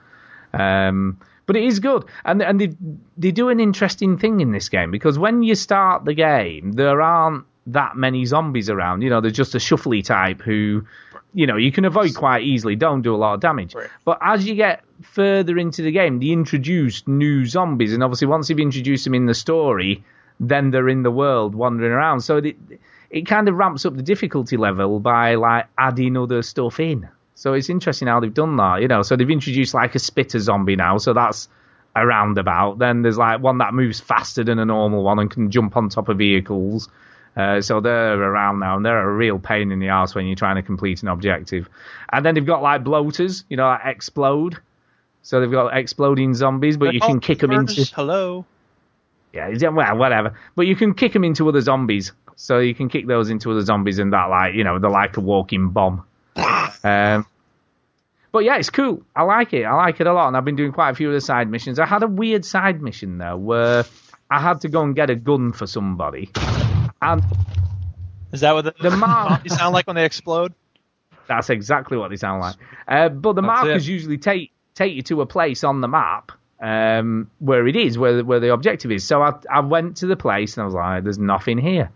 [0.54, 2.72] Um, but it is good, and and they
[3.18, 7.02] they do an interesting thing in this game because when you start the game, there
[7.02, 9.02] aren't that many zombies around.
[9.02, 10.86] You know, there's just a shuffly type who,
[11.34, 12.76] you know, you can avoid quite easily.
[12.76, 13.76] Don't do a lot of damage.
[14.04, 18.50] But as you get further into the game, they introduce new zombies, and obviously once
[18.50, 20.04] you've introduced them in the story,
[20.40, 22.22] then they're in the world wandering around.
[22.22, 22.58] So it
[23.12, 27.10] it kind of ramps up the difficulty level by like adding other stuff in.
[27.36, 29.02] So it's interesting how they've done that, you know.
[29.02, 31.50] So they've introduced like a spitter zombie now, so that's
[31.96, 32.80] a roundabout.
[32.80, 35.90] Then there's like one that moves faster than a normal one and can jump on
[35.90, 36.88] top of vehicles.
[37.36, 40.36] Uh, so they're around now, and they're a real pain in the ass when you're
[40.36, 41.70] trying to complete an objective.
[42.12, 44.58] And then they've got like bloaters, you know, like explode.
[45.24, 48.46] So they've got exploding zombies, but you can kick them into Hello.
[49.34, 50.38] yeah, yeah, well, whatever.
[50.56, 52.12] But you can kick them into other zombies.
[52.36, 55.16] So you can kick those into other zombies, and that, like, you know, they're like
[55.18, 56.04] a walking bomb.
[56.84, 57.26] um,
[58.32, 59.04] but yeah, it's cool.
[59.16, 59.64] I like it.
[59.64, 61.50] I like it a lot, and I've been doing quite a few of the side
[61.50, 61.80] missions.
[61.80, 63.86] I had a weird side mission though, where
[64.30, 66.30] I had to go and get a gun for somebody,
[67.02, 67.24] and
[68.32, 70.54] Is that what the, the sound like when they explode?
[71.28, 72.56] That's exactly what they sound like.
[72.88, 73.92] Uh, but the That's markers it.
[73.92, 78.24] usually take take you to a place on the map um, where it is, where
[78.24, 79.04] where the objective is.
[79.06, 81.92] So I I went to the place and I was like, "There's nothing here,"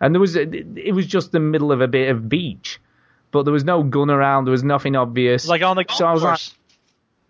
[0.00, 2.80] and there was it was just the middle of a bit of beach,
[3.32, 4.44] but there was no gun around.
[4.44, 5.46] There was nothing obvious.
[5.48, 6.54] Like on the So I was like- course.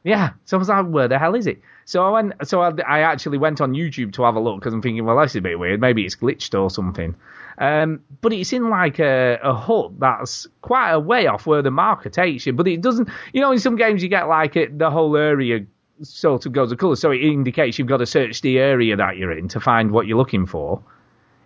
[0.02, 1.60] Yeah, so I was like, where the hell is it?
[1.90, 4.72] So I went, so I, I actually went on YouTube to have a look because
[4.72, 5.80] I'm thinking, well, this is a bit weird.
[5.80, 7.16] Maybe it's glitched or something.
[7.58, 11.72] Um, but it's in like a, a hut that's quite a way off where the
[11.72, 12.52] marker takes you.
[12.52, 15.66] But it doesn't, you know, in some games you get like it, the whole area
[16.00, 19.16] sort of goes a colour, so it indicates you've got to search the area that
[19.16, 20.80] you're in to find what you're looking for.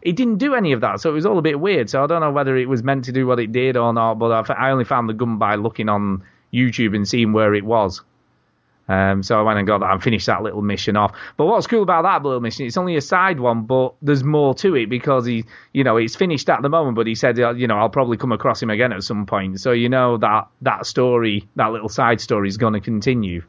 [0.02, 1.88] It didn't do any of that, so it was all a bit weird.
[1.88, 4.16] So I don't know whether it was meant to do what it did or not.
[4.16, 6.22] But I, only found the gun by looking on
[6.52, 8.02] YouTube and seeing where it was.
[8.86, 11.12] Um, so I went and got that and finished that little mission off.
[11.36, 14.54] But what's cool about that little mission, it's only a side one, but there's more
[14.56, 17.54] to it because he, you know, it's finished at the moment, but he said, uh,
[17.54, 19.60] you know, I'll probably come across him again at some point.
[19.60, 23.42] So you know that that story, that little side story is going to continue.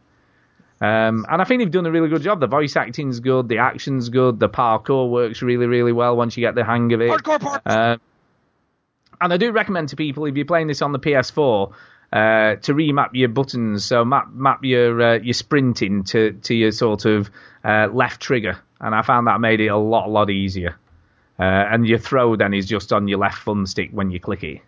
[0.81, 2.39] Um, and I think they've done a really good job.
[2.39, 6.41] The voice acting's good, the action's good, the parkour works really, really well once you
[6.41, 7.09] get the hang of it.
[7.09, 7.61] Hardcore parkour.
[7.65, 7.97] Uh,
[9.21, 11.73] and I do recommend to people if you're playing this on the PS4
[12.15, 13.83] uh, to remap your buttons.
[13.83, 17.29] So map map your uh, your sprinting to to your sort of
[17.63, 20.77] uh, left trigger, and I found that made it a lot lot easier.
[21.37, 24.61] Uh, and your throw then is just on your left thumbstick when you click it.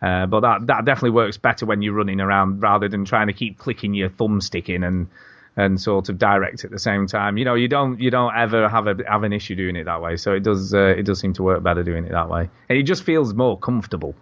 [0.00, 3.34] Uh, but that that definitely works better when you're running around rather than trying to
[3.34, 5.08] keep clicking your thumbstick in and
[5.54, 7.36] and sort of direct at the same time.
[7.36, 10.00] You know, you don't you don't ever have a have an issue doing it that
[10.00, 10.16] way.
[10.16, 12.78] So it does uh, it does seem to work better doing it that way, and
[12.78, 14.14] it just feels more comfortable.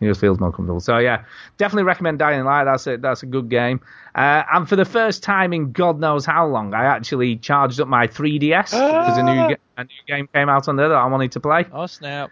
[0.00, 0.80] It just feels more comfortable.
[0.80, 1.24] So yeah,
[1.56, 2.64] definitely recommend Dying Light.
[2.64, 3.80] That's a that's a good game.
[4.14, 7.88] Uh, and for the first time in God knows how long, I actually charged up
[7.88, 11.32] my 3DS because a new a new game came out on there that I wanted
[11.32, 11.66] to play.
[11.72, 12.30] Oh snap!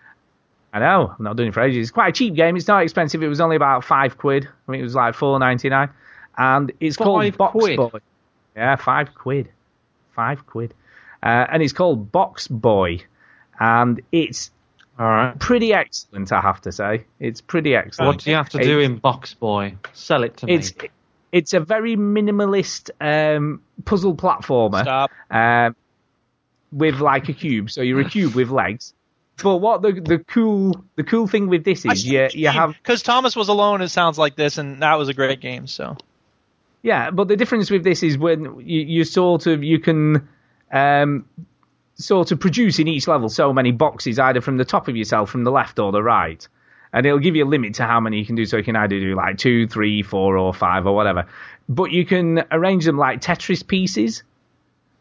[0.73, 1.89] I know, I'm not doing it for ages.
[1.89, 2.57] It's quite a cheap game.
[2.57, 3.23] It's not expensive.
[3.23, 4.47] It was only about five quid.
[4.47, 5.91] I mean, it was like four ninety nine,
[6.39, 7.77] and it's called Box quid?
[7.79, 7.99] Boy.
[8.55, 9.51] Yeah, five quid,
[10.15, 10.73] five quid,
[11.23, 13.01] uh, and it's called Box Boy,
[13.59, 14.51] and it's
[14.99, 15.39] All right.
[15.39, 16.33] pretty excellent.
[16.33, 18.07] I have to say, it's pretty excellent.
[18.17, 19.75] What do you have to do It's- in Box Boy?
[19.93, 20.55] Sell it to me.
[20.55, 20.73] It's
[21.33, 24.83] it's a very minimalist um, puzzle platformer.
[24.83, 25.11] Stop.
[25.31, 25.77] um,
[26.73, 27.71] with like a cube.
[27.71, 28.95] So you're a cube with legs.
[29.43, 33.03] But what the the cool the cool thing with this is you you have because
[33.03, 33.83] Thomas was alone.
[33.83, 35.67] It sounds like this, and that was a great game.
[35.67, 35.97] So
[36.83, 40.27] yeah, but the difference with this is when you, you sort of you can
[40.73, 41.27] um,
[41.97, 45.31] sort of produce in each level so many boxes either from the top of yourself,
[45.31, 46.47] from the left or the right.
[46.93, 48.47] And it'll give you a limit to how many you can do.
[48.47, 51.27] So you can either do like two, three, four, or five, or whatever.
[51.69, 54.23] But you can arrange them like Tetris pieces.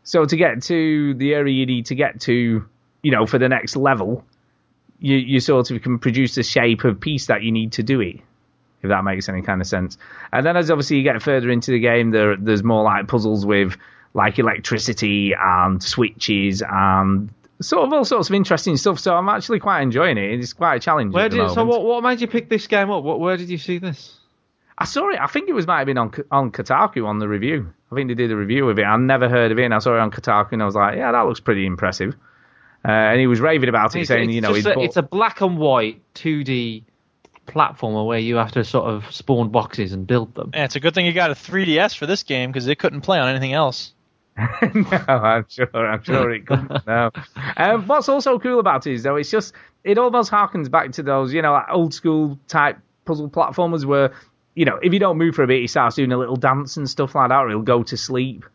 [0.04, 2.68] So to get to the area you need to get to,
[3.02, 4.26] you know, for the next level,
[5.00, 8.02] you, you sort of can produce the shape of piece that you need to do
[8.02, 8.20] it
[8.86, 9.98] if that makes any kind of sense.
[10.32, 13.46] And then as obviously you get further into the game, there there's more like puzzles
[13.46, 13.78] with
[14.16, 17.30] like electricity and switches and
[17.62, 18.98] sort of all sorts of interesting stuff.
[19.00, 20.40] So I'm actually quite enjoying it.
[20.40, 21.14] It's quite a challenge.
[21.14, 23.04] Where at the did so what what made you pick this game up?
[23.04, 24.18] What, where did you see this?
[24.78, 25.20] I saw it.
[25.20, 27.72] I think it was might have been on on Kotaku on the review.
[27.92, 28.84] I think they did a review of it.
[28.84, 30.96] I never heard of it, and I saw it on Kotaku, and I was like,
[30.96, 32.16] yeah, that looks pretty impressive.
[32.84, 34.84] Uh, and he was raving about it, It's, saying, it's you know, just a, bought-
[34.84, 36.84] it's a black and white 2D
[37.48, 40.52] platformer where you have to sort of spawn boxes and build them.
[40.54, 43.02] yeah, it's a good thing you got a 3DS for this game because it couldn't
[43.02, 43.94] play on anything else.
[44.74, 45.70] no, I'm sure.
[45.76, 46.72] I'm sure it couldn't.
[46.88, 47.12] No.
[47.58, 49.54] Um, what's also cool about it is though, it's just
[49.84, 54.14] it almost harkens back to those, you know, like old school type puzzle platformers where,
[54.56, 56.76] you know, if you don't move for a bit, he starts doing a little dance
[56.78, 58.46] and stuff like that, or he'll go to sleep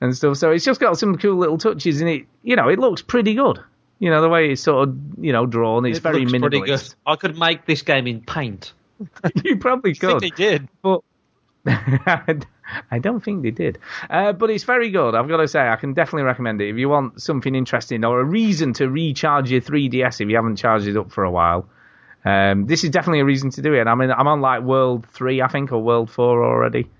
[0.00, 0.36] and stuff.
[0.36, 3.34] So it's just got some cool little touches, and it, you know, it looks pretty
[3.34, 3.60] good.
[4.00, 6.60] You know, the way it's sort of, you know, drawn, it's It very looks pretty
[6.60, 6.68] good.
[6.68, 6.94] minimalist.
[7.06, 8.72] I could make this game in paint.
[9.44, 10.20] you probably I think could.
[10.22, 10.68] they did.
[10.82, 11.00] but
[12.90, 13.78] I don't think they did.
[14.08, 15.14] Uh, but it's very good.
[15.14, 18.20] I've got to say, I can definitely recommend it if you want something interesting or
[18.20, 21.68] a reason to recharge your 3DS if you haven't charged it up for a while.
[22.24, 23.86] Um, this is definitely a reason to do it.
[23.86, 26.90] I mean, I'm on like World Three, I think, or World Four already.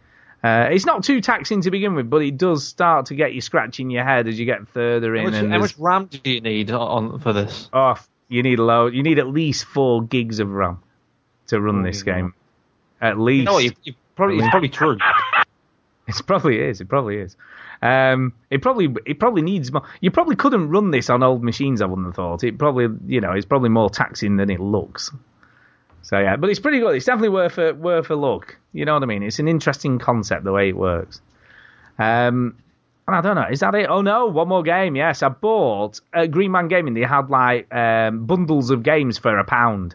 [0.43, 3.41] Uh, it's not too taxing to begin with, but it does start to get you
[3.41, 5.25] scratching your head as you get further How in.
[5.25, 7.69] much, and how much RAM do you need on for this?
[7.73, 7.97] Oh,
[8.29, 8.95] you need a load.
[8.95, 10.79] You need at least four gigs of RAM
[11.49, 12.35] to run this game.
[13.01, 13.47] At least.
[13.47, 14.99] No, you, you probably it's probably true.
[16.09, 16.81] It probably is.
[16.81, 17.36] It probably is.
[17.81, 19.82] Um, it probably it probably needs more.
[20.01, 21.81] You probably couldn't run this on old machines.
[21.81, 22.43] I wouldn't have thought.
[22.43, 25.12] It probably you know it's probably more taxing than it looks.
[26.03, 26.97] So yeah, but it's pretty good.
[26.97, 28.59] It's definitely worth a worth a look.
[28.73, 29.23] You know what I mean?
[29.23, 31.20] It's an interesting concept the way it works.
[31.99, 32.57] Um,
[33.07, 33.89] and I don't know, is that it?
[33.89, 34.97] Oh no, one more game.
[34.97, 36.95] Yes, I bought at Green Man Gaming.
[36.95, 39.95] They had like um, bundles of games for a pound.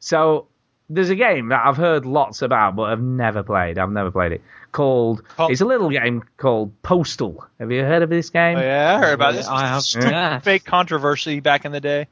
[0.00, 0.46] So
[0.88, 3.78] there's a game that I've heard lots about, but I've never played.
[3.78, 4.42] I've never played it.
[4.72, 5.48] Called Oh.
[5.48, 7.46] it's a little game called Postal.
[7.58, 8.58] Have you heard of this game?
[8.58, 9.48] Oh, yeah, I heard about this.
[9.48, 9.82] I have.
[9.82, 10.38] Stupid Yeah.
[10.40, 12.08] Fake controversy back in the day.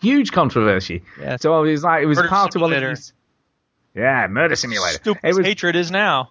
[0.00, 1.02] Huge controversy.
[1.18, 1.36] Yeah.
[1.36, 3.12] So it was like it was Murder part of one of these.
[3.94, 4.96] Yeah, Murder Simulator.
[4.98, 6.30] Stupid It was hatred is now.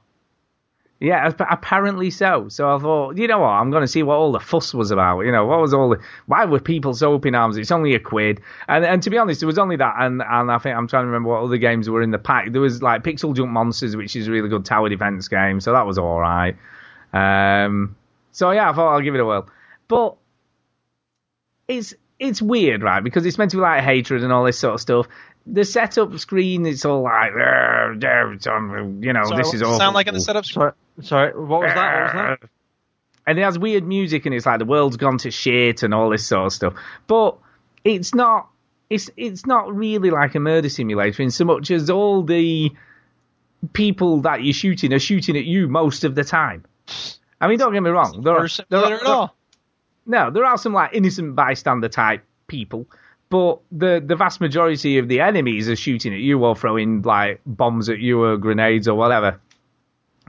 [1.04, 2.48] Yeah, apparently so.
[2.48, 4.90] So I thought, you know what, I'm going to see what all the fuss was
[4.90, 5.20] about.
[5.24, 7.58] You know, what was all the, why were people so up in arms?
[7.58, 8.40] It's only a quid.
[8.70, 9.96] And and to be honest, it was only that.
[10.00, 12.54] And, and I think I'm trying to remember what other games were in the pack.
[12.54, 15.60] There was like Pixel Jump Monsters, which is a really good tower defense game.
[15.60, 16.56] So that was all right.
[17.12, 17.98] Um,
[18.32, 19.50] so yeah, I thought I'll give it a whirl.
[19.90, 20.16] But
[21.68, 23.04] it's it's weird, right?
[23.04, 25.08] Because it's meant to be like hatred and all this sort of stuff.
[25.46, 29.56] The setup screen, it's all like, "Arr, arr, it's on," you know, Sorry, this what
[29.56, 29.78] is does it all.
[29.78, 30.72] sound like in the setup screen?
[31.02, 31.46] Sorry, sorry.
[31.46, 31.94] What was that?
[31.94, 32.50] What was that?
[33.26, 36.10] And it has weird music, and it's like the world's gone to shit and all
[36.10, 36.74] this sort of stuff.
[37.08, 37.38] But
[37.84, 38.50] it's not.
[38.90, 42.72] It's it's not really like a murder simulator in so much as all the
[43.74, 46.64] people that you're shooting are shooting at you most of the time.
[47.42, 48.22] I mean, don't get me wrong.
[48.24, 49.36] There are, Murder simulator at all.
[50.06, 52.86] no, there are some like innocent bystander type people,
[53.34, 57.42] but the the vast majority of the enemies are shooting at you or throwing like
[57.48, 59.42] bombs at you or grenades or whatever.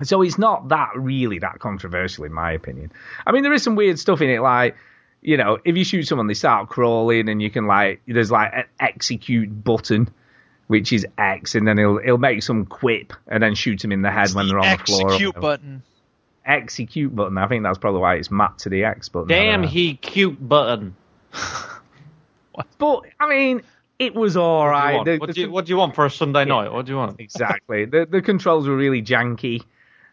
[0.02, 2.92] So it's not that really that controversial in my opinion.
[3.26, 4.76] I mean, there is some weird stuff in it, like
[5.20, 8.52] you know, if you shoot someone, they start crawling, and you can like there's like
[8.54, 10.08] an execute button.
[10.66, 14.00] Which is X, and then he'll he'll make some quip and then shoot them in
[14.00, 15.08] the head when they're on the floor.
[15.08, 15.82] Execute button.
[16.46, 17.36] Execute button.
[17.36, 19.28] I think that's probably why it's mapped to the X button.
[19.28, 20.96] Damn, he cute button.
[22.78, 23.62] But I mean,
[23.98, 24.96] it was all right.
[24.96, 25.18] What do, you want?
[25.18, 26.72] The- what, the- do you, what do you want for a Sunday night?
[26.72, 27.20] What do you want?
[27.20, 27.84] exactly.
[27.84, 29.62] the the controls were really janky,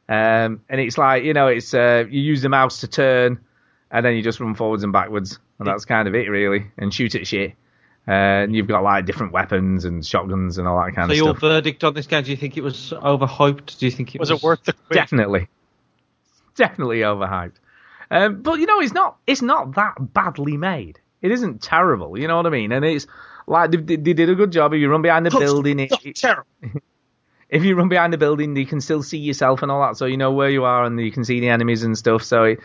[0.08, 3.40] um, and it's like you know, it's uh, you use the mouse to turn,
[3.90, 6.94] and then you just run forwards and backwards, and that's kind of it really, and
[6.94, 7.54] shoot at shit.
[8.08, 11.18] Uh, and you've got like different weapons and shotguns and all that kind So of
[11.18, 11.40] stuff.
[11.40, 12.24] So your verdict on this game?
[12.24, 13.78] Do you think it was overhyped?
[13.78, 14.32] Do you think it was?
[14.32, 14.96] Was it worth the quid?
[14.96, 15.48] Definitely,
[16.56, 17.56] definitely overhyped.
[18.10, 21.00] Um, but you know, it's not it's not that badly made.
[21.22, 22.18] It isn't terrible.
[22.18, 22.72] You know what I mean?
[22.72, 23.08] And it's
[23.48, 24.74] like they, they did a good job.
[24.74, 26.48] If you run behind the building, it, it- terrible.
[27.50, 30.06] if you run behind the building, you can still see yourself and all that, so
[30.06, 32.24] you know where you are and you can see the enemies and stuff.
[32.24, 32.60] So it,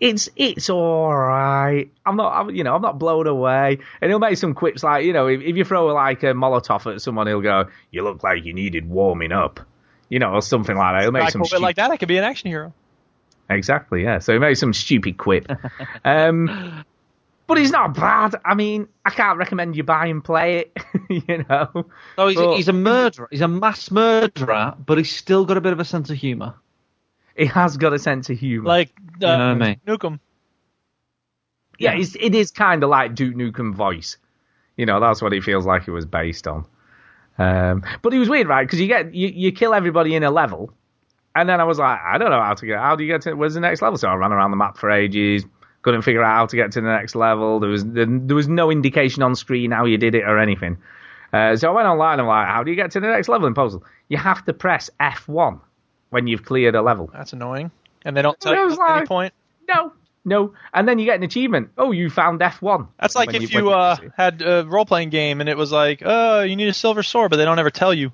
[0.00, 1.90] it's it's all right.
[2.06, 3.78] I'm not, I'm, you know, I'm not blown away.
[4.00, 6.92] And he'll make some quips like, you know, if, if you throw like a Molotov
[6.92, 9.60] at someone, he'll go, "You look like you needed warming up,"
[10.08, 11.02] you know, or something like that.
[11.02, 12.72] He'll make Like, some a bit stu- like that, I could be an action hero.
[13.48, 14.18] exactly, yeah.
[14.18, 15.48] So he made some stupid quip.
[16.04, 16.84] um,
[17.46, 18.34] but he's not bad.
[18.44, 20.78] I mean, I can't recommend you buy and play it.
[21.28, 21.86] you know,
[22.18, 23.28] No, he's, But- he's a murderer.
[23.30, 26.54] He's a mass murderer, but he's still got a bit of a sense of humour.
[27.36, 28.68] he has got a sense of humor.
[28.68, 28.90] Like
[29.22, 29.80] uh, You know what I mean?
[29.86, 30.20] Nukem.
[31.78, 34.16] yeah, it's, it is kind of like Duke Nukem voice.
[34.76, 36.64] You know, that's what it feels like it was based on.
[37.38, 38.64] Um, but it was weird, right?
[38.66, 40.72] Because you get you, you kill everybody in a level,
[41.34, 42.78] and then I was like, I don't know how to get.
[42.78, 43.34] How do you get to?
[43.34, 43.98] Where's the next level?
[43.98, 45.44] So I ran around the map for ages,
[45.82, 47.60] couldn't figure out how to get to the next level.
[47.60, 50.78] There was there, was no indication on screen how you did it or anything.
[51.32, 52.14] Uh, so I went online.
[52.14, 53.84] And I'm like, how do you get to the next level in Postal?
[54.08, 55.60] You have to press F1
[56.10, 57.10] when you've cleared a level.
[57.12, 57.70] That's annoying.
[58.04, 59.34] And they don't tell you at any point.
[59.68, 59.92] No,
[60.24, 61.70] no, and then you get an achievement.
[61.76, 62.88] Oh, you found F1.
[63.00, 66.02] That's like if when you uh, had a role playing game and it was like,
[66.04, 68.12] oh, you need a silver sword, but they don't ever tell you.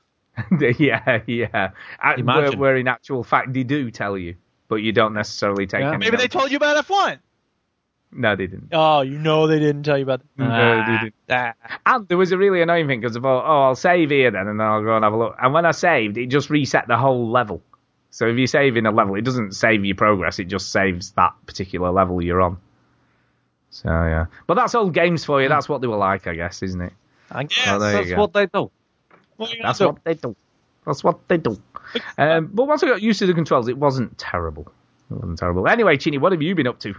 [0.78, 1.48] yeah, yeah.
[1.52, 1.68] Uh,
[2.00, 2.58] Where, Imagine.
[2.58, 4.36] where in actual fact they do tell you,
[4.68, 5.88] but you don't necessarily take Yeah.
[5.90, 5.98] any.
[5.98, 7.18] Maybe they told you about F1.
[8.14, 8.68] No, they didn't.
[8.72, 10.44] Oh, you know they didn't tell you about that.
[10.44, 11.14] No, they didn't.
[11.30, 11.54] Ah.
[11.86, 14.48] And there was a really annoying thing because I thought, oh, I'll save here then,
[14.48, 15.36] and then I'll go and have a look.
[15.40, 17.62] And when I saved, it just reset the whole level.
[18.10, 21.12] So if you save in a level, it doesn't save your progress; it just saves
[21.12, 22.58] that particular level you're on.
[23.70, 25.48] So yeah, but that's old games for you.
[25.48, 26.92] That's what they were like, I guess, isn't it?
[27.30, 27.66] I guess.
[27.66, 28.16] Oh, That's go.
[28.16, 28.70] what they do.
[29.38, 29.86] What are you gonna That's do?
[29.86, 30.36] what they do.
[30.86, 31.60] That's what they do.
[32.18, 34.72] Um, but once I got used to the controls, it wasn't terrible.
[35.10, 35.68] It wasn't terrible.
[35.68, 36.94] Anyway, Chinny, what have you been up to?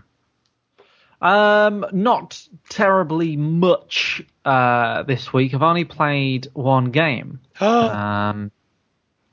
[1.22, 5.54] Um, not terribly much uh, this week.
[5.54, 7.40] I've only played one game.
[7.62, 8.52] um,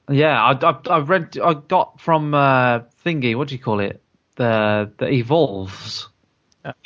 [0.09, 1.37] yeah, I, I, I read.
[1.39, 3.37] I got from uh, Thingy.
[3.37, 4.01] What do you call it?
[4.37, 6.09] The the evolves.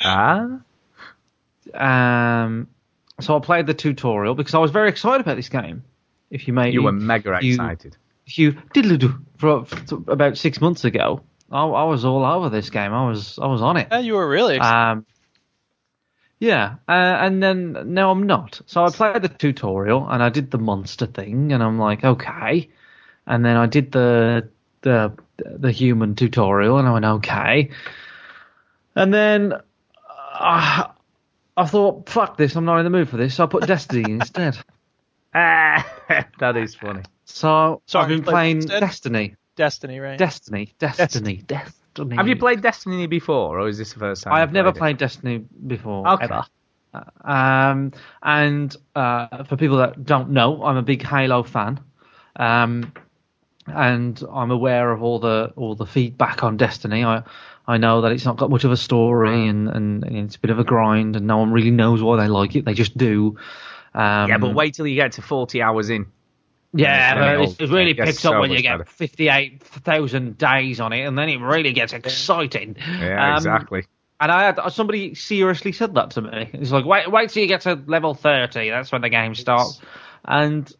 [0.03, 0.59] Ah,
[1.73, 2.67] Um,
[3.19, 5.83] so I played the tutorial because I was very excited about this game.
[6.29, 7.97] If you may, you were mega you- excited.
[8.25, 11.21] if you diddle-do for, for about six months ago,
[11.51, 12.93] I, I was all over this game.
[12.93, 13.87] I was I was on it.
[13.91, 14.91] Yeah, you were really excited.
[14.91, 15.05] Um,
[16.39, 18.61] yeah, uh, and then now I'm not.
[18.65, 22.69] So I played the tutorial and I did the monster thing, and I'm like, okay.
[23.25, 24.49] And then I did the
[24.81, 27.69] the the human tutorial, and I went, okay.
[28.95, 30.87] And then uh,
[31.57, 33.35] I thought, fuck this, I'm not in the mood for this.
[33.35, 34.57] So I put Destiny instead.
[35.35, 35.85] Ah,
[36.39, 37.01] that is funny.
[37.25, 38.79] So Sorry, I've been playing instead?
[38.79, 40.17] Destiny, Destiny, right?
[40.17, 42.15] Destiny, Destiny, Destiny.
[42.15, 44.33] Have you played Destiny before, or is this the first time?
[44.33, 46.07] I have you've never played played Destiny before.
[46.13, 46.23] Okay.
[46.25, 46.43] Ever.
[47.25, 47.91] Um,
[48.23, 51.81] and uh, for people that don't know, I'm a big Halo fan.
[52.37, 52.93] Um,
[53.67, 57.03] and I'm aware of all the all the feedback on Destiny.
[57.03, 57.23] I
[57.67, 60.39] I know that it's not got much of a story and, and, and it's a
[60.39, 62.63] bit of a grind, and no one really knows why they like it.
[62.63, 63.37] They just do.
[63.95, 64.29] Um.
[64.29, 66.07] Yeah, but wait till you get to 40 hours in.
[66.73, 71.03] Yeah, It's it, really it picks up so when you get 58,000 days on it,
[71.05, 72.75] and then it really gets exciting.
[72.99, 73.85] Yeah, Um, exactly.
[74.19, 76.49] And I had somebody seriously said that to me.
[76.53, 78.69] It's like, wait, wait till you get to level thirty.
[78.69, 79.79] That's when the game starts.
[80.25, 80.71] And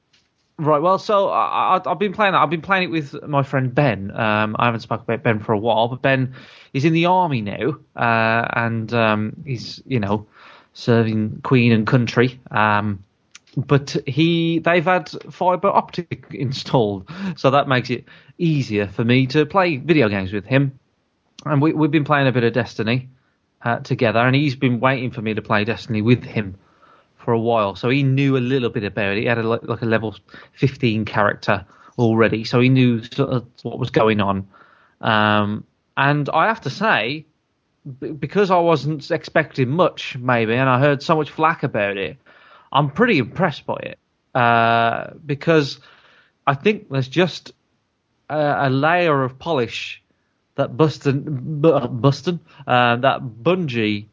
[0.57, 2.39] right, well, so I, I've been playing that.
[2.41, 4.11] I've been playing it with my friend Ben.
[4.11, 6.33] Um, I haven't spoken about Ben for a while, but Ben
[6.73, 10.27] is in the army now, uh, and um, he's you know
[10.73, 12.39] serving Queen and country.
[12.51, 13.03] Um,
[13.55, 18.05] but he they've had fiber optic installed, so that makes it
[18.37, 20.79] easier for me to play video games with him.
[21.45, 23.09] And we, we've been playing a bit of Destiny
[23.61, 26.57] uh, together, and he's been waiting for me to play Destiny with him
[27.17, 27.75] for a while.
[27.75, 29.21] So he knew a little bit about it.
[29.21, 30.15] He had a, like a level
[30.53, 31.65] 15 character
[31.97, 34.47] already, so he knew sort of what was going on.
[35.01, 35.65] Um,
[35.97, 37.25] and I have to say,
[38.19, 42.17] because I wasn't expecting much, maybe, and I heard so much flack about it,
[42.71, 43.99] I'm pretty impressed by it.
[44.33, 45.79] Uh, because
[46.45, 47.53] I think there's just
[48.29, 50.03] a, a layer of polish
[50.55, 51.23] that Buston,
[51.61, 54.07] Bu- Buston, uh, that Bungie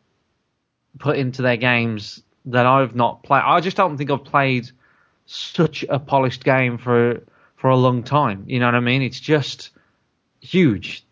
[0.99, 3.43] put into their games that I've not played.
[3.45, 4.71] I just don't think I've played
[5.27, 7.23] such a polished game for
[7.57, 8.45] for a long time.
[8.49, 9.03] You know what I mean?
[9.03, 9.71] It's just
[10.41, 11.05] huge.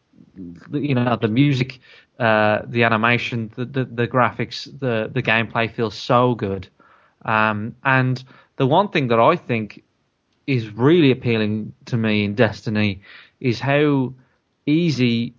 [0.73, 1.81] You know, the music,
[2.19, 6.69] uh, the animation, the, the, the graphics, the the gameplay feels so good.
[7.25, 8.23] Um, and
[8.57, 9.83] the one thing that I think
[10.47, 13.03] is really appealing to me in Destiny
[13.41, 14.15] is how
[14.67, 15.35] easy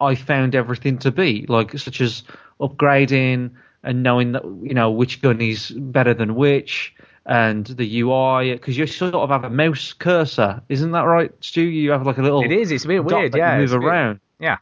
[0.00, 2.22] I found everything to be, like such as
[2.60, 3.52] upgrading
[3.82, 6.94] and knowing that you know which gun is better than which,
[7.26, 11.62] and the UI because you sort of have a mouse cursor, isn't that right, Stu?
[11.62, 12.42] You have like a little.
[12.42, 12.70] It is.
[12.70, 13.34] It's a bit weird.
[13.34, 13.58] Yeah.
[13.58, 14.20] move around.
[14.38, 14.58] Yeah.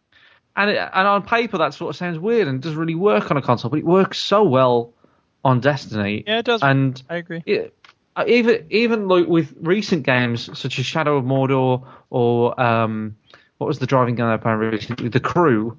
[0.54, 3.36] And it, and on paper that sort of sounds weird and doesn't really work on
[3.36, 4.92] a console, but it works so well
[5.44, 6.24] on Destiny.
[6.26, 6.62] Yeah, it does.
[6.62, 7.42] And I agree.
[7.46, 7.74] it,
[8.14, 13.16] uh, even even like with recent games such as Shadow of Mordor or um,
[13.58, 15.78] what was the driving game I played recently, The Crew,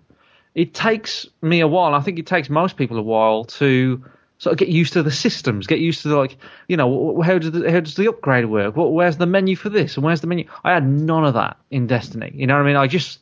[0.55, 1.93] it takes me a while.
[1.93, 4.03] I think it takes most people a while to
[4.39, 6.37] sort of get used to the systems, get used to the, like
[6.67, 8.75] you know how does the, how does the upgrade work?
[8.75, 10.45] What, where's the menu for this and where's the menu?
[10.63, 12.31] I had none of that in Destiny.
[12.33, 12.75] You know what I mean?
[12.77, 13.19] I just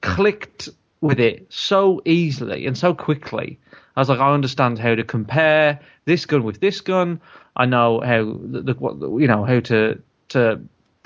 [0.00, 0.68] clicked
[1.00, 3.58] with it so easily and so quickly.
[3.96, 7.20] I was like, I understand how to compare this gun with this gun.
[7.56, 10.60] I know how the, what you know how to to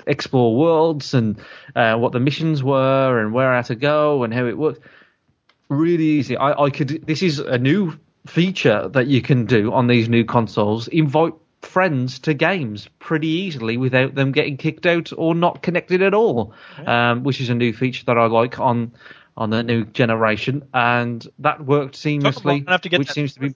[0.05, 1.39] explore worlds and
[1.75, 4.81] uh, what the missions were and where I had to go and how it worked.
[5.69, 6.35] Really easy.
[6.35, 7.05] I, I could.
[7.07, 10.87] This is a new feature that you can do on these new consoles.
[10.89, 16.13] Invite friends to games pretty easily without them getting kicked out or not connected at
[16.13, 16.53] all,
[16.85, 18.91] um, which is a new feature that I like on
[19.41, 22.67] on the new generation, and that worked seamlessly.
[22.69, 23.55] have to get which that seems to be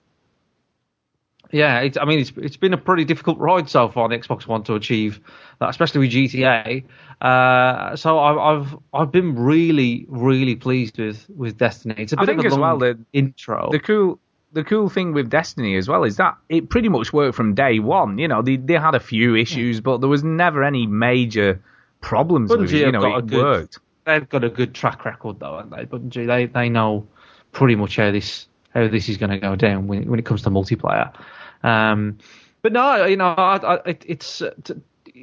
[1.52, 4.18] yeah, it's, I mean, it's it's been a pretty difficult ride so far on the
[4.18, 5.20] Xbox One to achieve
[5.60, 6.84] that, especially with GTA.
[7.20, 11.94] Uh, so I've I've I've been really really pleased with with Destiny.
[11.98, 13.68] It's a I bit think of a as long well that intro.
[13.70, 14.18] The cool
[14.52, 17.78] the cool thing with Destiny as well is that it pretty much worked from day
[17.78, 18.18] one.
[18.18, 21.62] You know, they they had a few issues, but there was never any major
[22.00, 22.86] problems with it.
[22.86, 23.78] You know, got a it good, worked.
[24.06, 25.84] They've got a good track record though, haven't they?
[25.84, 27.08] Bungie they they know
[27.52, 30.42] pretty much how this how this is going to go down when when it comes
[30.42, 31.12] to multiplayer.
[31.64, 32.18] Um,
[32.62, 34.74] but no, you know, I, I, it, it's uh, t-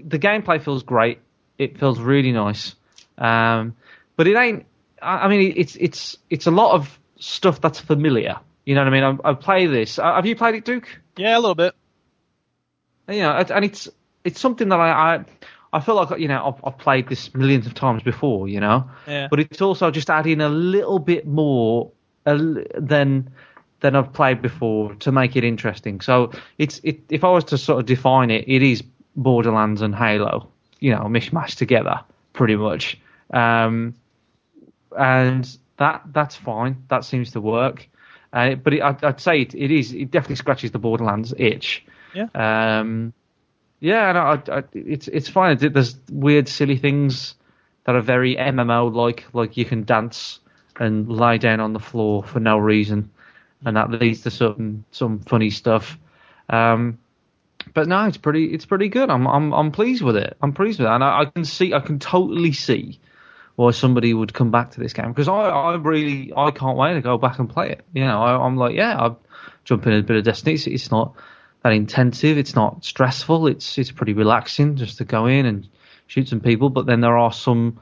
[0.06, 1.20] the gameplay feels great.
[1.58, 2.76] It feels really nice.
[3.18, 3.76] Um,
[4.18, 4.66] but it ain't.
[5.02, 8.36] I I mean, it's it's it's a lot of stuff that's familiar.
[8.66, 9.20] You know what I mean?
[9.24, 9.98] I, I play this.
[9.98, 10.88] Uh, Have you played it, Duke?
[11.16, 11.74] Yeah, a little bit.
[13.08, 13.88] you know, and it's
[14.24, 15.26] it's something that I I,
[15.74, 18.90] I feel like you know I've, I've played this millions of times before, you know.
[19.08, 19.28] Yeah.
[19.30, 21.92] But it's also just adding a little bit more
[22.26, 22.38] uh,
[22.78, 23.30] than
[23.80, 26.00] than I've played before to make it interesting.
[26.00, 28.84] So it's it if I was to sort of define it, it is
[29.16, 30.48] Borderlands and Halo,
[30.80, 32.00] you know, mishmash together
[32.34, 33.00] pretty much.
[33.32, 33.96] Um,
[34.98, 36.84] and that that's fine.
[36.90, 37.90] That seems to work.
[38.32, 39.92] Uh, but it, I'd, I'd say it, it is.
[39.94, 41.86] It definitely scratches the Borderlands itch.
[42.14, 42.28] Yeah.
[42.34, 43.14] Um,
[43.84, 45.58] yeah, and I, I, it's it's fine.
[45.58, 47.36] There's weird, silly things
[47.84, 50.40] that are very MMO like, like you can dance
[50.80, 53.12] and lie down on the floor for no reason,
[53.66, 55.98] and that leads to some some funny stuff.
[56.48, 56.98] Um,
[57.74, 59.10] but no, it's pretty it's pretty good.
[59.10, 60.38] I'm I'm I'm pleased with it.
[60.42, 63.02] I'm pleased with it, and I, I can see I can totally see
[63.58, 66.94] why somebody would come back to this game because I, I really I can't wait
[66.94, 67.84] to go back and play it.
[67.94, 69.20] You know, I, I'm like, yeah, I'll
[69.66, 70.54] jump in a bit of Destiny.
[70.54, 71.18] It's, it's not
[71.64, 72.38] that intensive.
[72.38, 73.48] It's not stressful.
[73.48, 75.68] It's it's pretty relaxing just to go in and
[76.08, 76.70] shoot some people.
[76.70, 77.80] But then there are some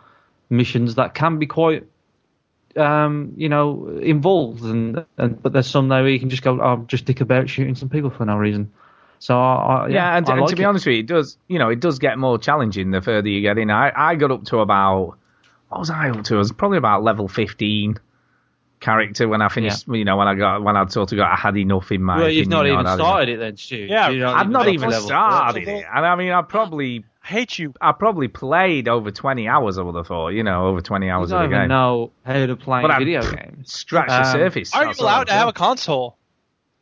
[0.49, 1.85] missions that can be quite,
[2.75, 6.61] um, you know, involved, and, and but there's some there where you can just go,
[6.61, 8.71] oh, just dick about shooting some people for no reason.
[9.19, 10.65] So I, I, Yeah, yeah, and, like to be it.
[10.65, 11.37] honest with you, it does.
[11.47, 13.69] You know, it does get more challenging the further you get in.
[13.69, 15.17] I I got up to about
[15.69, 16.35] what was I up to?
[16.35, 17.97] I was probably about level fifteen,
[18.81, 19.87] character when I finished.
[19.87, 22.17] You know, when I got when I'd sort of got I had enough in my.
[22.17, 23.77] well, you've not opinion, even started it then, Stu.
[23.77, 27.73] Yeah, You I've not even started it, and I mean, I probably I hate you.
[27.79, 29.77] I probably played over twenty hours.
[29.77, 31.69] I would have thought, you know, over twenty You hours don't of the even game.
[31.69, 33.71] know how to play But I'm- video games.
[33.71, 34.75] Scratch the Um, surface.
[34.75, 36.17] Are you allowed to have a console?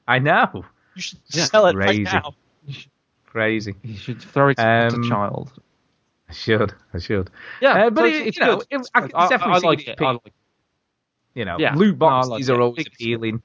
[0.08, 0.64] I know,
[0.96, 1.44] You should Yeah.
[1.46, 2.04] sell it Crazy.
[2.06, 2.34] right now.
[3.28, 3.76] crazy.
[3.84, 5.52] You should throw it at Um, a child.
[6.30, 7.30] I should, I should.
[7.62, 8.68] Yeah, Uh, but so it- it's, you know, good.
[8.72, 9.12] It's I good.
[9.14, 10.02] can definitely I, like it it.
[10.02, 10.34] I like it.
[11.40, 11.74] You know, Yeah.
[11.74, 12.64] loot No, boxes like are it.
[12.64, 13.42] always Big- appealing.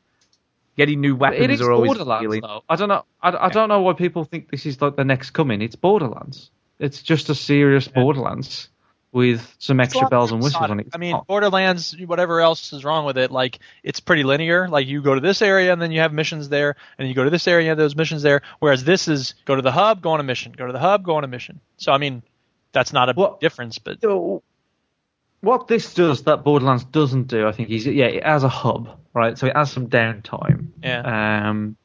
[0.77, 2.41] Getting new weapons it is are always Borderlands, appealing.
[2.43, 2.63] though.
[2.69, 3.05] I don't know.
[3.23, 5.63] I, I don't know why people think this is like the next coming.
[5.63, 6.51] It's Borderlands.
[6.81, 8.69] It's just a serious Borderlands
[9.13, 10.89] with some It's extra lot bells and whistles on it.
[10.93, 14.67] I mean, Borderlands, whatever else is wrong with it, like it's pretty linear.
[14.69, 17.23] Like you go to this area and then you have missions there, and you go
[17.23, 18.43] to this area and those missions there.
[18.59, 21.05] Whereas this is go to the hub, go on a mission, go to the hub,
[21.05, 21.61] go on a mission.
[21.77, 22.25] So I mean,
[22.73, 24.43] that's not a big difference, but So,
[25.45, 28.99] what this does that Borderlands doesn't do, I think, is yeah, it has a hub,
[29.15, 29.39] right?
[29.39, 30.69] So it has some downtime.
[30.83, 31.49] Yeah.
[31.49, 31.77] Um,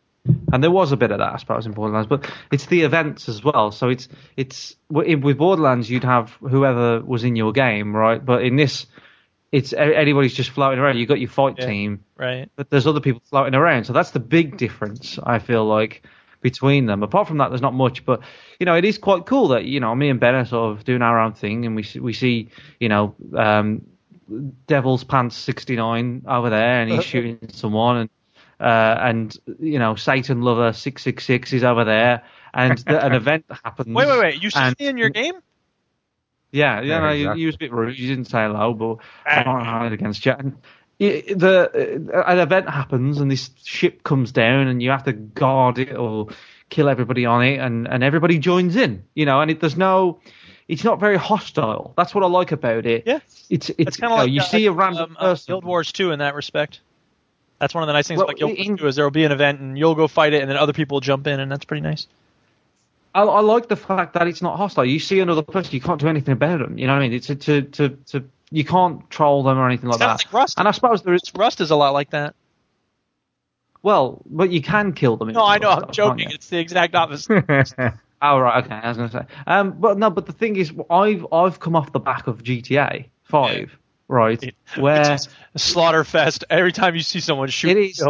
[0.52, 3.30] and there was a bit of that, I suppose, in Borderlands, but it's the events
[3.30, 3.72] as well.
[3.72, 8.24] So it's it's with Borderlands, you'd have whoever was in your game, right?
[8.24, 8.86] But in this,
[9.52, 10.98] it's anybody's just floating around.
[10.98, 11.66] You've got your fight Yeah.
[11.68, 12.50] team, right.
[12.56, 13.86] but there's other people floating around.
[13.86, 16.04] So that's the big difference, I feel like,
[16.42, 17.04] between them.
[17.04, 18.22] Apart from that, there's not much, but
[18.60, 20.84] you know, it is quite cool that you know me and Ben are sort of
[20.86, 22.50] doing our own thing, and we see- we see
[22.80, 23.82] you know um,
[24.68, 28.10] Devil's Pants 69 over there, and he's shooting someone, and
[28.60, 33.94] uh, and you know Satan Lover 666 is over there, and the, an event happens.
[33.96, 34.44] Wait, wait, wait.
[34.44, 35.36] You see in your game?
[36.52, 37.42] yeah, yeah, Yeah, no, you, exactly.
[37.42, 38.00] you was a bit rude.
[38.00, 40.32] You didn't say hello, but I don't hide against you.
[40.32, 45.06] And i- the uh, an event happens, and this ship comes down, and you have
[45.06, 46.28] to guard it or
[46.70, 49.40] kill everybody on it, and and everybody joins in, you know.
[49.42, 50.20] And it there's no,
[50.68, 51.94] it's not very hostile.
[51.96, 53.04] That's what I like about it.
[53.06, 53.20] Yeah.
[53.50, 55.32] It's it's It's kind you, of know, like you uh, see a random um, uh,
[55.32, 55.52] person.
[55.54, 56.82] Guild Wars 2 in that respect.
[57.60, 59.12] That's one of the nice things Well, about Guild in- Wars 2 is there will
[59.12, 61.40] be an event and you'll go fight it, and then other people will jump in,
[61.40, 62.08] and that's pretty nice.
[63.16, 64.86] I, I like the fact that it's not hostile.
[64.86, 66.78] You see another person, you can't do anything about them.
[66.78, 67.14] You know what I mean?
[67.14, 70.26] It's to to to, to you can't troll them or anything like kinda that.
[70.26, 70.60] like Rust.
[70.60, 72.36] And I suppose there is Rust is a lot like that.
[73.82, 75.30] well, but you can kill them.
[75.30, 75.70] No, I know.
[75.72, 76.30] I'm joking.
[76.32, 77.46] It's the exact opposite.
[78.22, 78.76] Oh right, okay.
[78.76, 81.74] I was going to say, um, but no, but the thing is, I've I've come
[81.74, 83.78] off the back of GTA Five,
[84.10, 84.54] right?
[84.76, 86.44] Where Which a slaughter fest.
[86.50, 88.04] Every time you see someone shoot, It is.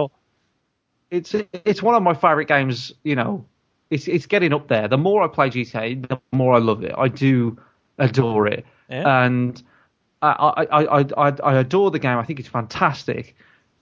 [1.12, 2.92] it's it's one of my favorite games.
[3.04, 3.46] You know,
[3.92, 4.88] it's it's getting up there.
[4.88, 6.96] The more I play GTA, the more I love it.
[6.98, 7.60] I do
[8.00, 9.26] adore it, Yeah.
[9.26, 9.62] and
[10.22, 12.18] I I, I I adore the game.
[12.18, 13.36] I think it's fantastic.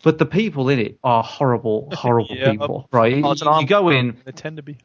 [0.04, 2.52] But the people in it are horrible, horrible Yeah.
[2.52, 3.16] people, right?
[3.16, 4.78] You, you go in, They tend to be.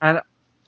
[0.00, 0.20] and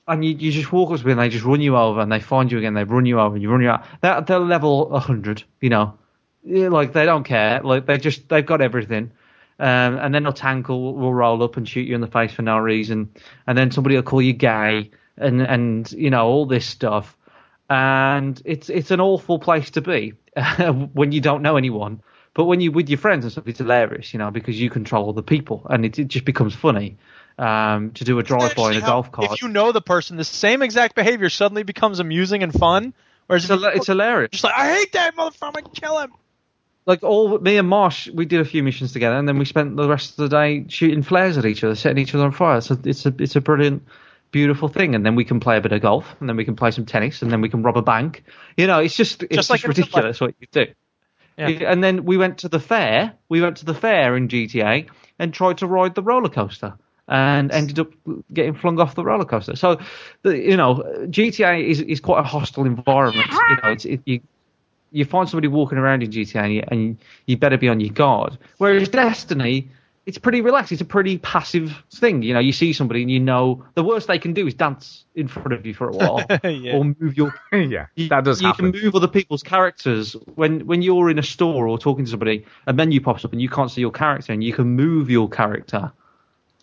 [0.06, 2.11] and you, you just walk up to them and they just run you over and
[2.12, 4.39] they find you again they run you over and you run you out they're, they're
[4.39, 5.97] level 100 you know
[6.43, 9.12] Yeah, like they don't care like they just they've got everything
[9.61, 12.32] um, and then a tank will, will roll up and shoot you in the face
[12.35, 13.15] for no reason
[13.47, 17.16] and then somebody will call you gay and and you know all this stuff
[17.70, 20.12] and it's it's an awful place to be
[20.93, 22.02] when you don't know anyone
[22.35, 25.12] but when you're with your friends and stuff it's hilarious you know because you control
[25.12, 26.97] the people and it, it just becomes funny
[27.39, 29.81] um, to do a drive by in a How- golf cart If you know the
[29.81, 32.94] person, the same exact behavior suddenly becomes amusing and fun.
[33.27, 34.31] Whereas It's, it's hilarious.
[34.32, 36.12] just like, I hate that motherfucker, kill him.
[36.86, 39.74] Like all me and Marsh, we did a few missions together, and then we spent
[39.74, 42.61] the rest of the day shooting flares at each other, setting each other on fire.
[42.61, 43.85] So it's a it's a brilliant,
[44.35, 44.97] beautiful thing.
[44.97, 46.85] And then we can play a bit of golf, and then we can play some
[46.85, 48.24] tennis, and then we can rob a bank.
[48.56, 50.66] You know, it's just it's Just just, like real ridiculous what you do.
[51.39, 51.48] Yeah.
[51.73, 53.15] And then we went to the fair.
[53.28, 54.89] We went to the fair in GTA
[55.19, 56.74] and tried to ride the roller coaster.
[57.06, 57.93] And ended up
[58.32, 59.56] getting flung off the roller coaster.
[59.56, 59.78] So,
[60.23, 63.31] the, you know, GTA is is quite a hostile environment.
[63.31, 64.20] You know, it's it, you
[64.90, 67.93] you find somebody walking around in GTA and you, and you better be on your
[67.93, 68.39] guard.
[68.59, 69.69] Whereas Destiny,
[70.07, 70.71] it's pretty relaxed.
[70.73, 72.23] It's a pretty passive thing.
[72.23, 75.05] You know, you see somebody and you know the worst they can do is dance
[75.15, 76.77] in front of you for a while Yeah.
[76.77, 77.35] or move your.
[77.53, 78.73] yeah, You, that does you happen.
[78.73, 82.45] can move other people's characters when when you're in a store or talking to somebody.
[82.67, 85.29] A menu pops up and you can't see your character and you can move your
[85.29, 85.93] character.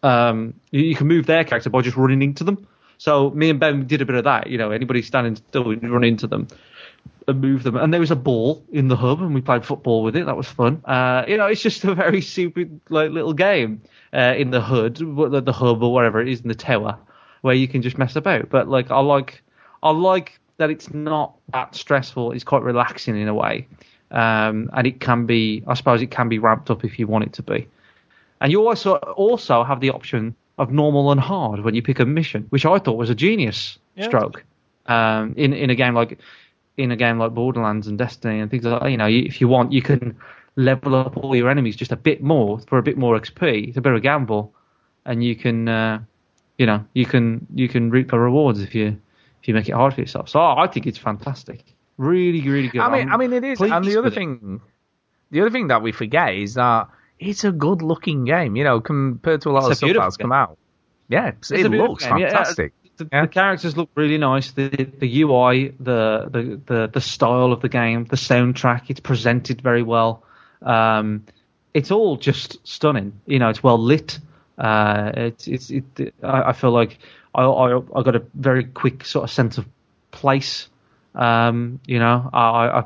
[0.03, 2.67] Um, you, you can move their character by just running into them.
[2.97, 4.47] So me and Ben did a bit of that.
[4.47, 6.47] You know, anybody standing still, we'd run into them
[7.27, 7.75] and move them.
[7.75, 10.25] And there was a ball in the hub, and we played football with it.
[10.25, 10.81] That was fun.
[10.85, 13.81] Uh, you know, it's just a very stupid like little game
[14.13, 16.97] uh, in the hood, the, the hub or whatever it is in the tower,
[17.41, 18.49] where you can just mess about.
[18.49, 19.41] But like, I like,
[19.83, 22.31] I like that it's not that stressful.
[22.31, 23.67] It's quite relaxing in a way,
[24.11, 25.63] um, and it can be.
[25.67, 27.67] I suppose it can be ramped up if you want it to be.
[28.41, 32.05] And you also also have the option of normal and hard when you pick a
[32.05, 34.05] mission, which I thought was a genius Yeah.
[34.05, 34.43] stroke.
[34.87, 36.17] Um, in in a game like
[36.77, 39.41] in a game like Borderlands and Destiny and things like that, you know, you- if
[39.41, 40.15] you want, you can
[40.55, 43.69] level up all your enemies just a bit more for a bit more XP.
[43.69, 44.53] It's a bit of a gamble,
[45.05, 45.99] and you can, uh,
[46.57, 48.97] you know, you can you can reap the rewards if you
[49.41, 50.29] if you make it hard for yourself.
[50.29, 51.63] So I think it's fantastic.
[51.97, 52.81] Really, really good.
[52.81, 53.59] I mean, I'm I mean, it is.
[53.61, 54.15] And the other with it.
[54.15, 54.61] thing,
[55.31, 56.87] the other thing that we forget is that
[57.19, 58.55] it's a good-looking game.
[58.55, 60.25] You know, compared to a lot It's of stuff that's game.
[60.25, 60.57] come out.
[61.09, 62.19] Yeah, It's it looks game.
[62.19, 62.73] Fantastic.
[62.97, 64.51] The, the characters look really nice.
[64.51, 69.61] The the UI, the, the the the style of the game, the soundtrack, it's presented
[69.61, 70.23] very well.
[70.61, 71.25] Um,
[71.73, 73.19] it's all just stunning.
[73.25, 74.19] You know, it's well lit.
[74.57, 76.13] Uh, it's it's it.
[76.21, 76.99] I, I feel like
[77.33, 79.65] I, I I got a very quick sort of sense of
[80.11, 80.67] place.
[81.15, 82.83] Um, you know, I,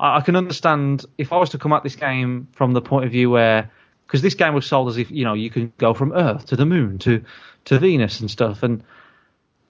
[0.00, 3.06] I I can understand if I was to come at this game from the point
[3.06, 3.70] of view where
[4.06, 6.56] because this game was sold as if you know you can go from Earth to
[6.56, 7.24] the Moon to
[7.66, 8.82] to Venus and stuff, and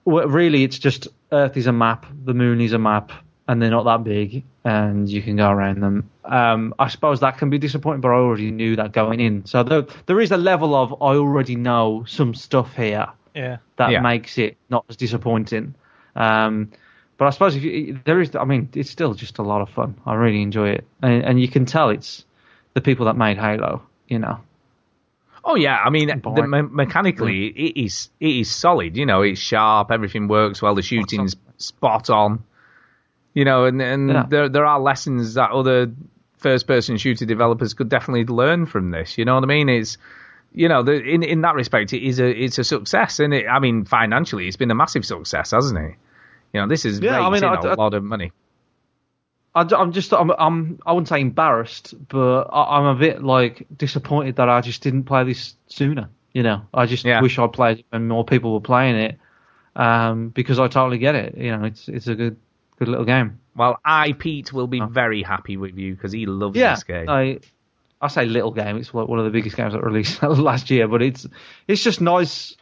[0.07, 3.11] really it's just Earth is a map, the Moon is a map,
[3.47, 6.09] and they're not that big, and you can go around them.
[6.25, 9.63] Um, I suppose that can be disappointing, but I already knew that going in, so
[9.63, 13.57] there there is a level of I already know some stuff here Yeah.
[13.77, 14.01] that Yeah.
[14.01, 15.75] makes it not as disappointing.
[16.15, 16.71] Um,
[17.17, 19.69] but I suppose if you, there is, I mean, it's still just a lot of
[19.69, 19.95] fun.
[20.05, 22.25] I really enjoy it, and, and you can tell it's
[22.73, 23.81] the people that made Halo.
[24.07, 24.39] You know,
[25.49, 28.97] Oh yeah, I mean, the, me- mechanically, it is it is solid.
[28.97, 29.91] You know, it's sharp.
[29.91, 30.75] Everything works well.
[30.75, 32.43] The shooting's spot on.
[33.33, 34.25] You know, and and Yeah.
[34.27, 35.91] there there are lessons that other
[36.37, 39.17] first person shooter developers could definitely learn from this.
[39.17, 39.69] You know what I mean?
[39.69, 39.97] It's
[40.53, 43.45] you know, the, in in that respect, it is a it's a success, and it,
[43.47, 45.95] I mean, financially, it's been a massive success, hasn't it?
[46.53, 48.31] You know, this is Yeah, I mean, I- a I- lot of money.
[49.57, 53.65] I, am just, I'm, I'm, I wouldn't say embarrassed, but I, I'm a bit like
[53.75, 56.09] disappointed that I just didn't play this sooner.
[56.33, 57.21] You know, I just Yeah.
[57.21, 59.17] wish I played it and more people were playing it,
[59.75, 61.37] um, because I totally get it.
[61.37, 62.37] You know, it's it's a good
[62.77, 63.39] good little game.
[63.55, 67.09] Well, I Pete will be very happy with you because he loves yeah, this game.
[67.09, 67.39] I
[67.99, 68.77] I say little game.
[68.77, 71.25] It's like one of the biggest games that released last year, but it's
[71.67, 72.55] it's just nice.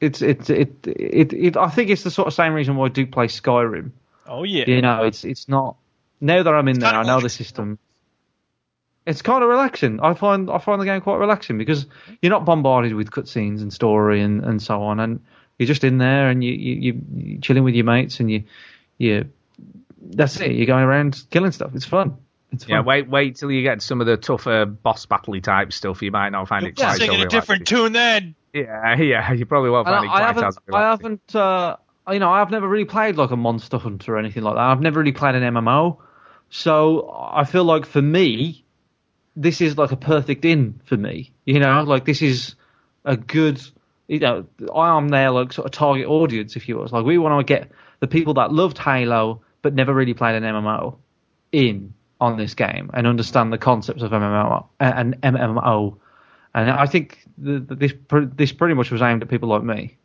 [0.00, 2.88] It's it it it, it I think it's the sort of same reason why I
[2.88, 3.92] do play Skyrim.
[4.26, 4.64] Oh yeah.
[4.66, 5.76] You know, it's it's not
[6.20, 7.78] now that I'm in there, I know the system.
[9.06, 10.00] It's kind of relaxing.
[10.00, 11.86] I find I find the game quite relaxing because
[12.22, 15.20] you're not bombarded with cutscenes and story and, and so on, and
[15.58, 18.44] you're just in there and you you you you're chilling with your mates and you
[18.96, 19.30] you
[20.00, 20.52] that's it.
[20.52, 21.72] You're going around killing stuff.
[21.74, 22.16] It's fun.
[22.52, 22.70] It's fun.
[22.70, 26.02] Yeah, wait, wait till you get some of the tougher boss battley type stuff.
[26.02, 28.34] You might not find it Yeah, quite so singing a different tune then.
[28.52, 31.36] Yeah, yeah, you probably won't And find it I, quite I haven't, as I haven't,
[31.36, 31.76] uh,
[32.10, 34.60] you know, I've never really played like a Monster Hunter or anything like that.
[34.60, 35.98] I've never really played an MMO,
[36.50, 38.64] so I feel like for me,
[39.36, 41.32] this is like a perfect in for me.
[41.44, 42.54] You know, like this is
[43.04, 43.60] a good,
[44.06, 46.88] you know, I am their like sort of target audience, if you will.
[46.90, 47.70] Like we want to get
[48.00, 50.96] the people that loved Halo but never really played an MMO
[51.50, 55.96] in on this game and understand the concepts of MMO and MMO.
[56.54, 59.96] And I think this this pretty much was aimed at people like me,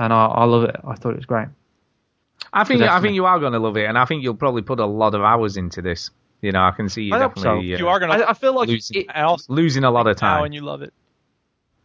[0.00, 0.76] and I, I love it.
[0.82, 1.48] I thought it was great.
[2.52, 4.34] I think So I think you are going to love it, and I think you'll
[4.34, 6.10] probably put a lot of hours into this.
[6.40, 7.70] You know, I can see you I hope definitely.
[7.70, 7.74] so.
[7.74, 8.14] uh, You are gonna.
[8.14, 10.44] I, I feel like losing, it, losing a lot of now time.
[10.46, 10.94] and you love it.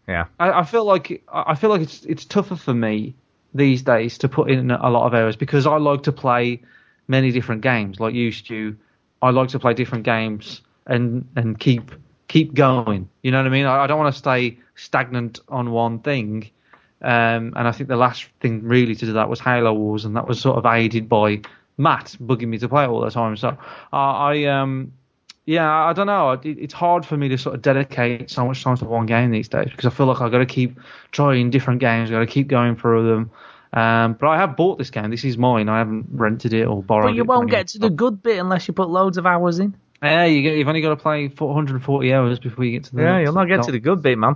[0.07, 3.15] Yeah, I, I feel like I feel like it's it's tougher for me
[3.53, 6.61] these days to put in a lot of hours because I like to play
[7.07, 7.99] many different games.
[7.99, 8.77] Like you, Stu,
[9.21, 11.91] I like to play different games and and keep
[12.29, 13.09] keep going.
[13.23, 13.65] You know what I mean?
[13.65, 16.49] I, I don't want to stay stagnant on one thing.
[17.01, 20.15] Um, and I think the last thing really to do that was Halo Wars, and
[20.15, 21.41] that was sort of aided by
[21.77, 23.35] Matt bugging me to play it all the time.
[23.37, 24.93] So uh, I um
[25.45, 26.31] yeah, I don't know.
[26.31, 29.29] It, it's hard for me to sort of dedicate so much time to one game
[29.31, 30.79] these days because I feel like I've got to keep
[31.11, 32.09] trying different games.
[32.09, 33.31] I've got to keep going through them.
[33.71, 35.11] Um, but I have bought this game.
[35.11, 35.69] This is mine.
[35.69, 37.11] I haven't rented it or borrowed it.
[37.11, 39.59] but you from won't get to the good bit unless you put loads of hours
[39.59, 39.75] in.
[40.01, 43.01] Yeah, you get, you've only got to play 440 hours before you get to the.
[43.01, 44.35] Yeah, you'll not get to the good bit, man.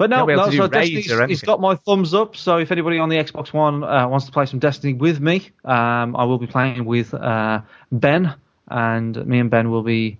[0.00, 2.34] But no, You'll no so raids Destiny's, or it's got my thumbs up.
[2.34, 5.50] So if anybody on the Xbox One uh, wants to play some Destiny with me,
[5.62, 7.60] um, I will be playing with uh,
[7.92, 8.34] Ben,
[8.68, 10.18] and me and Ben will be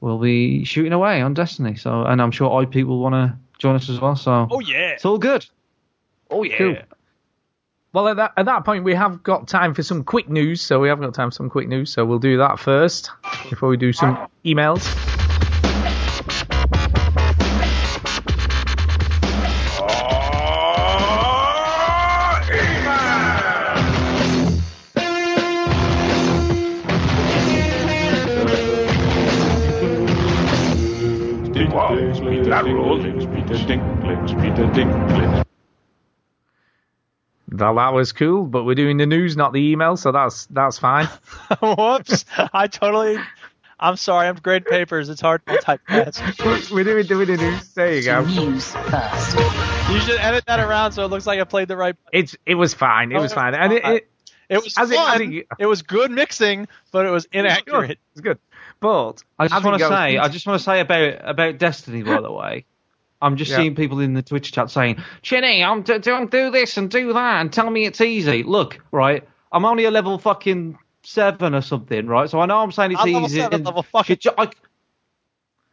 [0.00, 1.74] will be shooting away on Destiny.
[1.74, 4.14] So, and I'm sure IP will want to join us as well.
[4.14, 4.90] So, Oh yeah.
[4.90, 5.44] it's all good.
[6.30, 6.58] Oh yeah.
[6.58, 6.76] Cool.
[7.94, 10.60] Well, at that, at that point, we have got time for some quick news.
[10.60, 11.92] So we have got time for some quick news.
[11.92, 13.10] So we'll do that first
[13.50, 15.15] before we do some emails.
[37.52, 40.78] Well, that was cool, but we're doing the news, not the email, so that's that's
[40.78, 41.06] fine.
[41.62, 42.24] Whoops.
[42.52, 43.18] I totally.
[43.78, 45.08] I'm sorry, I'm grading papers.
[45.10, 46.22] It's hard to type fast.
[46.72, 47.74] We're doing, doing the news.
[47.74, 48.24] There you go.
[48.24, 49.36] News first.
[49.90, 51.94] You should edit that around so it looks like I played the right.
[52.10, 53.12] It's it was fine.
[53.12, 54.08] It Oh, was fine, and it, it
[54.48, 55.32] It was As it- as fun.
[55.34, 57.98] it- It was good mixing, but it was inaccurate.
[58.12, 58.38] It's good.
[58.80, 62.02] But I just want to say, into- I just want to say about about Destiny,
[62.02, 62.64] by the way.
[63.22, 63.56] I'm just Yeah.
[63.58, 67.14] seeing people in the Twitch chat saying, "Chinny, I'm d- don't do this and do
[67.14, 71.62] that and tell me it's easy." Look, right, I'm only a level fucking seven or
[71.62, 72.28] something, right?
[72.28, 73.40] So I know I'm saying it's I'm level easy.
[73.40, 74.50] seven, level fucking- I,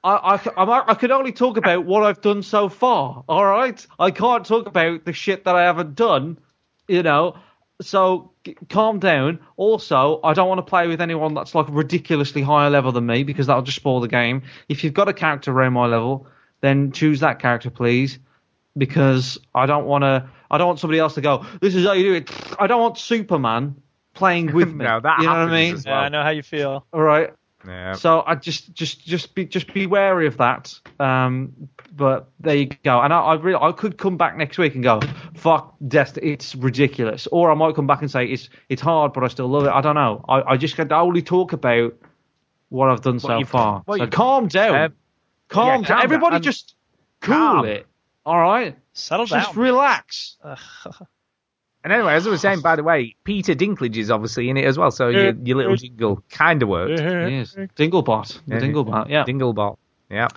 [0.05, 3.23] I, I, I could only talk about what I've done so far.
[3.27, 6.37] All right, I can't talk about the shit that I haven't done.
[6.87, 7.35] You know,
[7.81, 9.39] so g- calm down.
[9.57, 13.23] Also, I don't want to play with anyone that's like ridiculously higher level than me
[13.23, 14.43] because that'll just spoil the game.
[14.69, 16.27] If you've got a character around my level,
[16.61, 18.19] then choose that character, please,
[18.77, 20.29] because I don't want to.
[20.49, 21.45] I don't want somebody else to go.
[21.61, 22.31] This is how you do it.
[22.59, 23.75] I don't want Superman
[24.13, 24.85] playing with me.
[24.85, 25.73] No, that you know what I mean?
[25.73, 26.85] as Yeah, I know how you feel.
[26.93, 27.33] All right.
[27.65, 27.93] Yeah.
[27.93, 30.73] So I just just just be just be wary of that.
[30.99, 32.99] Um, but there you go.
[33.01, 34.99] And I, I really I could come back next week and go,
[35.35, 37.27] fuck Destiny, it's ridiculous.
[37.27, 39.69] Or I might come back and say it's it's hard, but I still love it.
[39.69, 40.25] I don't know.
[40.27, 41.93] I, I just can only talk about
[42.69, 43.83] what I've done so far.
[43.87, 44.75] So calm down.
[44.75, 44.93] Um,
[45.49, 45.83] calm yeah, down.
[45.83, 46.03] calm down.
[46.03, 46.75] Everybody And- just
[47.21, 47.65] cool Calm.
[47.65, 47.85] it.
[48.25, 48.77] All right.
[48.93, 49.43] Settle Just down.
[49.43, 50.37] Just relax.
[51.83, 54.63] And anyway, as I was saying, by the way, Peter Dinklage is obviously in it
[54.63, 56.97] as well, so your, your little jingle kind of worked.
[57.01, 57.55] Yes.
[57.75, 58.39] Dinglebot.
[58.47, 58.59] Yeah.
[58.59, 59.09] Dinglebot.
[59.09, 59.25] Yeah.
[59.25, 59.75] Dinglebot.
[60.09, 60.29] Yeah.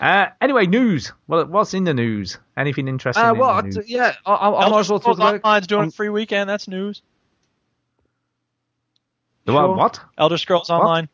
[0.00, 1.12] Uh, anyway, news.
[1.26, 2.38] Well, what's in the news?
[2.56, 3.88] Anything interesting Uh, in well, the news?
[3.90, 4.14] yeah.
[4.24, 5.40] I, I, I might as well talk about it.
[5.44, 6.48] Online's doing Um, a free weekend.
[6.48, 7.02] That's news.
[9.44, 9.60] The what?
[9.62, 9.76] sure.
[9.76, 10.00] what?
[10.18, 11.08] Elder Scrolls Online.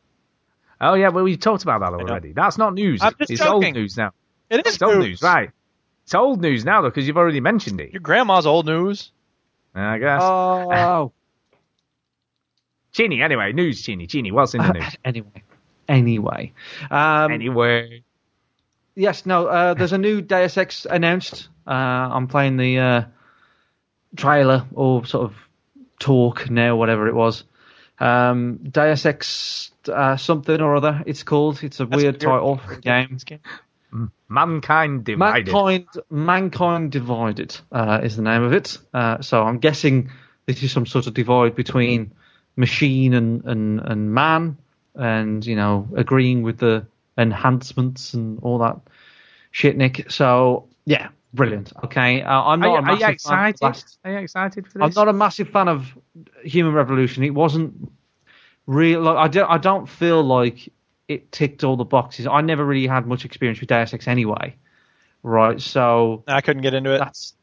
[0.81, 2.33] Oh yeah, well we talked about that already.
[2.33, 3.01] That's not news.
[3.01, 4.13] I'm just it's old news now.
[4.51, 5.51] It is It's old news, right?
[6.03, 7.93] It's old news now though, because you've already mentioned it.
[7.93, 9.11] Your grandma's old news.
[9.75, 10.21] I guess.
[10.23, 11.13] Oh.
[12.93, 14.31] Chini, anyway, news, Chini, Chini.
[14.31, 14.97] What's in the news?
[15.05, 15.43] anyway.
[15.89, 16.53] Anyway.
[16.91, 18.04] Um, anyway.
[18.97, 21.49] Yes, no, uh, there's a new Deus Ex announced.
[21.67, 23.05] Uh, I'm playing the uh,
[24.17, 25.37] trailer or sort of
[25.99, 27.45] talk now, whatever it was.
[27.99, 31.63] Um, Deus Ex uh, something or other, it's called.
[31.63, 33.19] It's a That's weird title for a game.
[34.29, 35.47] Mankind divided.
[35.47, 38.79] Mankind, Mankind Divided uh, is the name of it.
[38.93, 40.11] Uh, so I'm guessing
[40.47, 42.13] this is some sort of divide between
[42.57, 44.57] machine and, and, and man,
[44.95, 46.87] and you know agreeing with the
[47.19, 48.77] enhancements and all that
[49.51, 50.11] shit, Nick.
[50.11, 51.73] So yeah, brilliant.
[51.85, 53.63] Okay, uh, I'm not you, a are massive you fan of excited?
[53.63, 54.85] last- Are you excited for this?
[54.85, 55.97] I'm not a massive fan of
[56.45, 57.23] Human Revolution.
[57.25, 57.91] It wasn't
[58.67, 59.01] real.
[59.03, 59.51] Like, I don't.
[59.51, 60.73] I don't feel like
[61.09, 62.27] it ticked all the boxes.
[62.27, 64.57] I never really had much experience with Deus Ex anyway,
[65.23, 65.61] right?
[65.61, 66.99] So I couldn't get into it.
[66.99, 67.35] that's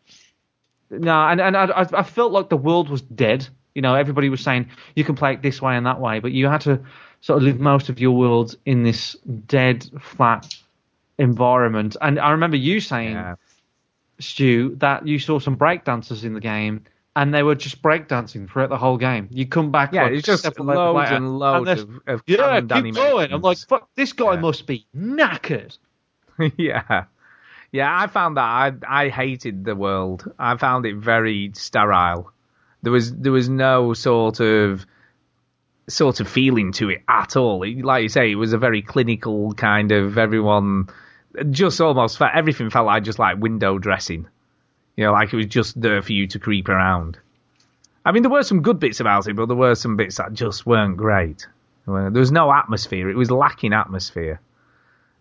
[0.89, 3.47] no, and and I, I I felt like the world was dead.
[3.75, 6.31] You know, everybody was saying you can play it this way and that way, but
[6.33, 6.81] you had to
[7.21, 9.15] sort of live most of your world in this
[9.47, 10.53] dead, flat
[11.17, 11.95] environment.
[12.01, 13.35] And I remember you saying, Yeah.
[14.19, 16.83] Stu, that you saw some breakdancers in the game,
[17.15, 19.27] and they were just breakdancing throughout the whole game.
[19.31, 22.61] You come back, Yeah, like, it's just loads later, and loads there's- of, of yeah,
[22.61, 23.33] keep going.
[23.33, 24.39] I'm like, fuck, this guy Yeah.
[24.41, 25.77] must be knackered.
[26.57, 27.05] yeah.
[27.71, 28.73] Yeah, I found that I
[29.05, 30.29] I hated the world.
[30.37, 32.29] I found it very sterile.
[32.83, 34.85] There was there was no sort of
[35.93, 37.63] sort of feeling to it at all.
[37.63, 40.89] It, like you say, it was a very clinical kind of everyone
[41.49, 44.27] just almost felt everything felt like just like window dressing.
[44.97, 47.17] You know, like it was just there for you to creep around.
[48.05, 50.33] I mean, there were some good bits about it, but there were some bits that
[50.33, 51.47] just weren't great.
[51.85, 53.09] There was no atmosphere.
[53.09, 54.39] It was lacking atmosphere.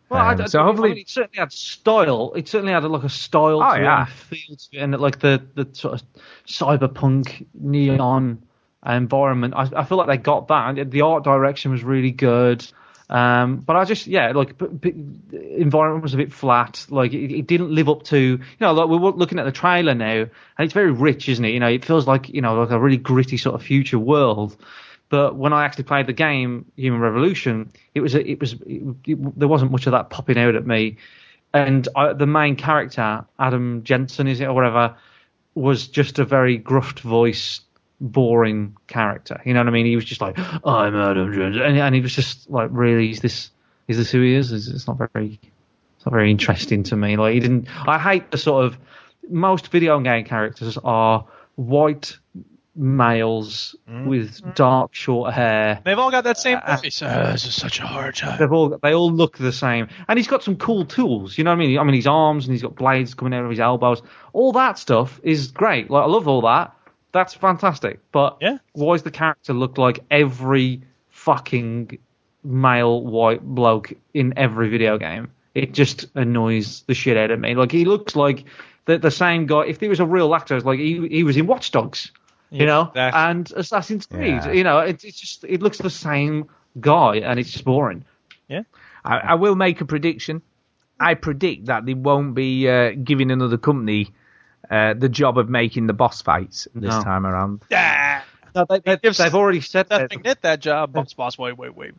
[0.08, 2.32] Well, I, Um, I- so I hopefully- mean, it certainly had style.
[2.34, 4.02] It certainly had like a style Oh, to yeah.
[4.02, 6.02] it, and feel to it, and like the the sort of
[6.46, 8.42] cyberpunk neon
[8.86, 9.54] environment.
[9.56, 10.90] I, I feel like they got that.
[10.90, 12.66] The art direction was really good.
[13.08, 14.54] Um, but I just, yeah, like,
[15.32, 16.86] environment was a bit flat.
[16.90, 19.94] Like, it, it didn't live up to, you know, like we're looking at the trailer
[19.96, 21.50] now, and it's very rich, isn't it?
[21.50, 24.56] You know, it feels like, you know, like a really gritty sort of future world.
[25.08, 29.38] But when I actually played the game, Human Revolution, it was, it was, it, it,
[29.38, 30.98] there wasn't much of that popping out at me.
[31.52, 34.94] And I, the main character, Adam Jensen, is it or whatever,
[35.56, 37.60] was just a very gruff voice,
[38.00, 39.40] boring character.
[39.44, 39.86] You know what I mean?
[39.86, 43.10] He was just like, "I'm Adam Jensen," and, and he was just like, "Really?
[43.10, 43.50] Is this
[43.88, 45.38] is this who he is?" It's, it's not very,
[45.96, 47.16] it's not very interesting to me.
[47.16, 47.68] Like he didn't.
[47.86, 48.78] I hate the sort of
[49.28, 52.16] most video game characters are white
[52.74, 55.80] males with dark short hair.
[55.84, 57.02] They've all got that same Uh, voice.
[57.02, 58.38] Uh, this is such a hard time.
[58.38, 61.36] They've all they all look the same, and he's got some cool tools.
[61.36, 61.78] You know what I mean?
[61.78, 64.02] I mean, his arms and he's got blades coming out of his elbows.
[64.32, 65.90] All that stuff is great.
[65.90, 66.74] Like I love all that.
[67.12, 68.00] That's fantastic.
[68.12, 68.58] But Yeah.
[68.72, 71.98] why does the character look like every fucking
[72.44, 75.30] male white bloke in every video game.
[75.54, 77.54] It just annoys the shit out of me.
[77.54, 78.44] Like he looks like
[78.86, 79.64] the the same guy.
[79.66, 82.12] If he was a real actor, it's like he he was in Watch Dogs,
[82.50, 83.20] you Yeah, know, exactly.
[83.20, 84.42] and Assassin's Creed.
[84.44, 84.52] Yeah.
[84.52, 86.48] You know, it, it's just it looks the same
[86.80, 88.04] guy, and it's just boring.
[88.48, 88.62] Yeah.
[89.04, 90.40] I, I will make a prediction.
[90.98, 94.12] I predict that they won't be uh, giving another company
[94.70, 97.02] uh, the job of making the boss fights this No.
[97.02, 97.62] time around.
[97.72, 98.24] Ah,
[98.54, 100.10] No, they, they, they've already said Seth that.
[100.10, 100.92] McNitt that job.
[100.92, 101.92] Boss, boss, wait, wait, wait.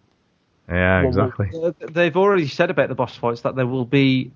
[0.69, 1.49] Yeah, exactly.
[1.53, 4.31] Uh, They've already said about the boss fights that there will be,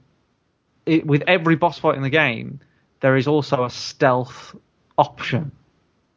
[0.85, 2.59] it, with every boss fight in the game,
[2.99, 4.55] there is also a stealth
[4.97, 5.51] option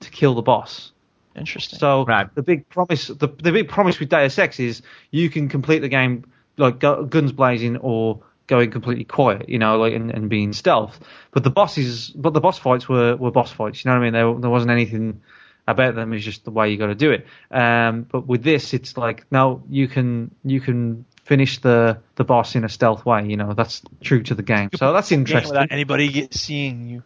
[0.01, 0.93] to kill the boss.
[1.37, 1.79] Interesting.
[1.79, 2.33] So Right.
[2.35, 4.83] the big promise, the, the big promise with Deus Ex is
[5.13, 6.25] you can complete the game
[6.57, 10.99] like guns blazing or going completely quiet, you know, like and, and being stealth.
[11.31, 13.85] But the bosses, but the boss fights were, were boss fights.
[13.85, 14.13] You know what I mean?
[14.15, 15.21] There, there wasn't anything
[15.69, 16.13] about them.
[16.13, 17.27] It's just the way you got to do it.
[17.51, 22.57] Um, but with this, it's like now you can you can finish the the boss
[22.57, 23.27] in a stealth way.
[23.27, 24.71] You know, that's true to the game.
[24.75, 25.53] So that's interesting.
[25.53, 27.03] Without anybody get, seeing you.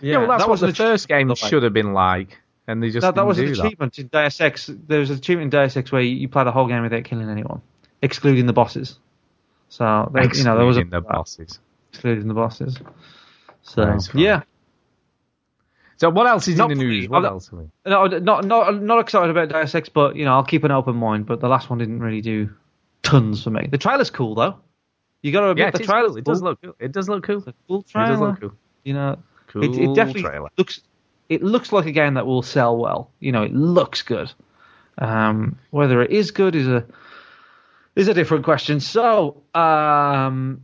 [0.00, 1.50] Yeah, well, that's that what was the first game achievement, by the way.
[1.50, 3.64] should have been like, and they just that, that was do an that.
[3.64, 4.70] achievement in Deus Ex.
[4.70, 7.04] There was an achievement in Deus Ex where you, you play the whole game without
[7.04, 7.62] killing anyone,
[8.02, 8.98] excluding the bosses.
[9.74, 11.58] So there, you know there was a, Excluding the bosses.
[11.90, 12.78] excluding the bosses.
[13.62, 14.42] So yeah,
[15.96, 17.08] So what else is Not in the news?
[17.08, 17.52] What I'm- else?
[17.52, 17.64] Are we?
[17.86, 20.94] no, not not not excited about Deus Ex, but you know I'll keep an open
[20.96, 21.26] mind.
[21.26, 22.50] But the last one didn't really do
[23.02, 23.66] tons for me.
[23.68, 24.56] The trailer's cool though.
[25.22, 26.08] You got to admit Yeah, the trailer.
[26.08, 26.16] cool.
[26.18, 26.76] it does look cool.
[26.78, 27.40] It does look cool.
[27.66, 28.16] Cool It does trailer.
[28.28, 28.52] look cool.
[28.84, 29.18] You know,
[29.48, 30.50] Cool it, it definitely trailer.
[30.58, 30.80] looks.
[31.28, 33.10] It looks like a game that will sell well.
[33.18, 34.30] You know, it looks good.
[34.98, 36.84] Um, whether it is good is a
[37.96, 38.86] is are different questions.
[38.86, 40.62] So, um,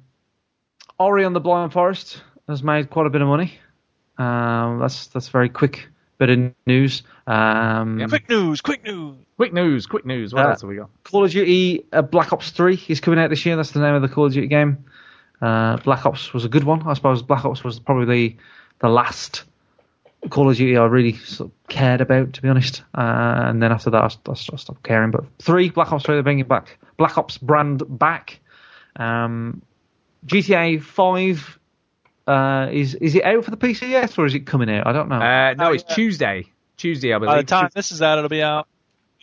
[0.99, 3.59] Ori and the Blind Forest has made quite a bit of money.
[4.19, 5.89] Um, that's that's very quick
[6.19, 7.03] bit of news.
[7.27, 9.17] Um, Quick news, quick news.
[9.37, 10.35] Quick news, quick news.
[10.35, 10.91] What Uh, else have we got?
[11.05, 13.57] Call of Duty uh, Black Ops 3 is coming out this year.
[13.57, 14.85] That's the name of the Call of Duty game.
[15.41, 16.87] Uh, Black Ops was a good one.
[16.87, 18.37] I suppose Black Ops was probably the,
[18.81, 19.45] the last
[20.29, 22.83] Call of Duty I really sort of cared about, to be honest.
[22.95, 23.01] Uh,
[23.47, 25.11] and then after that, I, I I stopped caring.
[25.11, 28.41] But 3, Black Ops 3, they're bringing back Black Ops brand back.
[28.97, 29.63] Um,
[30.27, 31.59] GTA 5,
[32.27, 34.87] uh, is is it out for the PC yet, or is it coming out?
[34.87, 35.17] I don't know.
[35.17, 35.95] Uh, no, it's yeah.
[35.95, 36.45] Tuesday.
[36.77, 37.31] Tuesday, I believe.
[37.31, 38.67] By the time this is out, it'll be out.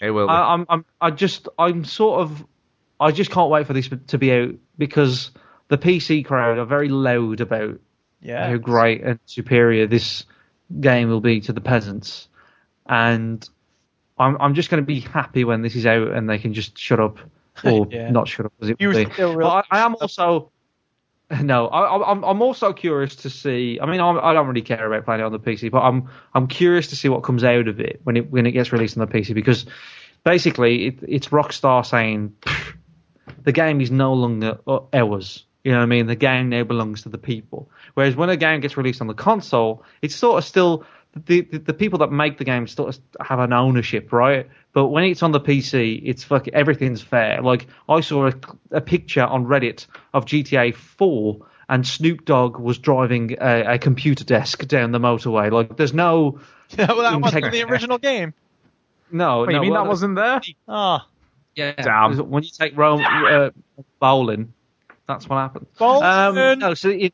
[0.02, 0.28] it will.
[0.28, 0.32] Be.
[0.32, 2.46] I, I'm, I'm, I just, I'm sort of,
[3.00, 5.32] I just can't wait for this to be out because
[5.68, 7.80] the PC crowd are very loud about
[8.22, 8.48] Yeah.
[8.48, 10.26] how great and superior this
[10.80, 12.28] game will be to the peasants,
[12.86, 13.48] and
[14.18, 16.78] I'm, I'm just going to be happy when this is out and they can just
[16.78, 17.20] shut up
[17.66, 18.10] or Yeah.
[18.12, 19.04] not shut up as it You will be.
[19.06, 20.52] think they'll really But I, I am also.
[21.42, 23.80] No, I, I- I'm I'm also curious to see.
[23.82, 26.08] I mean, I'm, I don't really care about playing it on the PC, but I'm
[26.34, 28.98] I'm curious to see what comes out of it when it when it gets released
[28.98, 29.66] on the PC because
[30.24, 32.34] basically it, it's Rockstar saying
[33.44, 35.44] the game is no longer uh, ours.
[35.68, 36.08] You know what I mean?
[36.08, 37.70] The game now belongs to the people.
[37.94, 40.86] Whereas when a game gets released on the console, it's sort of still
[41.26, 42.90] the the, the people that make the game still
[43.20, 44.48] have an ownership, right?
[44.72, 47.42] But when it's on the PC, it's fuck everything's fair.
[47.42, 48.34] Like I saw a,
[48.72, 54.24] a picture on Reddit of GTA 4 and Snoop Dogg was driving a, a computer
[54.24, 55.52] desk down the motorway.
[55.52, 56.40] Like there's no
[56.78, 57.62] Yeah, well, that wasn't Integrity.
[57.62, 58.34] the original game.
[59.12, 59.42] no.
[59.42, 60.40] Wait, no you mean well, that wasn't there?
[60.66, 61.00] Oh,
[61.56, 62.18] Yeah, Damn.
[62.30, 63.50] when you take Rome uh,
[64.00, 64.54] bowling,
[65.08, 65.68] that's what happens.
[65.80, 67.14] Um, no, so it,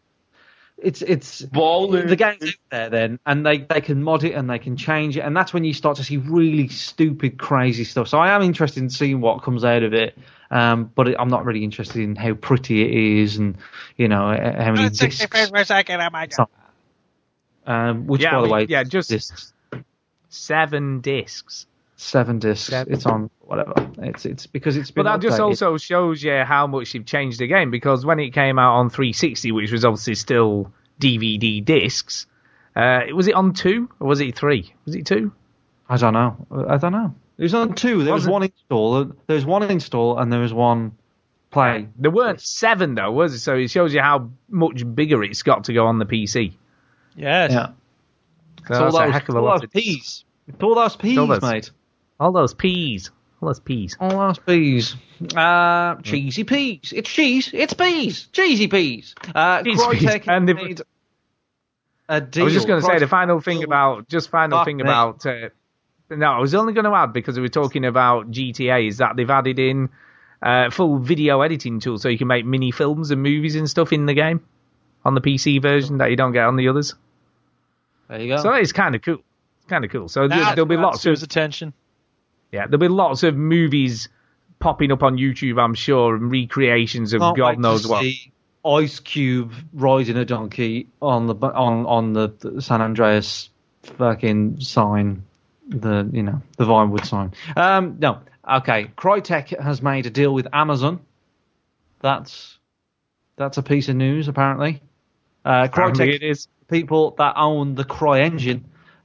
[0.78, 2.07] it's it's Bowling.
[2.07, 5.15] the game's out there then, and they they can mod it and they can change
[5.18, 8.07] it, and that's when you start to see really stupid, crazy stuff.
[8.07, 10.18] So I am interested in seeing what comes out of it.
[10.52, 12.91] Um, but it, I'm not really interested in how pretty it
[13.24, 13.57] is and
[13.98, 15.26] you know how many discs.
[15.49, 15.99] per second.
[16.02, 16.49] Oh my So-
[17.65, 19.53] Um, which Yeah, by I the mean, way, yeah, just- discs.
[20.30, 21.65] Seven discs.
[21.95, 22.68] Seven discs.
[22.70, 22.94] Seven.
[22.94, 23.74] It's on whatever.
[23.99, 25.44] It's it's because it's But been that just updated.
[25.45, 28.90] also shows you how much you've changed the game because when it came out on
[28.90, 32.26] 360, which was obviously still DVD discs,
[32.76, 34.74] uh, was it on two or was it three?
[34.86, 35.32] Was it two?
[35.90, 36.36] I don't know.
[36.68, 37.14] I don't know.
[37.38, 38.03] It was on two.
[38.03, 39.06] There was Wasn't- one install.
[39.28, 40.94] There was one install, and there was one
[41.52, 41.88] play.
[41.98, 43.40] There weren't seven though, was it?
[43.40, 46.53] So it shows you how much bigger it's got to go on the PC.
[47.15, 47.52] Yes.
[47.52, 47.68] Yeah.
[47.68, 47.74] So
[48.70, 50.26] It's all that's a heck of a all lot those of peas.
[50.48, 51.72] It's all those peas, all those- mate.
[52.23, 53.11] All those peas.
[53.41, 53.97] All those peas.
[53.99, 54.95] All those peas.
[55.35, 56.93] Uh, cheesy peas.
[56.95, 57.49] It's cheese.
[57.53, 58.27] It's peas.
[58.31, 59.13] Cheesy peas.
[59.35, 60.01] Uh, Cheesy peas.
[60.03, 60.81] Crytek And the- made
[62.07, 62.43] a deal.
[62.43, 64.77] I was just going to say the Crytek- final thing about just final Fuck thing
[64.77, 64.83] me.
[64.83, 65.25] about.
[65.25, 65.49] Uh,
[66.11, 69.17] no, I was only going to add because we were talking about GTA is that
[69.17, 69.89] they've added in
[70.41, 73.91] uh, full video editing tool so you can make mini films and movies and stuff
[73.91, 74.41] in the game
[75.03, 76.93] on the PC version that you don't get on the others.
[78.07, 78.37] There you go.
[78.41, 79.19] So it's kind of cool.
[79.57, 80.07] It's kind of cool.
[80.07, 81.73] So there- That's there'll be lots Sue's of attention.
[82.53, 84.09] Yeah, there'll be lots of movies
[84.59, 88.05] popping up on YouTube, I'm sure, and recreations of Can't God knows what.
[88.65, 93.49] Ice Cube riding a donkey on the on on the, the San Andreas
[93.81, 95.23] fucking sign,
[95.67, 97.34] the you know the Vinewood sign.
[97.57, 98.19] Um, no,
[98.49, 98.89] okay.
[98.95, 101.01] Crytek has made a deal with Amazon.
[101.99, 102.57] That's
[103.35, 104.81] that's a piece of news apparently.
[105.43, 106.47] Uh, Crytek it is.
[106.69, 108.63] people that own the Cry engine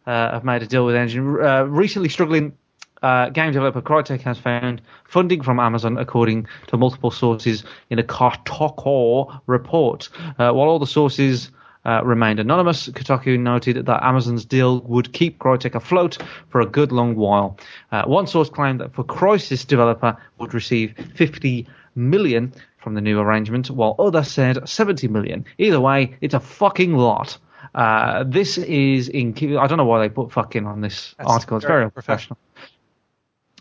[0.08, 1.38] uh, have made a deal with Engine.
[1.38, 2.56] Uh, recently struggling
[3.02, 8.02] uh, game developer Crytek has found funding from Amazon, according to multiple sources in a
[8.02, 10.08] Kotaku report.
[10.38, 11.50] Uh, while all the sources
[11.84, 16.18] uh, remained anonymous, Kotaku noted that Amazon's deal would keep Crytek afloat
[16.50, 17.58] for a good long while.
[17.92, 23.18] Uh, one source claimed that for Crysis developer would receive 50 million from the new
[23.18, 25.44] arrangement, while others said 70 million.
[25.58, 27.38] Either way, it's a fucking lot.
[27.74, 29.34] Uh, this is in.
[29.58, 31.58] I don't know why they put fucking on this That's article.
[31.58, 32.38] It's very very unprofessional.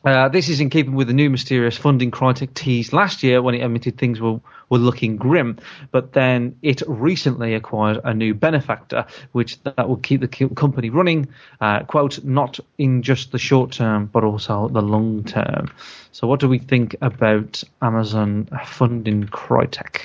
[0.08, 3.56] Uh, this is in keeping with the new mysterious funding Crytek teased last year when
[3.56, 4.40] it admitted things were,
[4.70, 5.60] were looking grim.
[5.92, 11.28] But then it recently acquired a new benefactor, which that will keep the company running,
[11.60, 15.70] uh, quote, not in just the short term, but also the long term.
[16.14, 20.04] So, what do we think about Amazon funding Crytek?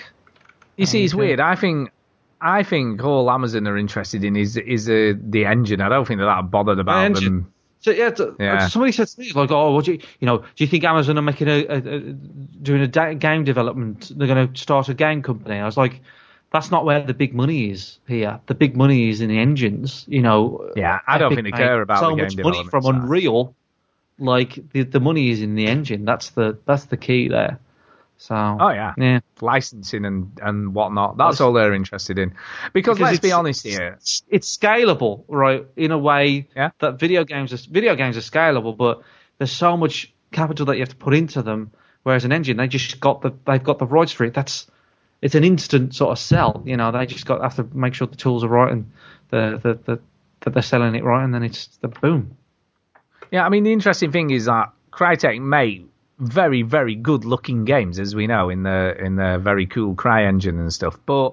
[0.77, 1.39] You see, it's weird.
[1.39, 1.93] I think,
[2.41, 5.81] I think all Amazon are interested in is is uh, the engine.
[5.81, 7.25] I don't think they're that bothered about engine.
[7.25, 7.53] them.
[7.83, 8.69] So yeah, Yeah.
[8.69, 10.39] somebody said to me like, "Oh, what do you, you know?
[10.39, 12.01] Do you think Amazon are making a, a, a
[12.63, 14.13] doing a da- game development?
[14.17, 16.01] They're going to start a game company?" I was like,
[16.53, 18.39] "That's not where the big money is here.
[18.47, 20.05] The big money is in the engines.
[20.09, 22.83] You know." Yeah, I don't think they care about so the game much money from
[22.83, 22.95] side.
[22.95, 23.55] Unreal.
[24.19, 26.05] Like the the money is in the engine.
[26.05, 27.59] That's the that's the key there.
[28.23, 28.35] So.
[28.37, 29.19] Oh yeah, Yeah.
[29.41, 31.17] licensing and and whatnot.
[31.17, 32.35] That's all they're interested in.
[32.73, 33.97] Because, let's be honest here.
[33.99, 35.67] it's, it's scalable, right?
[35.77, 36.71] In a way Yeah.
[36.79, 39.03] that video games are video games are scalable, but
[39.39, 41.73] there's so much capital that you have to put into them.
[42.05, 44.35] Whereas an engine, they just got the they've got the rights for it.
[44.35, 44.69] That's
[45.21, 46.63] it's an instant sort of sell.
[46.65, 48.93] You know, they just got have to make sure the tools are right and
[49.31, 50.01] the the, the
[50.41, 52.37] that they're selling it right, and then it's the boom.
[53.33, 55.87] Yeah, I mean the interesting thing is that Crytek make
[56.19, 60.25] very very good looking games, as we know in the in the very cool Cry
[60.25, 61.33] engine and stuff, but.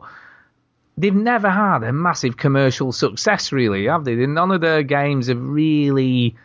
[1.02, 4.16] They've never had a massive commercial success, really, have they?
[4.16, 6.36] None of their games have really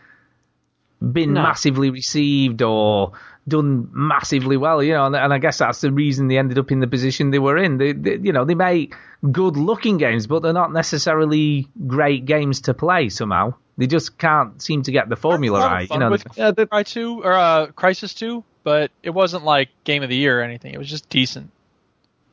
[1.11, 1.43] been No.
[1.43, 3.11] massively received or
[3.49, 6.71] done massively well, you know, and, and I guess that's the reason they ended up
[6.71, 7.79] in the position they were in.
[7.79, 8.95] They, they, you know, they make
[9.29, 13.55] good looking games, but they're not necessarily great games to play somehow.
[13.77, 15.81] They just can't seem to get the formula right.
[15.81, 19.43] You fun know, with Yeah, the- Cry two or uh, Crysis two, but it wasn't
[19.43, 20.73] like game of the year or anything.
[20.73, 21.51] It was just decent.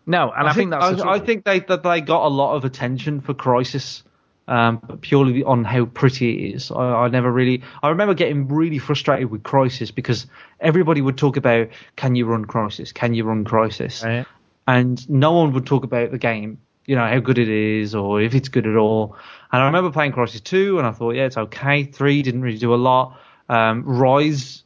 [0.06, 1.01] no, and I, think, that's.
[1.02, 4.02] I, I think they that they got a lot of attention for Crysis,
[4.48, 6.70] um, but purely on how pretty it is.
[6.70, 7.62] I, I never really.
[7.82, 10.27] I remember getting really frustrated with Crysis because
[10.60, 14.27] everybody would talk about can you run Crysis, can you run Crysis, Right.
[14.69, 16.59] and no one would talk about the game.
[16.86, 19.16] You know how good it is, or if it's good at all.
[19.53, 21.85] And I remember playing Crysis two, and I thought, yeah, it's okay.
[21.85, 23.20] Three didn't really do a lot.
[23.49, 24.62] Um, Ryse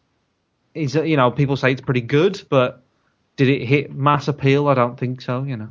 [0.75, 2.83] is, you know, people say it's pretty good, but
[3.37, 4.69] did it hit mass appeal?
[4.69, 5.43] I don't think so.
[5.43, 5.69] You know.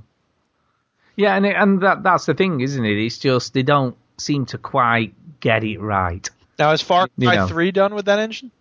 [1.15, 2.97] Yeah, and it, and that that's the thing, isn't it?
[2.97, 6.29] It's just they don't seem to quite get it right.
[6.59, 7.47] Now is Far You Cry know.
[7.47, 8.51] three done with that engine?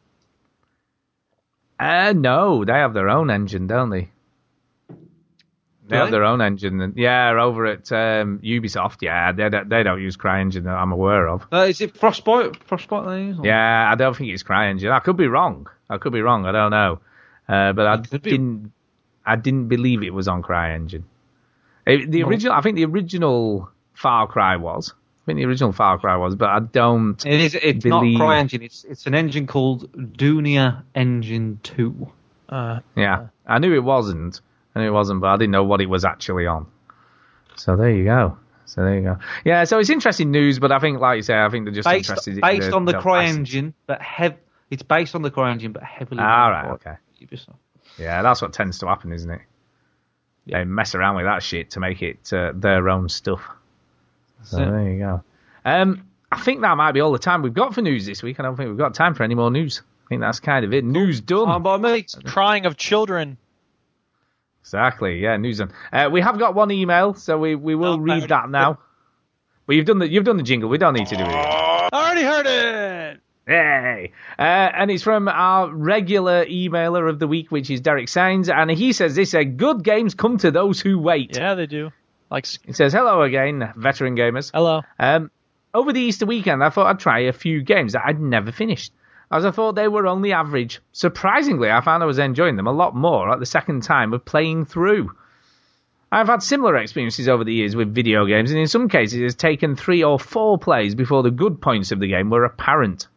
[1.79, 4.11] Uh, no, they have their own engine, don't they?
[5.87, 6.81] They Do have their own engine.
[6.81, 9.03] and- Yeah, over at um, Ubisoft.
[9.03, 11.47] Yeah, they don't, they don't use CryEngine that I'm aware of.
[11.53, 12.63] Uh, is it Frostbite?
[12.65, 13.39] Frostbite they use?
[13.39, 14.91] or- Yeah, I don't think it's CryEngine.
[14.91, 15.67] I could be wrong.
[15.91, 16.47] I could be wrong.
[16.47, 17.01] I don't know.
[17.49, 18.19] Uh, but I be.
[18.19, 18.73] didn't.
[19.27, 21.03] I didn't believe it was on CryEngine.
[21.87, 22.29] It, the No.
[22.29, 22.55] original.
[22.55, 24.95] I think the original Far Cry was.
[24.95, 27.25] I think the original Far Cry was, but I don't.
[27.27, 27.55] It is.
[27.55, 28.63] It's Believe- not CryEngine.
[28.63, 32.09] It's it's an engine called Dunia Engine Two.
[32.49, 34.41] Uh, Yeah, I knew it wasn't.
[34.75, 36.67] I knew it wasn't, but I didn't know what it was actually on.
[37.57, 38.39] So there you go.
[38.67, 39.19] So there you go.
[39.45, 41.87] Yeah, so it's interesting news, but I think, like you say, I think they're just
[41.89, 43.51] Based, interested based in on the license.
[43.51, 44.37] CryEngine, but hev-
[44.71, 46.21] It's based on the CryEngine, but heavily.
[46.23, 46.95] Ah, right, okay.
[47.23, 47.55] Ubisoft.
[47.99, 49.43] Yeah, that's what tends to happen, isn't it?
[50.47, 53.43] They mess around with that shit to make it uh, their own stuff.
[54.43, 54.73] So That's it.
[54.73, 55.23] there you go.
[55.65, 58.41] Um, I think that might be all the time we've got for news this week.
[58.41, 59.83] I don't think we've got time for any more news.
[60.07, 60.85] I think that's kind of it.
[60.85, 61.47] News done.
[61.47, 62.07] Fine by me.
[62.25, 63.39] crying of children.
[64.65, 65.19] Exactly.
[65.21, 65.61] Yeah, news.
[65.61, 68.79] Uh, we have got one email, so we, we will Oh, read that now.
[69.67, 70.71] Well, you've done the you've done the jingle.
[70.71, 71.29] We don't need to do it.
[71.29, 73.21] I already heard it.
[73.47, 74.13] Yay!
[74.39, 78.71] Uh, and it's from our regular emailer of the week, which is Derek Sainz, and
[78.71, 81.91] he says this: uh, "Good games come to those who wait." Yeah, they do.
[82.31, 84.81] Like He says, "Hello again, veteran gamers." hello.
[84.99, 85.31] Um,
[85.75, 88.93] over the Easter weekend, I thought I'd try a few games that I'd never finished.
[89.35, 90.81] As I thought they were only average.
[90.93, 94.25] Surprisingly, I found I was enjoying them a lot more at the second time of
[94.25, 95.11] playing through.
[96.13, 99.35] I've had similar experiences over the years with video games, and in some cases it's
[99.35, 103.09] taken three or four plays before the good points of the game were apparent.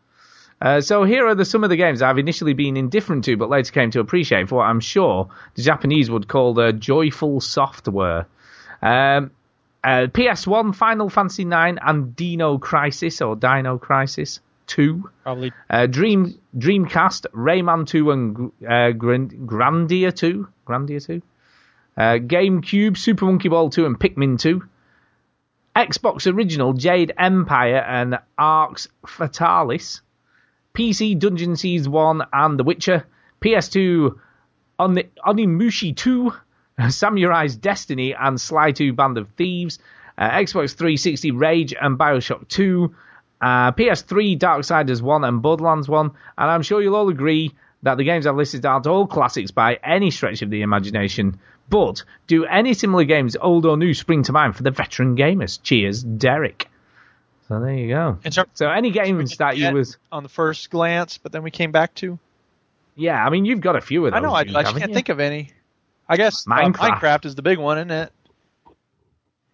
[0.59, 3.51] Uh, so here are the, some of the games I've initially been indifferent to, but
[3.51, 8.25] later came to appreciate for what I'm sure the Japanese would call the joyful software.
[8.81, 9.29] Um,
[9.83, 15.09] uh, PS1, Final Fantasy IX, and Dino Crisis or Dino Crisis 2.
[15.23, 15.51] Probably.
[15.69, 20.47] Uh, Dream Dreamcast, Rayman 2, and uh, Grand- Grandia 2.
[20.67, 21.21] Grandia 2.
[21.97, 24.61] Uh, GameCube, Super Monkey Ball 2, and Pikmin 2.
[25.75, 30.01] Xbox Original, Jade Empire, and Arx Fatalis.
[30.73, 33.05] PC, Dungeon Siege 1, and The Witcher.
[33.41, 34.15] PS2,
[34.79, 34.95] On
[35.25, 36.33] Onimusha 2,
[36.89, 39.79] Samurai's Destiny, and Sly 2 Band of Thieves.
[40.17, 42.93] Uh, Xbox 360, Rage, and Bioshock 2.
[43.39, 46.05] Uh, PS3, Darksiders 1 and Borderlands 1.
[46.37, 47.53] And I'm sure you'll all agree
[47.83, 51.39] that the games I've listed aren't all classics by any stretch of the imagination.
[51.69, 55.61] But do any similar games, old or new, spring to mind for the veteran gamers?
[55.61, 56.67] Cheers, Derek.
[57.47, 58.17] So there you go.
[58.53, 61.95] So any games that you was on the first glance, but then we came back
[61.95, 62.19] to.
[62.95, 64.17] Yeah, I mean you've got a few of those.
[64.17, 64.33] I know.
[64.33, 64.95] I, Duke, I haven't can't you?
[64.95, 65.51] think of any.
[66.09, 66.99] I guess uh, Minecraft.
[66.99, 68.11] Minecraft is the big one, isn't it?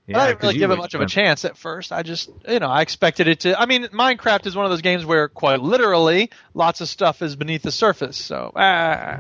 [0.08, 1.94] Yeah, I didn't really give it much of a chance at first.
[1.94, 3.58] I just, you know, I expected it to.
[3.60, 7.38] I mean, Minecraft is one of those games where, quite literally, lots of stuff is
[7.38, 8.18] beneath the surface.
[8.18, 9.20] So, ah,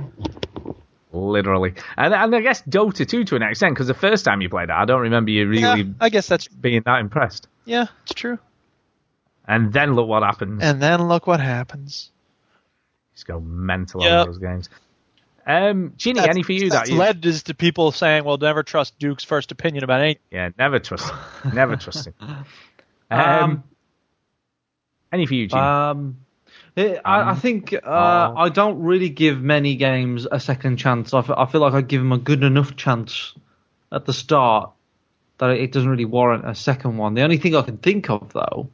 [1.15, 4.49] Literally, and and I guess Dota 2 to an extent because the first time you
[4.49, 7.47] played it, I don't remember you really yeah, I guess that's being that impressed.
[7.65, 8.39] yeah, it's true.
[9.47, 10.63] And then look what happens.
[10.63, 12.09] And then look what happens.
[13.13, 14.11] Just go mental Yep.
[14.21, 14.69] on those games.
[15.45, 18.63] Um, Chinny, That's- any for you that's that led is to people saying, "Well, never
[18.63, 21.53] trust Duke's first opinion about anything." Yeah, never trust him.
[21.53, 22.13] Never trust him.
[23.11, 23.63] Um, Um,
[25.11, 25.61] any for you, Chinny?
[25.61, 26.17] Um,
[26.75, 31.13] it, I, I think uh, I don't really give many games a second chance.
[31.13, 33.33] I, f- I feel like I give them a good enough chance
[33.91, 34.71] at the start
[35.37, 37.13] that it doesn't really warrant a second one.
[37.13, 38.69] The only thing I can think of though,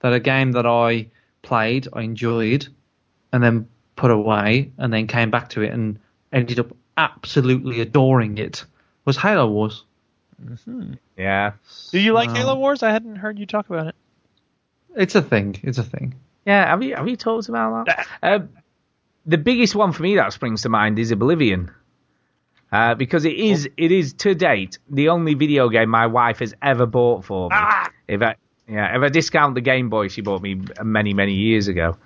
[0.00, 1.08] that a game that I
[1.42, 2.66] played, I enjoyed,
[3.32, 5.98] and then put away, and then came back to it and
[6.32, 8.64] ended up absolutely adoring it,
[9.04, 9.84] was Halo Wars.
[11.16, 11.52] yeah.
[11.92, 12.82] Do you like Um, Halo Wars?
[12.82, 13.94] I hadn't heard you talk about it.
[14.94, 15.56] It's a thing.
[15.62, 16.14] It's a thing.
[16.46, 18.06] Yeah, have you have you talked about that?
[18.22, 18.48] Um,
[19.26, 21.70] the biggest one for me that springs to mind is Oblivion,
[22.70, 26.54] uh, because it is it is to date the only video game my wife has
[26.62, 27.56] ever bought for me.
[28.08, 28.36] If I
[28.68, 31.96] yeah, if I discount the Game Boy she bought me many many years ago,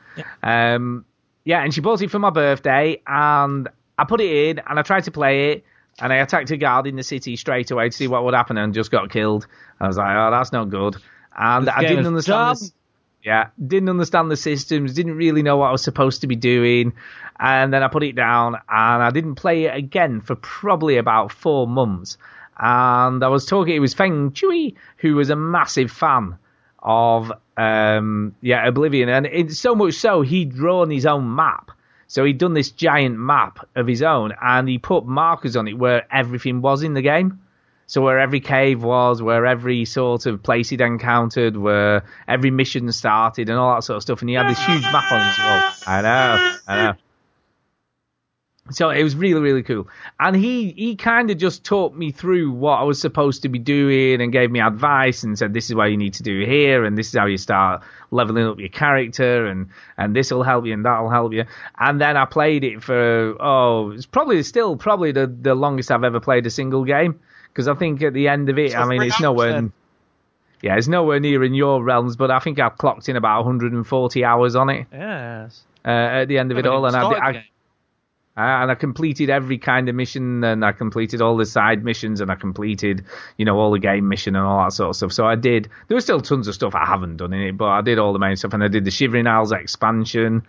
[0.42, 1.04] um,
[1.44, 3.68] yeah, and she bought it for my birthday, and
[3.98, 5.64] I put it in and I tried to play it.
[6.02, 8.56] And I attacked a guard in the city straight away to see what would happen,
[8.56, 9.46] and just got killed.
[9.78, 10.96] I was like, "Oh, that's not good."
[11.36, 12.72] And This I didn't understand this.
[13.22, 16.94] Yeah, didn't understand the systems, didn't really know what I was supposed to be doing,
[17.38, 21.32] and then I put it down and I didn't play it again for probably about
[21.32, 22.16] four months.
[22.58, 26.36] And I was talking, it was Feng Chui, who was a massive fan
[26.82, 27.30] of
[27.60, 31.70] um, yeah Oblivion, and it's so much so he'd drawn his own map.
[32.06, 35.78] So he'd done this giant map of his own, and he put markers on it
[35.78, 37.40] where everything was in the game.
[37.86, 42.90] So where every cave was, where every sort of place he'd encountered, where every mission
[42.92, 44.20] started, and all that sort of stuff.
[44.20, 45.72] And he had this huge map on his wall.
[45.86, 46.94] I know, I know.
[48.70, 49.88] So it was really, really cool.
[50.18, 53.58] And he, he kind of just taught me through what I was supposed to be
[53.58, 56.84] doing and gave me advice and said, this is what you need to do here
[56.84, 60.66] and this is how you start leveling up your character and, and this will help
[60.66, 61.44] you and that'll help you.
[61.78, 66.04] And then I played it for, oh, it's probably still probably the, the longest I've
[66.04, 67.20] ever played a single game.
[67.48, 69.70] Because I think at the end of it, So I mean, it's nowhere.
[70.62, 74.24] Yeah, it's nowhere near in your realms, but I think I've clocked in about 140
[74.24, 75.62] hours on it Yes.
[75.84, 77.49] uh, at the end of it Haven't all, and I, I.
[78.36, 82.20] uh, and I completed every kind of mission, and I completed all the side missions,
[82.20, 83.04] and I completed,
[83.36, 85.12] you know, all the game mission and all that sort of stuff.
[85.12, 85.68] So I did.
[85.88, 88.12] There was still tons of stuff I haven't done in it, but I did all
[88.12, 90.46] the main stuff, and I did the Shivering Isles expansion.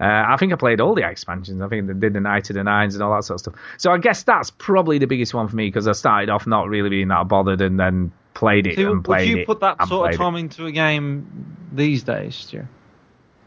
[0.00, 1.60] Uh, I think I played all the expansions.
[1.60, 3.54] I think I did the Knights of the Nine and all that sort of stuff.
[3.78, 6.68] So I guess that's probably the biggest one for me because I started off not
[6.68, 9.46] really being that bothered, and then played it See, and would you it.
[9.46, 10.18] put that sort of played it.
[10.18, 12.64] time into a game these days, Stu?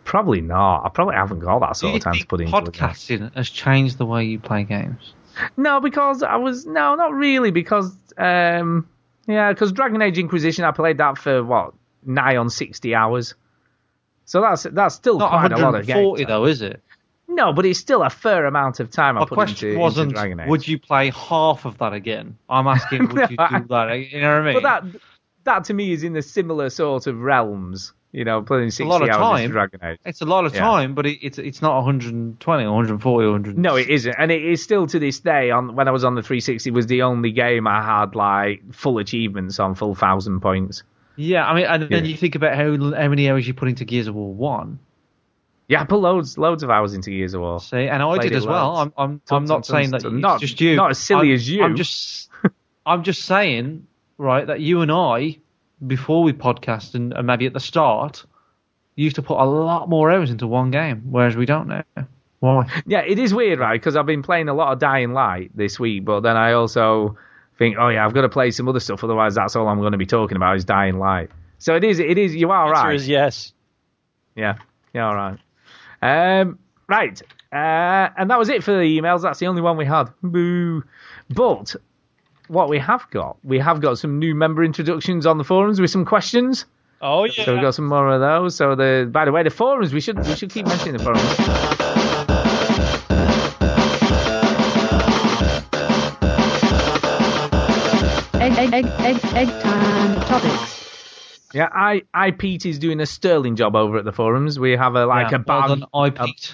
[0.07, 0.85] Probably not.
[0.85, 4.05] I probably haven't got that sort of time to put into podcasting has changed the
[4.05, 5.13] way you play games?
[5.57, 7.51] No, because I was no, not really.
[7.51, 8.87] Because um,
[9.27, 11.73] yeah, because Dragon Age Inquisition, I played that for what
[12.05, 13.35] nigh on sixty hours.
[14.23, 16.27] So that's that's still Not quite a lot of 140 games.
[16.29, 16.81] though, is it?
[17.27, 20.21] No, but it's still a fair amount of time I put question into, wasn't, into
[20.21, 20.47] Dragon Age.
[20.47, 22.37] would you play half of that again?
[22.47, 24.09] I'm asking, would you do that?
[24.09, 24.53] You know what I mean?
[24.53, 25.01] But that
[25.43, 28.87] that to me is in the similar sort of realms You know, playing It's a
[28.87, 29.41] 60 lot of hours time.
[29.43, 29.99] into Dragon Age.
[30.05, 30.61] It's a lot of Yeah.
[30.61, 33.57] time, but it, it's it's not 120 or 140 or 100.
[33.57, 35.51] No, it isn't, and it is still to this day.
[35.51, 38.97] On when I was on the 360, was the only game I had like full
[38.99, 40.83] achievements on, full thousand points.
[41.17, 42.09] Yeah, I mean, and then Yeah.
[42.11, 44.79] you think about how how many hours you put into Gears of War One.
[45.67, 47.59] Yeah, I put loads, loads of hours into Gears of War.
[47.59, 48.73] See, and I Played did as well.
[48.75, 48.93] loads.
[48.97, 50.77] I'm I'm I'm not and saying tons that it's not- just you.
[50.77, 51.63] not as silly I'm- as you.
[51.63, 52.29] I'm just
[52.85, 53.85] I'm just saying,
[54.17, 55.39] right, that you and I,
[55.85, 58.25] before we podcast and, and maybe at the start,
[58.95, 61.83] used to put a lot more hours into one game, whereas we don't now.
[62.39, 62.67] Why?
[62.85, 63.79] Yeah, it is weird, right?
[63.79, 67.17] Because I've been playing a lot of Dying Light this week, but then I also
[67.57, 69.03] think, oh yeah, I've got to play some other stuff.
[69.03, 71.31] Otherwise, that's all I'm going to be talking about is Dying Light.
[71.57, 72.35] So it is, it is.
[72.35, 72.95] You are Answer right.
[72.95, 73.53] is yes.
[74.35, 74.57] Yeah,
[74.93, 75.39] yeah, all right.
[76.01, 77.19] Um, right,
[77.51, 79.23] uh, and that was it for the emails.
[79.23, 80.05] That's the only one we had.
[80.21, 80.83] Boo.
[81.29, 81.75] But
[82.47, 85.89] what we have got, we have got some new member introductions on the forums with
[85.91, 86.65] some questions.
[87.01, 87.45] Oh yeah.
[87.45, 88.55] So we've got some more of those.
[88.55, 92.37] So the, by the way, the forums we should we should keep mentioning the forums.
[98.39, 101.49] Egg, egg, egg, egg, egg time topics.
[101.53, 104.59] Yeah, I, iPete is doing a sterling job over at the forums.
[104.59, 105.79] We have a like Yeah, a well bargain.
[105.79, 105.89] done,
[106.27, 106.53] iPete.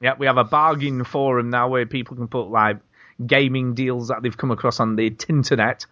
[0.00, 2.78] yeah, we have a bargain forum now where people can put like
[3.24, 5.86] gaming deals that they've come across on the internet,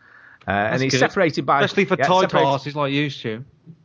[0.46, 0.98] uh, and it's good.
[1.00, 3.44] separated by especially for yeah, tight separated- like used to.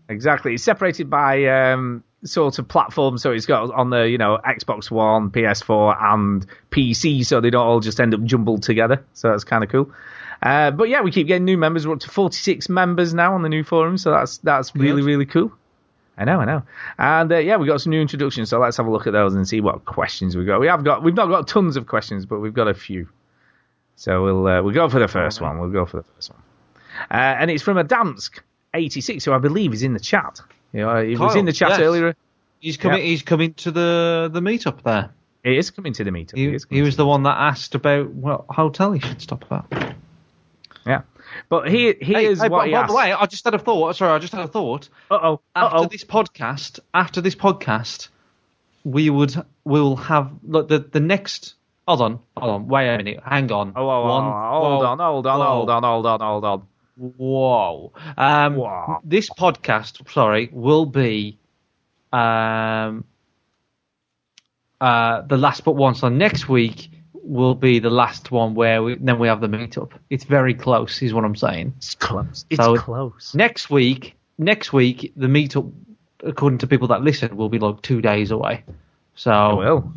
[0.09, 3.21] Exactly, it's separated by um, sort of platforms.
[3.21, 7.65] So it's got on the you know Xbox One, PS4, and PC, so they don't
[7.65, 9.03] all just end up jumbled together.
[9.13, 9.91] So that's kind of cool.
[10.41, 11.87] Uh, but yeah, we keep getting new members.
[11.87, 15.25] We're up to 46 members now on the new forum, so that's that's really really
[15.25, 15.51] cool.
[16.17, 16.63] I know, I know.
[16.99, 19.33] And uh, yeah, we got some new introductions, so let's have a look at those
[19.33, 20.59] and see what questions we got.
[20.59, 23.07] We have got we've not got tons of questions, but we've got a few.
[24.01, 25.59] So we'll uh, we'll go for the first one.
[25.59, 26.41] We'll go for the first one,
[27.11, 28.39] uh, and it's from a Dansk
[28.73, 30.41] 86, who I believe is in the chat.
[30.73, 31.79] You know, he was in the chat yes.
[31.81, 32.15] earlier.
[32.59, 32.97] He's coming.
[32.97, 33.05] Yeah.
[33.05, 35.11] He's coming to the the meetup there.
[35.43, 36.35] He is coming to the meetup.
[36.35, 39.95] He, is he was the one that asked about what hotel he should stop at.
[40.83, 41.01] yeah.
[41.47, 42.89] But here here's hey, hey, what by, he by asked.
[42.89, 43.95] the way, I just had a thought.
[43.97, 44.89] Sorry, I just had a thought.
[45.11, 48.07] uh oh, After this podcast, after this podcast,
[48.83, 51.53] we would will have look the the next.
[51.87, 53.73] Hold on, hold on, wait a minute, hang on.
[53.75, 56.45] Oh, oh, oh, One- hold whoa, on, hold on, whoa, hold on, hold on, hold
[56.45, 56.67] on.
[56.97, 57.91] Whoa.
[58.17, 58.99] Um, Whoa.
[59.03, 61.39] This podcast, sorry, will be
[62.13, 63.05] um,
[64.79, 65.95] uh, the last but one.
[65.95, 69.91] So next week will be the last one where we, then we have the meetup.
[70.09, 71.73] It's very close, is what I'm saying.
[71.77, 72.45] It's close.
[72.49, 73.33] It's So- close.
[73.33, 75.71] Next week, next week, the meetup,
[76.23, 78.63] according to people that listen, will be like two days away.
[79.15, 79.91] So I will.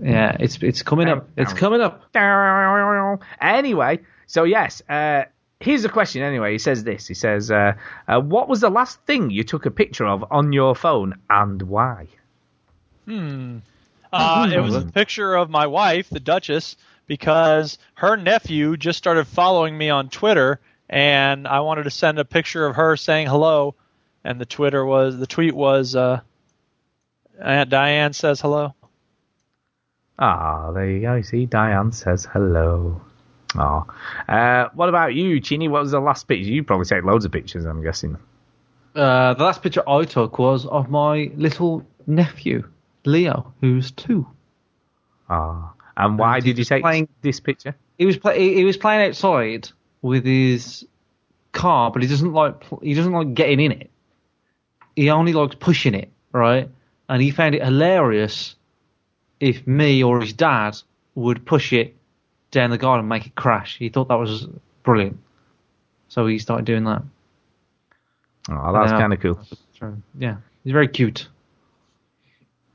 [0.00, 1.28] Yeah, it's it's coming up.
[1.36, 2.02] It's coming up.
[3.40, 5.24] Anyway, so yes, uh,
[5.60, 6.22] here's a question.
[6.22, 7.06] Anyway, he says this.
[7.06, 7.74] He says, uh,
[8.06, 11.62] uh, "What was the last thing you took a picture of on your phone, and
[11.62, 12.08] why?"
[13.06, 13.58] Hmm.
[14.10, 16.76] Uh, it was a picture of my wife, the Duchess,
[17.06, 22.24] because her nephew just started following me on Twitter, and I wanted to send a
[22.24, 23.74] picture of her saying hello,
[24.24, 26.20] and the Twitter was the tweet was, uh,
[27.38, 28.74] Aunt Diane says hello.
[30.18, 31.14] Ah, there you go.
[31.14, 33.00] You see, Diane says hello.
[33.56, 33.84] Ah,
[34.28, 35.68] uh, what about you, Chinny?
[35.68, 36.50] What was the last picture?
[36.50, 37.64] You probably take loads of pictures.
[37.64, 38.16] I'm guessing.
[38.94, 42.64] Uh, the last picture I took was of my little nephew,
[43.04, 44.26] Leo, who's two.
[45.30, 47.74] Ah, and why And did you take playing- this picture?
[47.96, 49.68] He was play- he was playing outside
[50.02, 50.86] with his
[51.52, 53.90] car, but he doesn't like he doesn't like getting in it.
[54.94, 56.68] He only likes pushing it, right?
[57.08, 58.56] And he found it hilarious
[59.40, 60.76] if me or his dad
[61.14, 61.94] would push it
[62.50, 63.76] down the garden and make it crash.
[63.78, 64.48] He thought that was
[64.82, 65.18] brilliant,
[66.08, 67.02] so he started doing that.
[68.50, 69.38] Oh, that's kind of cool.
[70.18, 71.28] Yeah, he's very cute.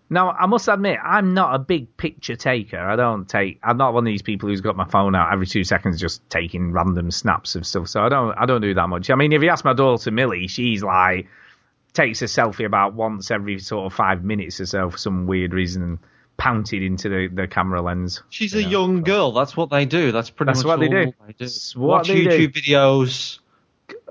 [0.10, 2.78] Now, I must admit, I'm not a big picture taker.
[2.78, 3.60] I don't take.
[3.64, 6.22] I'm not one of these people who's got my phone out every two seconds, just
[6.30, 7.88] taking random snaps of stuff.
[7.88, 8.38] So I don't.
[8.38, 9.10] I don't do that much.
[9.10, 11.28] I mean, if you ask my daughter Millie, she's like
[11.94, 15.54] takes a selfie about once every sort of five minutes or so for some weird
[15.54, 16.00] reason
[16.34, 18.24] and pounted into the, the camera lens.
[18.30, 19.04] She's you a know, young so.
[19.04, 19.32] girl.
[19.32, 20.12] That's what they do.
[20.12, 21.14] That's pretty That's much what they do.
[21.28, 21.80] they do.
[21.80, 22.50] Watch they do.
[22.50, 23.40] YouTube videos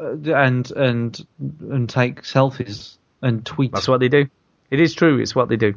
[0.01, 1.27] uh, and and
[1.61, 3.73] and take selfies and tweet.
[3.73, 4.27] That's what they do.
[4.71, 5.19] It is true.
[5.19, 5.75] It's what they do.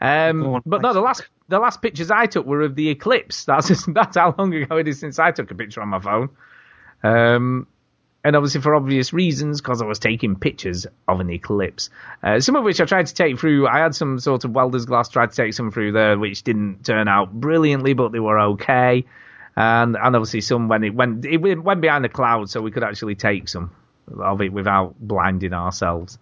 [0.00, 3.44] Um, but no, the last the last pictures I took were of the eclipse.
[3.46, 6.30] That's that's how long ago it is since I took a picture on my phone.
[7.02, 7.66] Um,
[8.24, 11.90] and obviously for obvious reasons, because I was taking pictures of an eclipse.
[12.22, 13.68] Uh, some of which I tried to take through.
[13.68, 15.10] I had some sort of welder's glass.
[15.10, 19.04] Tried to take some through there, which didn't turn out brilliantly, but they were okay.
[19.56, 22.82] And and obviously some when it went it went behind the clouds, so we could
[22.82, 23.70] actually take some
[24.18, 26.18] of it without blinding ourselves.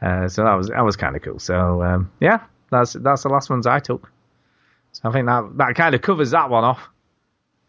[0.00, 1.38] Uh, so that was that was kind of cool.
[1.38, 2.40] So um, yeah,
[2.70, 4.10] that's that's the last ones I took.
[4.92, 6.88] So I think that that kind of covers that one off.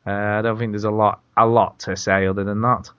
[0.05, 2.91] Uh, I don't think there's a lot a lot to say other than that.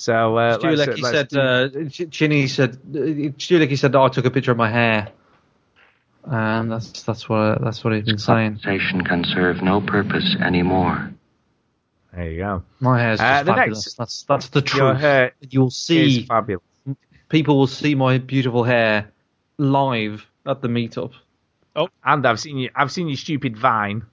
[0.00, 3.90] So uh, Stu let's- Lecky let's said, do- uh, Chinny said, uh, Stu Lecky said
[3.92, 5.08] that I took a picture of my hair.
[6.24, 8.58] And that's that's what that's what he's been saying.
[8.58, 11.10] Station can serve no purpose anymore.
[12.14, 12.62] there you go.
[12.80, 13.86] My hair's just Uh, the fabulous.
[13.86, 14.78] next- that's that's the truth.
[14.82, 16.62] Your hair You'll is see fabulous.
[17.28, 19.10] people will see my beautiful hair
[19.56, 21.12] live at the meetup.
[21.74, 22.70] Oh, and I've seen you.
[22.76, 24.04] I've seen your stupid vine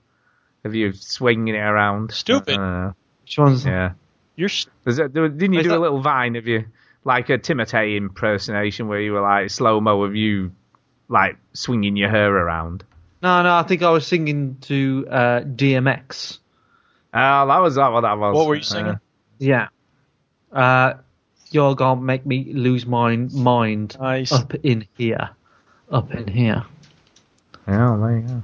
[0.64, 2.12] of you swinging it around.
[2.12, 2.58] Stupid.
[2.58, 2.92] Uh,
[3.22, 3.92] Which one's yeah.
[4.36, 6.66] You're s- There's a, didn't you Is do that- a little vine of you,
[7.04, 10.52] like a Timotei impersonation, where you were like slow mo of you,
[11.08, 12.84] like swinging your hair around?
[13.22, 16.38] No, no, I think I was singing to uh, DMX.
[17.14, 17.88] Oh, that was that.
[17.92, 18.34] What that was.
[18.36, 18.92] What were you singing?
[18.92, 18.98] Uh,
[19.38, 19.68] Yeah.
[20.52, 20.94] Uh,
[21.50, 24.32] you're gonna make me lose my mind Nice.
[24.32, 25.30] up in here.
[25.90, 26.64] Up in here.
[27.68, 28.34] yeah, there you go.
[28.34, 28.42] Um,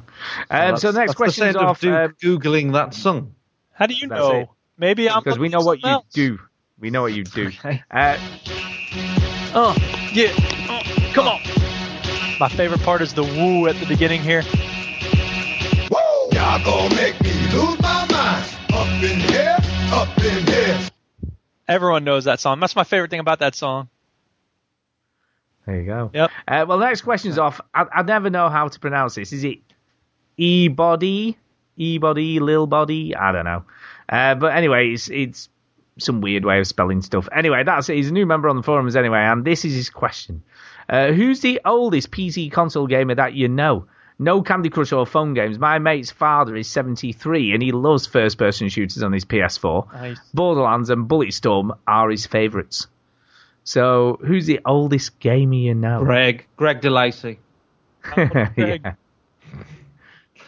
[0.49, 3.35] so that's- the next question the is sound off Duke um, googling that song.
[3.73, 4.31] How do you know?
[4.41, 4.49] it.
[4.79, 6.43] Maybe I'm because we know what something you do.
[6.79, 7.49] We know what you do.
[7.49, 7.83] Okay.
[7.91, 8.19] Uh,
[9.55, 9.77] Oh,
[10.15, 10.33] yeah.
[10.71, 10.81] Oh,
[11.13, 11.41] come on.
[12.41, 14.43] My favorite part is the woo at the beginning here.
[16.33, 18.47] Y'all gonna make me lose my mind.
[18.73, 19.57] Up in here,
[19.93, 20.81] up in here.
[21.69, 22.61] Everyone knows that song.
[22.61, 23.91] That's my favorite thing about that song.
[25.67, 26.11] there you go.
[26.15, 26.31] Yep.
[26.49, 27.61] Uh, well, next question's off.
[27.75, 29.35] I, I never know how to pronounce this.
[29.35, 29.59] Is it
[30.39, 31.37] e body,
[31.77, 33.15] e body, lil body?
[33.15, 33.65] I don't know.
[34.09, 35.49] Uh, but anyway, it's it's
[35.99, 37.29] some weird way of spelling stuff.
[37.33, 37.97] Anyway, that's it.
[37.97, 40.43] He's a new member on the forums anyway, and this is his question:
[40.89, 43.87] uh, Who's the oldest PC console gamer that you know?
[44.19, 45.59] No Candy Crush or phone games.
[45.59, 49.93] My mate's father is 73 and he loves first person shooters on his PS4.
[49.95, 50.21] Nice.
[50.33, 52.87] Borderlands and Bulletstorm are his favourites.
[53.65, 56.05] So, who's the oldest gamer you know?
[56.05, 56.47] Greg.
[56.57, 57.39] Greg DeLacy.
[58.03, 58.53] Greg.
[58.57, 58.93] yeah.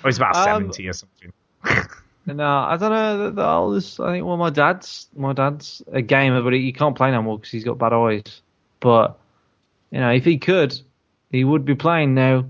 [0.04, 1.32] Or it's about Um, 70 or something.
[2.26, 3.18] No, I don't know.
[3.24, 6.72] The, the oldest, I think, well, my dad's my dad's a gamer, but he, he
[6.72, 8.40] can't play no more because he's got bad eyes.
[8.80, 9.18] But
[9.90, 10.78] you know, if he could,
[11.30, 12.46] he would be playing now.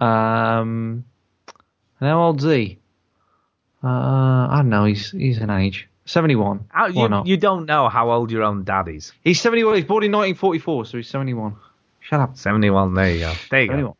[0.00, 1.04] Um,
[1.98, 2.78] and how old's he?
[3.82, 4.84] Uh, I don't know.
[4.84, 6.66] He's he's an age seventy one.
[6.68, 7.26] How- Why you, not?
[7.26, 9.12] you don't know how old your own dad is.
[9.24, 9.74] He's seventy one.
[9.76, 11.56] He's born in nineteen forty four, so he's seventy one.
[12.02, 12.36] Shut up.
[12.36, 13.34] 71, there you go.
[13.50, 13.96] There you go.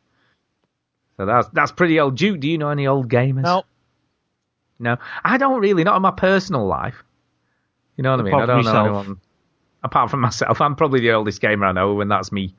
[1.17, 2.17] So that's that's pretty old.
[2.17, 3.43] Duke, do you know any old gamers?
[3.43, 3.65] No.
[4.81, 4.97] No.
[5.23, 7.05] I don't really, not in my personal life.
[7.97, 8.35] You know what I mean?
[8.35, 9.21] Apart I don't from know anyone.
[9.83, 12.55] Apart from myself, I'm probably the oldest gamer I know, and that's me.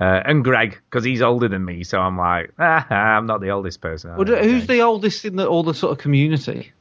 [0.00, 3.50] Uh, and Greg, because he's older than me, so I'm like, ah, I'm not the
[3.50, 4.16] oldest person.
[4.16, 4.42] Well, know.
[4.42, 6.72] who's the oldest in the all the sort of community?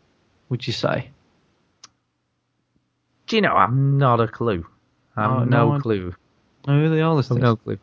[0.49, 1.09] Would you say?
[3.27, 3.55] Do you know?
[3.55, 4.65] I've not a clue.
[5.15, 6.13] I've Oh, no, no, clue.
[6.65, 7.31] Who are the oldest?
[7.31, 7.79] I've no clue.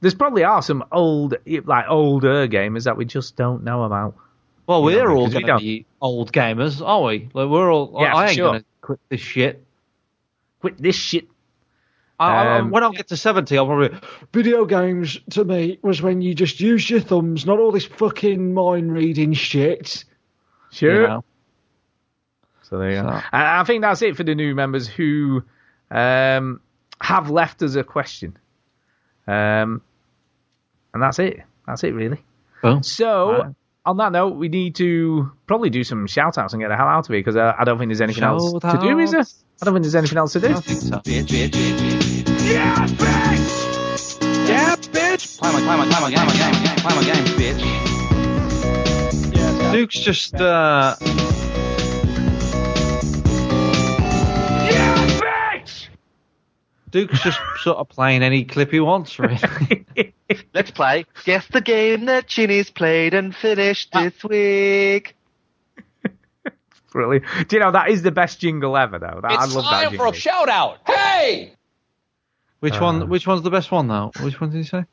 [0.00, 4.14] There's probably are some old, like older gamers that we just don't know about.
[4.70, 7.28] Well, we're all because we going to be old gamers, are we?
[7.34, 7.96] Like we're all.
[8.00, 8.50] Yeah, I for ain't sure.
[8.50, 9.64] going to quit this shit.
[10.60, 11.26] Quit this shit.
[12.20, 13.98] I, I, Um, when I get to seventy, I'll probably.
[14.32, 18.54] Video games to me was when you just use your thumbs, not all this fucking
[18.54, 20.04] mind reading shit.
[20.70, 21.02] Sure.
[21.02, 21.24] You know.
[22.62, 23.08] So there you go.
[23.08, 25.42] So- I I think that's it for the new members who
[25.90, 26.60] um,
[27.00, 28.38] have left us a question.
[29.26, 29.82] Um,
[30.94, 31.42] and that's it.
[31.66, 32.22] That's it, really.
[32.62, 33.56] Well, So.
[33.90, 36.86] On that note, we need to probably do some shout outs and get the hell
[36.86, 39.22] out of here because uh, I don't think there's anything else to do, is there?
[39.60, 40.46] I don't think there's anything else to do.
[40.46, 40.50] I.
[40.54, 40.60] Yeah,
[42.86, 44.22] bitch!
[44.48, 45.38] Yeah, bitch!
[45.40, 47.62] Play my, play my, play my game, my game, play my game, bitch.
[49.72, 50.34] Duke's just.
[50.36, 50.94] Uh,
[54.70, 55.88] Yeah, bitch!
[56.90, 59.36] Duke's just sort of playing any clip he wants, really.
[60.54, 61.06] Let's play.
[61.24, 65.16] Guess the game that Chinny's played and finished this week.
[66.92, 67.24] Brilliant.
[67.48, 69.20] Do you know that is the best jingle ever, though?
[69.22, 70.78] That, I It's love that time for a shout out.
[70.86, 71.54] Hey!
[72.60, 72.80] Which Uh.
[72.80, 73.08] one?
[73.08, 74.10] Which one's the best one, though?
[74.20, 74.84] Which one did you say?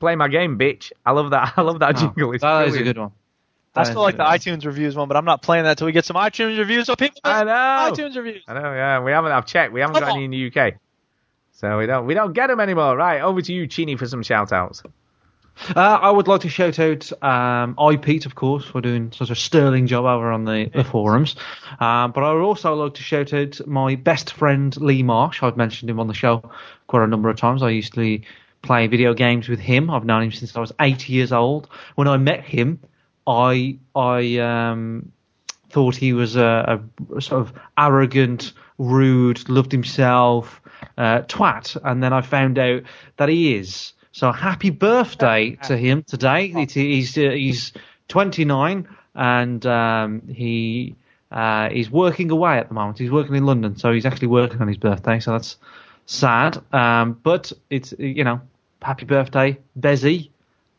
[0.00, 0.90] Play my game, bitch.
[1.06, 1.54] I love that.
[1.56, 2.32] I love that Oh, jingle.
[2.32, 3.12] It's that is a good one.
[3.74, 4.38] I That still like the one.
[4.38, 6.86] iTunes reviews one, but I'm not playing that till we get some iTunes reviews.
[6.86, 7.52] So people, I know.
[7.94, 8.42] iTunes reviews.
[8.46, 9.00] I know, yeah.
[9.02, 9.32] We haven't.
[9.32, 9.72] I've checked.
[9.72, 10.74] We haven't Come got any in the UK,
[11.62, 12.06] so we don't.
[12.06, 12.96] We don't get them anymore.
[12.96, 14.82] Right, over to you, Chinny, for some shout outs.
[15.76, 19.36] Uh, I would like to shout out um, iPete, of course, for doing such a
[19.36, 21.36] sterling job over on the, the forums.
[21.78, 25.40] Um, but I would also like to shout out my best friend Lee Marsh.
[25.42, 26.50] I've mentioned him on the show
[26.88, 27.62] quite a number of times.
[27.62, 28.20] I used to
[28.62, 29.88] play video games with him.
[29.88, 31.68] I've known him since I was eight years old.
[31.94, 32.80] When I met him,
[33.24, 35.12] I I um,
[35.70, 36.82] thought he was a,
[37.14, 40.61] a sort of arrogant, rude, loved himself
[40.96, 42.82] uh, twat, and then I found out
[43.16, 46.46] that he is So happy birthday to him today.
[46.46, 47.72] It, he's uh, he's
[48.08, 50.94] 29 and um, he
[51.30, 52.98] uh, he's working away at the moment.
[52.98, 55.18] He's working in London, so he's actually working on his birthday.
[55.20, 55.56] So that's
[56.06, 56.62] sad.
[56.72, 58.40] Um, but it's you know
[58.82, 60.28] happy birthday, Bezzy,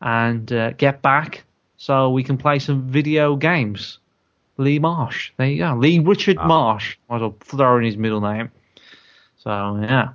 [0.00, 1.44] and uh, get back
[1.76, 3.98] so we can play some video games.
[4.56, 5.32] Lee Marsh.
[5.36, 5.74] There you go.
[5.74, 6.96] Lee Richard Marsh.
[7.10, 8.50] Might as well throw in his middle name.
[9.44, 10.08] So yeah.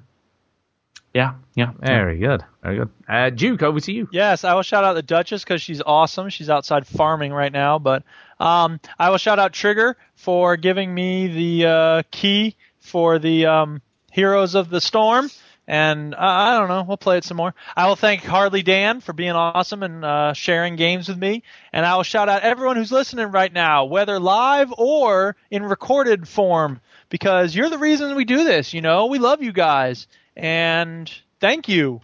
[1.14, 1.72] Yeah, yeah.
[1.80, 2.44] Very good.
[2.62, 2.90] Very good.
[3.08, 4.08] Uh, Duke, over to you.
[4.12, 6.30] Yes, I will shout out the Duchess because she's awesome.
[6.30, 8.04] She's outside farming right now, but
[8.40, 13.82] um, I will shout out Trigger for giving me the uh, key for the um,
[14.12, 15.30] Heroes of the Storm.
[15.68, 17.54] And uh, I don't know, we'll play it some more.
[17.78, 21.44] I will thank Harley Dan for being awesome and uh, sharing games with me.
[21.72, 26.28] And I will shout out everyone who's listening right now, whether live or in recorded
[26.28, 28.74] form, because you're the reason we do this.
[28.74, 32.02] You know, we love you guys, and thank you.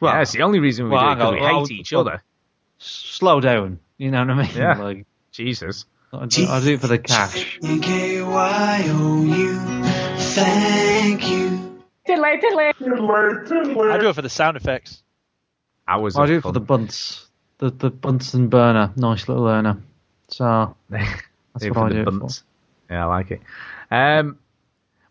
[0.00, 1.92] Well, yeah, it's the only reason we well, do it because we hate I'll- each
[1.92, 2.22] I'll- other.
[2.78, 3.78] Slow down.
[3.96, 4.50] You know what I mean?
[4.56, 4.74] Yeah.
[4.76, 5.86] Like, Jesus.
[6.12, 7.58] I do, I do it for the cash.
[7.62, 9.58] K-Y-O-U,
[10.18, 11.82] Thank you.
[12.06, 12.64] Tiddly, tiddly.
[13.90, 15.02] I do it for the sound effects.
[15.88, 17.26] Hours I of do it for the bunts.
[17.58, 18.92] The the Bunsen burner.
[18.96, 19.78] Nice little earner.
[20.28, 21.04] So that's
[21.60, 22.28] Do it what for I the do it for.
[22.90, 23.40] Yeah, I like it.
[23.90, 24.38] Um,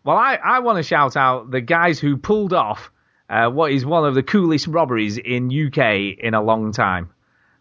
[0.04, 2.90] well, I, I want to shout out the guys who pulled off
[3.28, 7.10] uh, what is one of the coolest robberies in UK in a long time.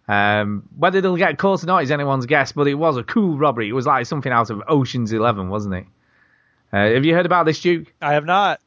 [0.07, 3.37] Um, whether they'll get caught or not is anyone's guess, but it was a cool
[3.37, 3.69] robbery.
[3.69, 5.85] It was like something out of Ocean's Eleven, wasn't it?
[6.73, 7.93] Uh, have you heard about this, Duke?
[8.01, 8.59] I have not.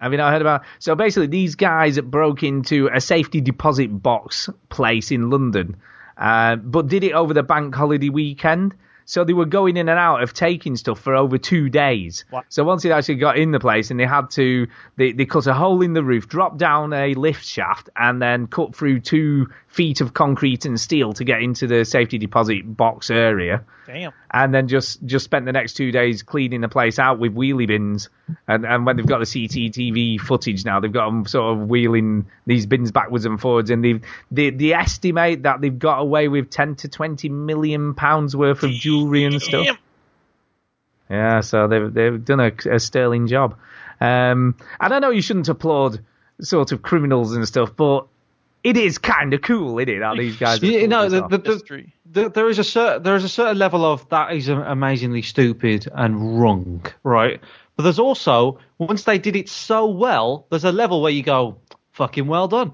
[0.00, 0.62] Have you not heard about?
[0.78, 5.76] So basically, these guys broke into a safety deposit box place in London,
[6.18, 8.74] uh, but did it over the bank holiday weekend.
[9.06, 12.24] So they were going in and out of taking stuff for over two days.
[12.48, 14.66] So once it actually got in the place, and they had to,
[14.96, 18.48] they, they cut a hole in the roof, drop down a lift shaft, and then
[18.48, 19.46] cut through two
[19.76, 24.12] feet of concrete and steel to get into the safety deposit box area Damn.
[24.30, 27.66] and then just just spent the next two days cleaning the place out with wheelie
[27.66, 28.08] bins.
[28.48, 32.26] And and when they've got the CCTV footage now, they've got them sort of wheeling
[32.46, 36.48] these bins backwards and forwards, and they've they they estimate that they've got away with
[36.48, 39.76] ten to twenty million pounds worth of jewelry and stuff.
[41.10, 43.58] Yeah, so they've they've done a, a sterling job.
[44.00, 46.00] Um, and I know you shouldn't applaud
[46.40, 48.06] sort of criminals and stuff, but
[48.68, 50.00] it is kind of cool, isn't it?
[50.00, 50.60] That these guys.
[50.60, 53.58] have You know, the, the, the, the, there is a certain there is a certain
[53.58, 57.40] level of that is amazingly stupid and wrong, right?
[57.76, 61.58] But there's also once they did it so well, there's a level where you go,
[61.92, 62.72] fucking well done,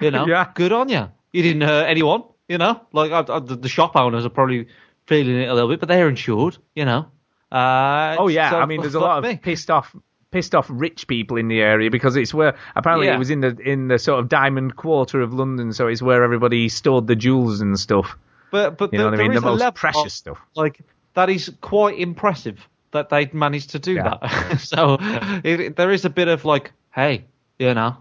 [0.00, 0.50] you know, Yeah.
[0.54, 1.08] good on you.
[1.32, 2.80] You didn't hurt anyone, you know.
[2.92, 4.66] Like I, I, the the shop owners are probably
[5.06, 7.06] feeling it a little bit, but they're insured, you know.
[7.50, 9.30] Uh, Oh yeah, so I mean, there's a fuck lot me.
[9.32, 9.94] of pissed off,
[10.30, 13.16] pissed off rich people in the area because it's where apparently Yeah.
[13.16, 16.22] it was in the in the sort of diamond quarter of London, so it's where
[16.22, 18.16] everybody stored the jewels and stuff.
[18.50, 19.32] But but You know there- what I mean?
[19.36, 20.38] is The a most precious of, stuff.
[20.54, 20.80] Like
[21.14, 22.58] that is quite impressive
[22.92, 24.18] that they'd managed to do Yeah.
[24.20, 24.60] that.
[24.60, 24.98] so
[25.44, 27.24] it, there is a bit of like, hey,
[27.58, 27.96] you know,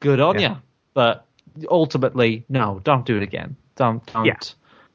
[0.00, 0.50] good on Yeah.
[0.50, 0.56] you.
[0.94, 1.24] But
[1.68, 3.56] ultimately, no, don't do it again.
[3.76, 4.24] Don't don't.
[4.26, 4.36] Yeah.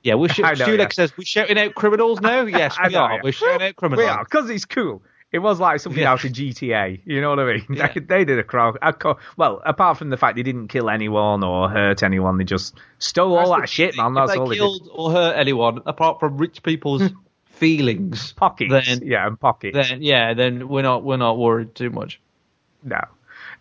[0.01, 0.87] Yeah, we're sh- know, yeah.
[0.93, 2.43] says we're shouting out criminals now.
[2.45, 3.13] Yes, we know, are.
[3.15, 3.19] yeah.
[3.21, 4.05] We're shouting out criminals.
[4.05, 5.01] We are because it's cool.
[5.31, 6.11] It was like something Yeah.
[6.13, 7.01] out of GTA.
[7.05, 7.65] You know what I mean?
[7.69, 7.91] Yeah.
[7.93, 11.69] They, they did a co- well, apart from the fact they didn't kill anyone or
[11.69, 14.13] hurt anyone, they just stole all that shit, man.
[14.15, 14.81] That's they all they did.
[14.91, 17.03] or hurt anyone apart from rich people's
[17.45, 19.75] feelings, Pockets, then yeah, and pockets.
[19.89, 22.19] then yeah, then we're not we're not worried too much.
[22.83, 23.01] No,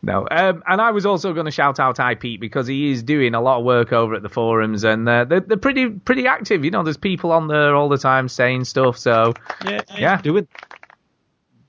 [0.02, 0.26] no.
[0.30, 3.40] Um, and I was also going to shout out IP because he is doing a
[3.40, 6.64] lot of work over at the forums, and uh, they're, they're pretty pretty active.
[6.64, 8.97] You know, there's people on there all the time saying stuff.
[8.98, 9.80] So Yeah.
[9.98, 10.48] yeah, Do it.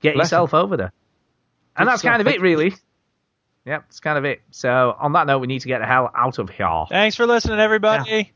[0.00, 0.92] Get Bless yourself over there.
[1.76, 2.74] And Good that's kind of it, really.
[3.66, 4.40] Yep, that's kind of it.
[4.50, 6.84] So on that note, we need to get the hell out of here.
[6.88, 8.32] Thanks for listening, everybody.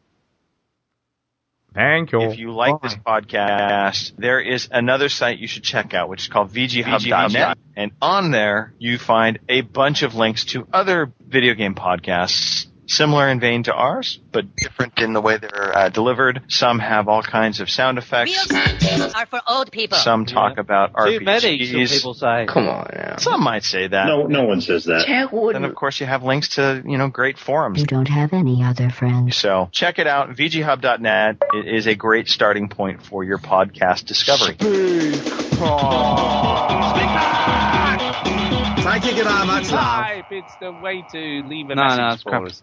[1.75, 2.20] Thank you.
[2.20, 6.28] If you like this podcast, there is another site you should check out, which is
[6.28, 7.59] called VGHub.net.
[7.75, 13.29] And on there, you find a bunch of links to other video game podcasts similar
[13.29, 16.43] in vein to ours, but different in the way they're uh, delivered.
[16.49, 18.51] Some have all kinds of sound effects.
[18.53, 19.99] are for old people.
[19.99, 21.93] Some talk about Too many, some RPGs.
[21.93, 22.47] people say.
[22.49, 23.17] Come on now.
[23.17, 24.07] Some might say that.
[24.07, 25.07] No, no one says that.
[25.53, 27.81] Then of course you have links to, you know, great forums.
[27.81, 29.37] You don't have any other friends.
[29.37, 30.31] So check it out.
[30.31, 34.55] VGHub.net It is a great starting point for your podcast discovery.
[34.55, 34.71] Speak
[38.85, 39.81] Psychic and I, much love.
[39.81, 42.43] Type, it's the way to leave a No, no, message it's for crap.
[42.45, 42.63] us.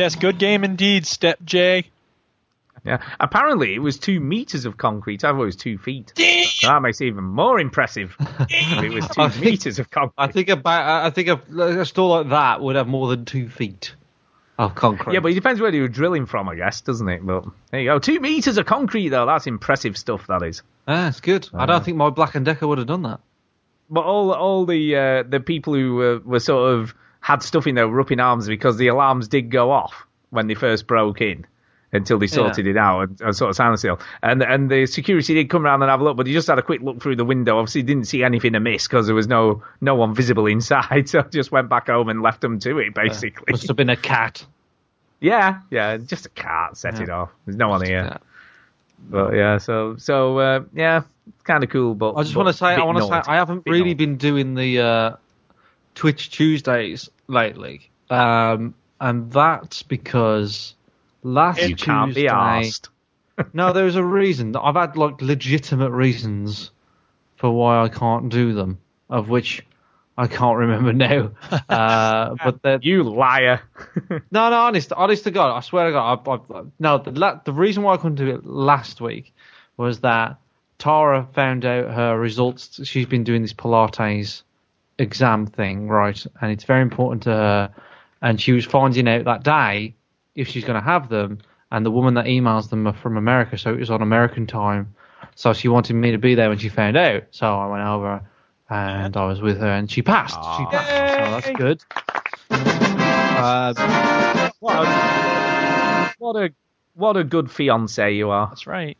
[0.00, 1.84] Yes, good game indeed, Step J.
[2.86, 3.02] Yeah.
[3.20, 5.22] Apparently, it was two meters of concrete.
[5.24, 6.14] I thought it was two feet.
[6.16, 8.16] that makes it even more impressive.
[8.48, 10.14] it was two I think- meters of concrete.
[10.16, 11.04] I think about.
[11.04, 13.94] I think a, a store like that would have more than two feet
[14.58, 15.12] of concrete.
[15.12, 17.20] Yeah, but it depends where you're drilling from, I guess, doesn't it?
[17.26, 17.98] But there you go.
[17.98, 19.26] Two meters of concrete, though.
[19.26, 20.28] That's impressive stuff.
[20.28, 20.62] That is.
[20.88, 21.46] Ah, it's good.
[21.52, 23.20] I don't think my Black and Decker would have done that.
[23.90, 26.94] But all all the uh, the people who were, were sort of
[27.30, 30.48] had stuff in there were up in arms because the alarms did go off when
[30.48, 31.46] they first broke in
[31.92, 34.00] until they sorted it out and, and sort of sound still.
[34.22, 36.58] And and the security did come around and have a look, but he just had
[36.58, 37.58] a quick look through the window.
[37.58, 41.08] Obviously, didn't see anything amiss because there was no no one visible inside.
[41.10, 43.52] So just went back home and left them to it, basically.
[43.52, 44.44] Must have been a cat.
[45.22, 47.28] Yeah, yeah, just a cat set it off.
[47.44, 48.16] There's no one here.
[49.10, 51.94] But yeah, so so uh, yeah, it's kind of cool.
[51.94, 53.30] But I just want to say, I want to say.
[53.30, 53.94] I haven't really naughty.
[53.94, 55.16] been doing the uh,
[55.94, 60.74] Twitch Tuesdays lately, um, and that's because
[61.22, 62.28] last You can't be Tuesday,
[63.52, 64.54] no, there's a reason.
[64.56, 66.70] I've had like legitimate reasons
[67.36, 68.78] for why I can't do them,
[69.08, 69.64] of which
[70.18, 71.30] I can't remember now.
[71.70, 73.62] Uh, but you liar.
[74.10, 76.98] no, no, honest, honest to God, I swear to God, I, I, no.
[76.98, 79.32] The, la- the reason why I couldn't do it last week
[79.76, 80.38] was that
[80.78, 82.80] Tara found out her results.
[82.86, 84.42] She's been doing this Pilates
[85.00, 86.24] exam thing, right?
[86.40, 87.74] And it's very important to her.
[88.22, 89.94] And she was finding out that day
[90.34, 91.38] if she's going to have them.
[91.72, 94.94] And the woman that emails them are from America, so it was on American time.
[95.36, 97.24] So she wanted me to be there when she found out.
[97.30, 98.20] So I went over
[98.68, 100.34] and I was with her, and she passed.
[100.34, 101.44] She passed.
[101.44, 101.82] So that's good.
[102.50, 103.74] Uh,
[104.60, 106.50] What a, what a
[106.94, 108.48] what a good fiance you are.
[108.48, 108.96] That's right.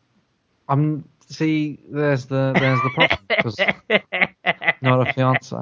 [0.68, 1.78] I'm see.
[1.88, 3.18] There's the there's the problem.
[4.80, 5.56] not a fiance.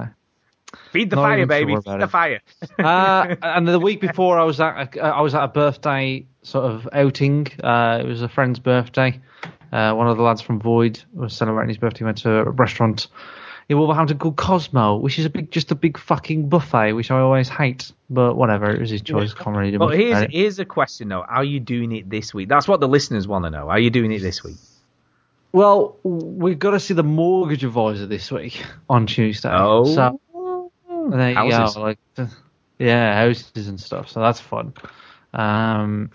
[0.92, 1.72] Feed the Not fire, baby.
[1.72, 2.40] sure Feed the fire.
[2.78, 6.64] uh, and the week before, I was at a, I was at a birthday sort
[6.64, 7.46] of outing.
[7.62, 9.20] Uh, it was a friend's birthday.
[9.70, 12.04] Uh, one of the lads from Void was celebrating his birthday.
[12.04, 13.08] Went to a restaurant
[13.68, 17.20] in Wolverhampton called Cosmo, which is a big, just a big fucking buffet, which I
[17.20, 17.92] always hate.
[18.08, 19.34] But whatever, it was his choice.
[19.34, 22.32] Can't really do But much here's here's a question though: Are you doing it this
[22.32, 22.48] week?
[22.48, 23.68] That's what the listeners want to know.
[23.68, 24.56] Are you doing it this week?
[25.52, 29.50] Well, we've got to see the mortgage advisor this week on Tuesday.
[29.50, 29.84] Oh.
[29.84, 30.20] so
[31.10, 31.74] there you Houses.
[31.74, 31.80] go.
[31.82, 31.98] Like,
[32.78, 34.08] yeah, houses and stuff.
[34.08, 34.74] So that's fun.
[35.34, 36.10] Um,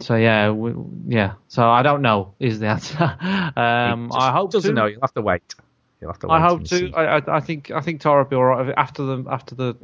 [0.00, 0.74] so yeah, we,
[1.06, 1.34] yeah.
[1.48, 3.16] So I don't know is the answer.
[3.56, 4.74] Um, I hope doesn't to.
[4.74, 4.86] know.
[4.86, 5.54] You'll have to wait.
[6.00, 6.36] You'll have to wait.
[6.36, 6.92] I hope to.
[6.92, 9.76] I, I, think I think Tara will be all right after the after the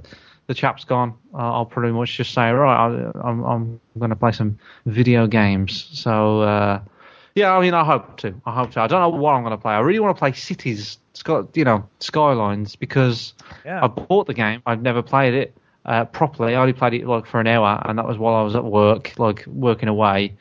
[0.47, 1.15] the chap's gone.
[1.33, 2.87] Uh, I'll pretty much just say right.
[2.87, 5.91] I, I'm I'm going to play some video games.
[5.95, 6.83] So uh,
[7.35, 8.35] yeah, I mean I hope to.
[8.47, 8.81] I hope to.
[8.81, 9.75] I don't know what I'm going to play.
[9.75, 10.99] I really want to play Cities.
[11.15, 13.35] It's got you know Skylines because
[13.65, 13.85] Yeah.
[13.85, 14.63] I bought the game.
[14.67, 16.57] I've never played it uh, properly.
[16.57, 18.65] I only played it like for an hour, and that was while I was at
[18.65, 20.35] work, like working away.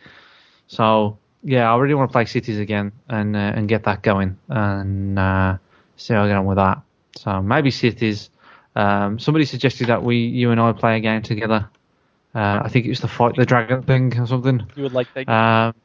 [0.67, 4.37] So yeah, I really want to play Cities again and uh, and get that going
[4.49, 5.57] and uh,
[5.95, 6.81] see how I get on with that.
[7.17, 8.31] So maybe Cities.
[8.75, 11.69] Um, somebody suggested that we, you and I, play a game together.
[12.33, 14.65] Uh, I think it was the fight the dragon thing or something.
[14.75, 15.29] You would like that?
[15.29, 15.75] Um,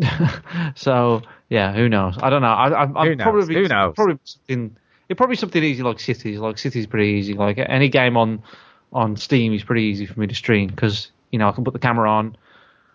[0.74, 2.16] so yeah, who knows?
[2.20, 2.48] I don't know.
[2.48, 3.22] I, I, I'm Who knows?
[3.24, 3.94] probably Who knows?
[3.94, 4.76] probably something.
[5.08, 6.38] It probably something easy like Cities.
[6.38, 7.34] Like Cities pretty easy.
[7.34, 8.42] Like any game on
[8.92, 11.72] on Steam is pretty easy for me to stream because you know I can put
[11.72, 12.36] the camera on.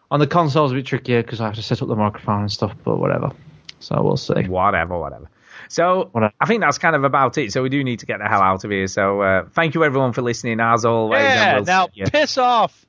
[0.09, 2.51] On the console's a bit trickier because I have to set up the microphone and
[2.51, 2.75] stuff.
[2.83, 3.31] But whatever.
[3.79, 4.43] So we'll see.
[4.43, 5.29] Whatever, whatever.
[5.69, 7.53] So I think that's kind of about it.
[7.53, 8.87] So we do need to get the hell out of here.
[8.87, 11.21] So uh, thank you everyone for listening as always.
[11.21, 11.55] Yeah.
[11.55, 12.85] we'll Now piss off.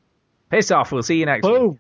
[0.51, 0.91] piss off.
[0.91, 1.79] We'll see you next week.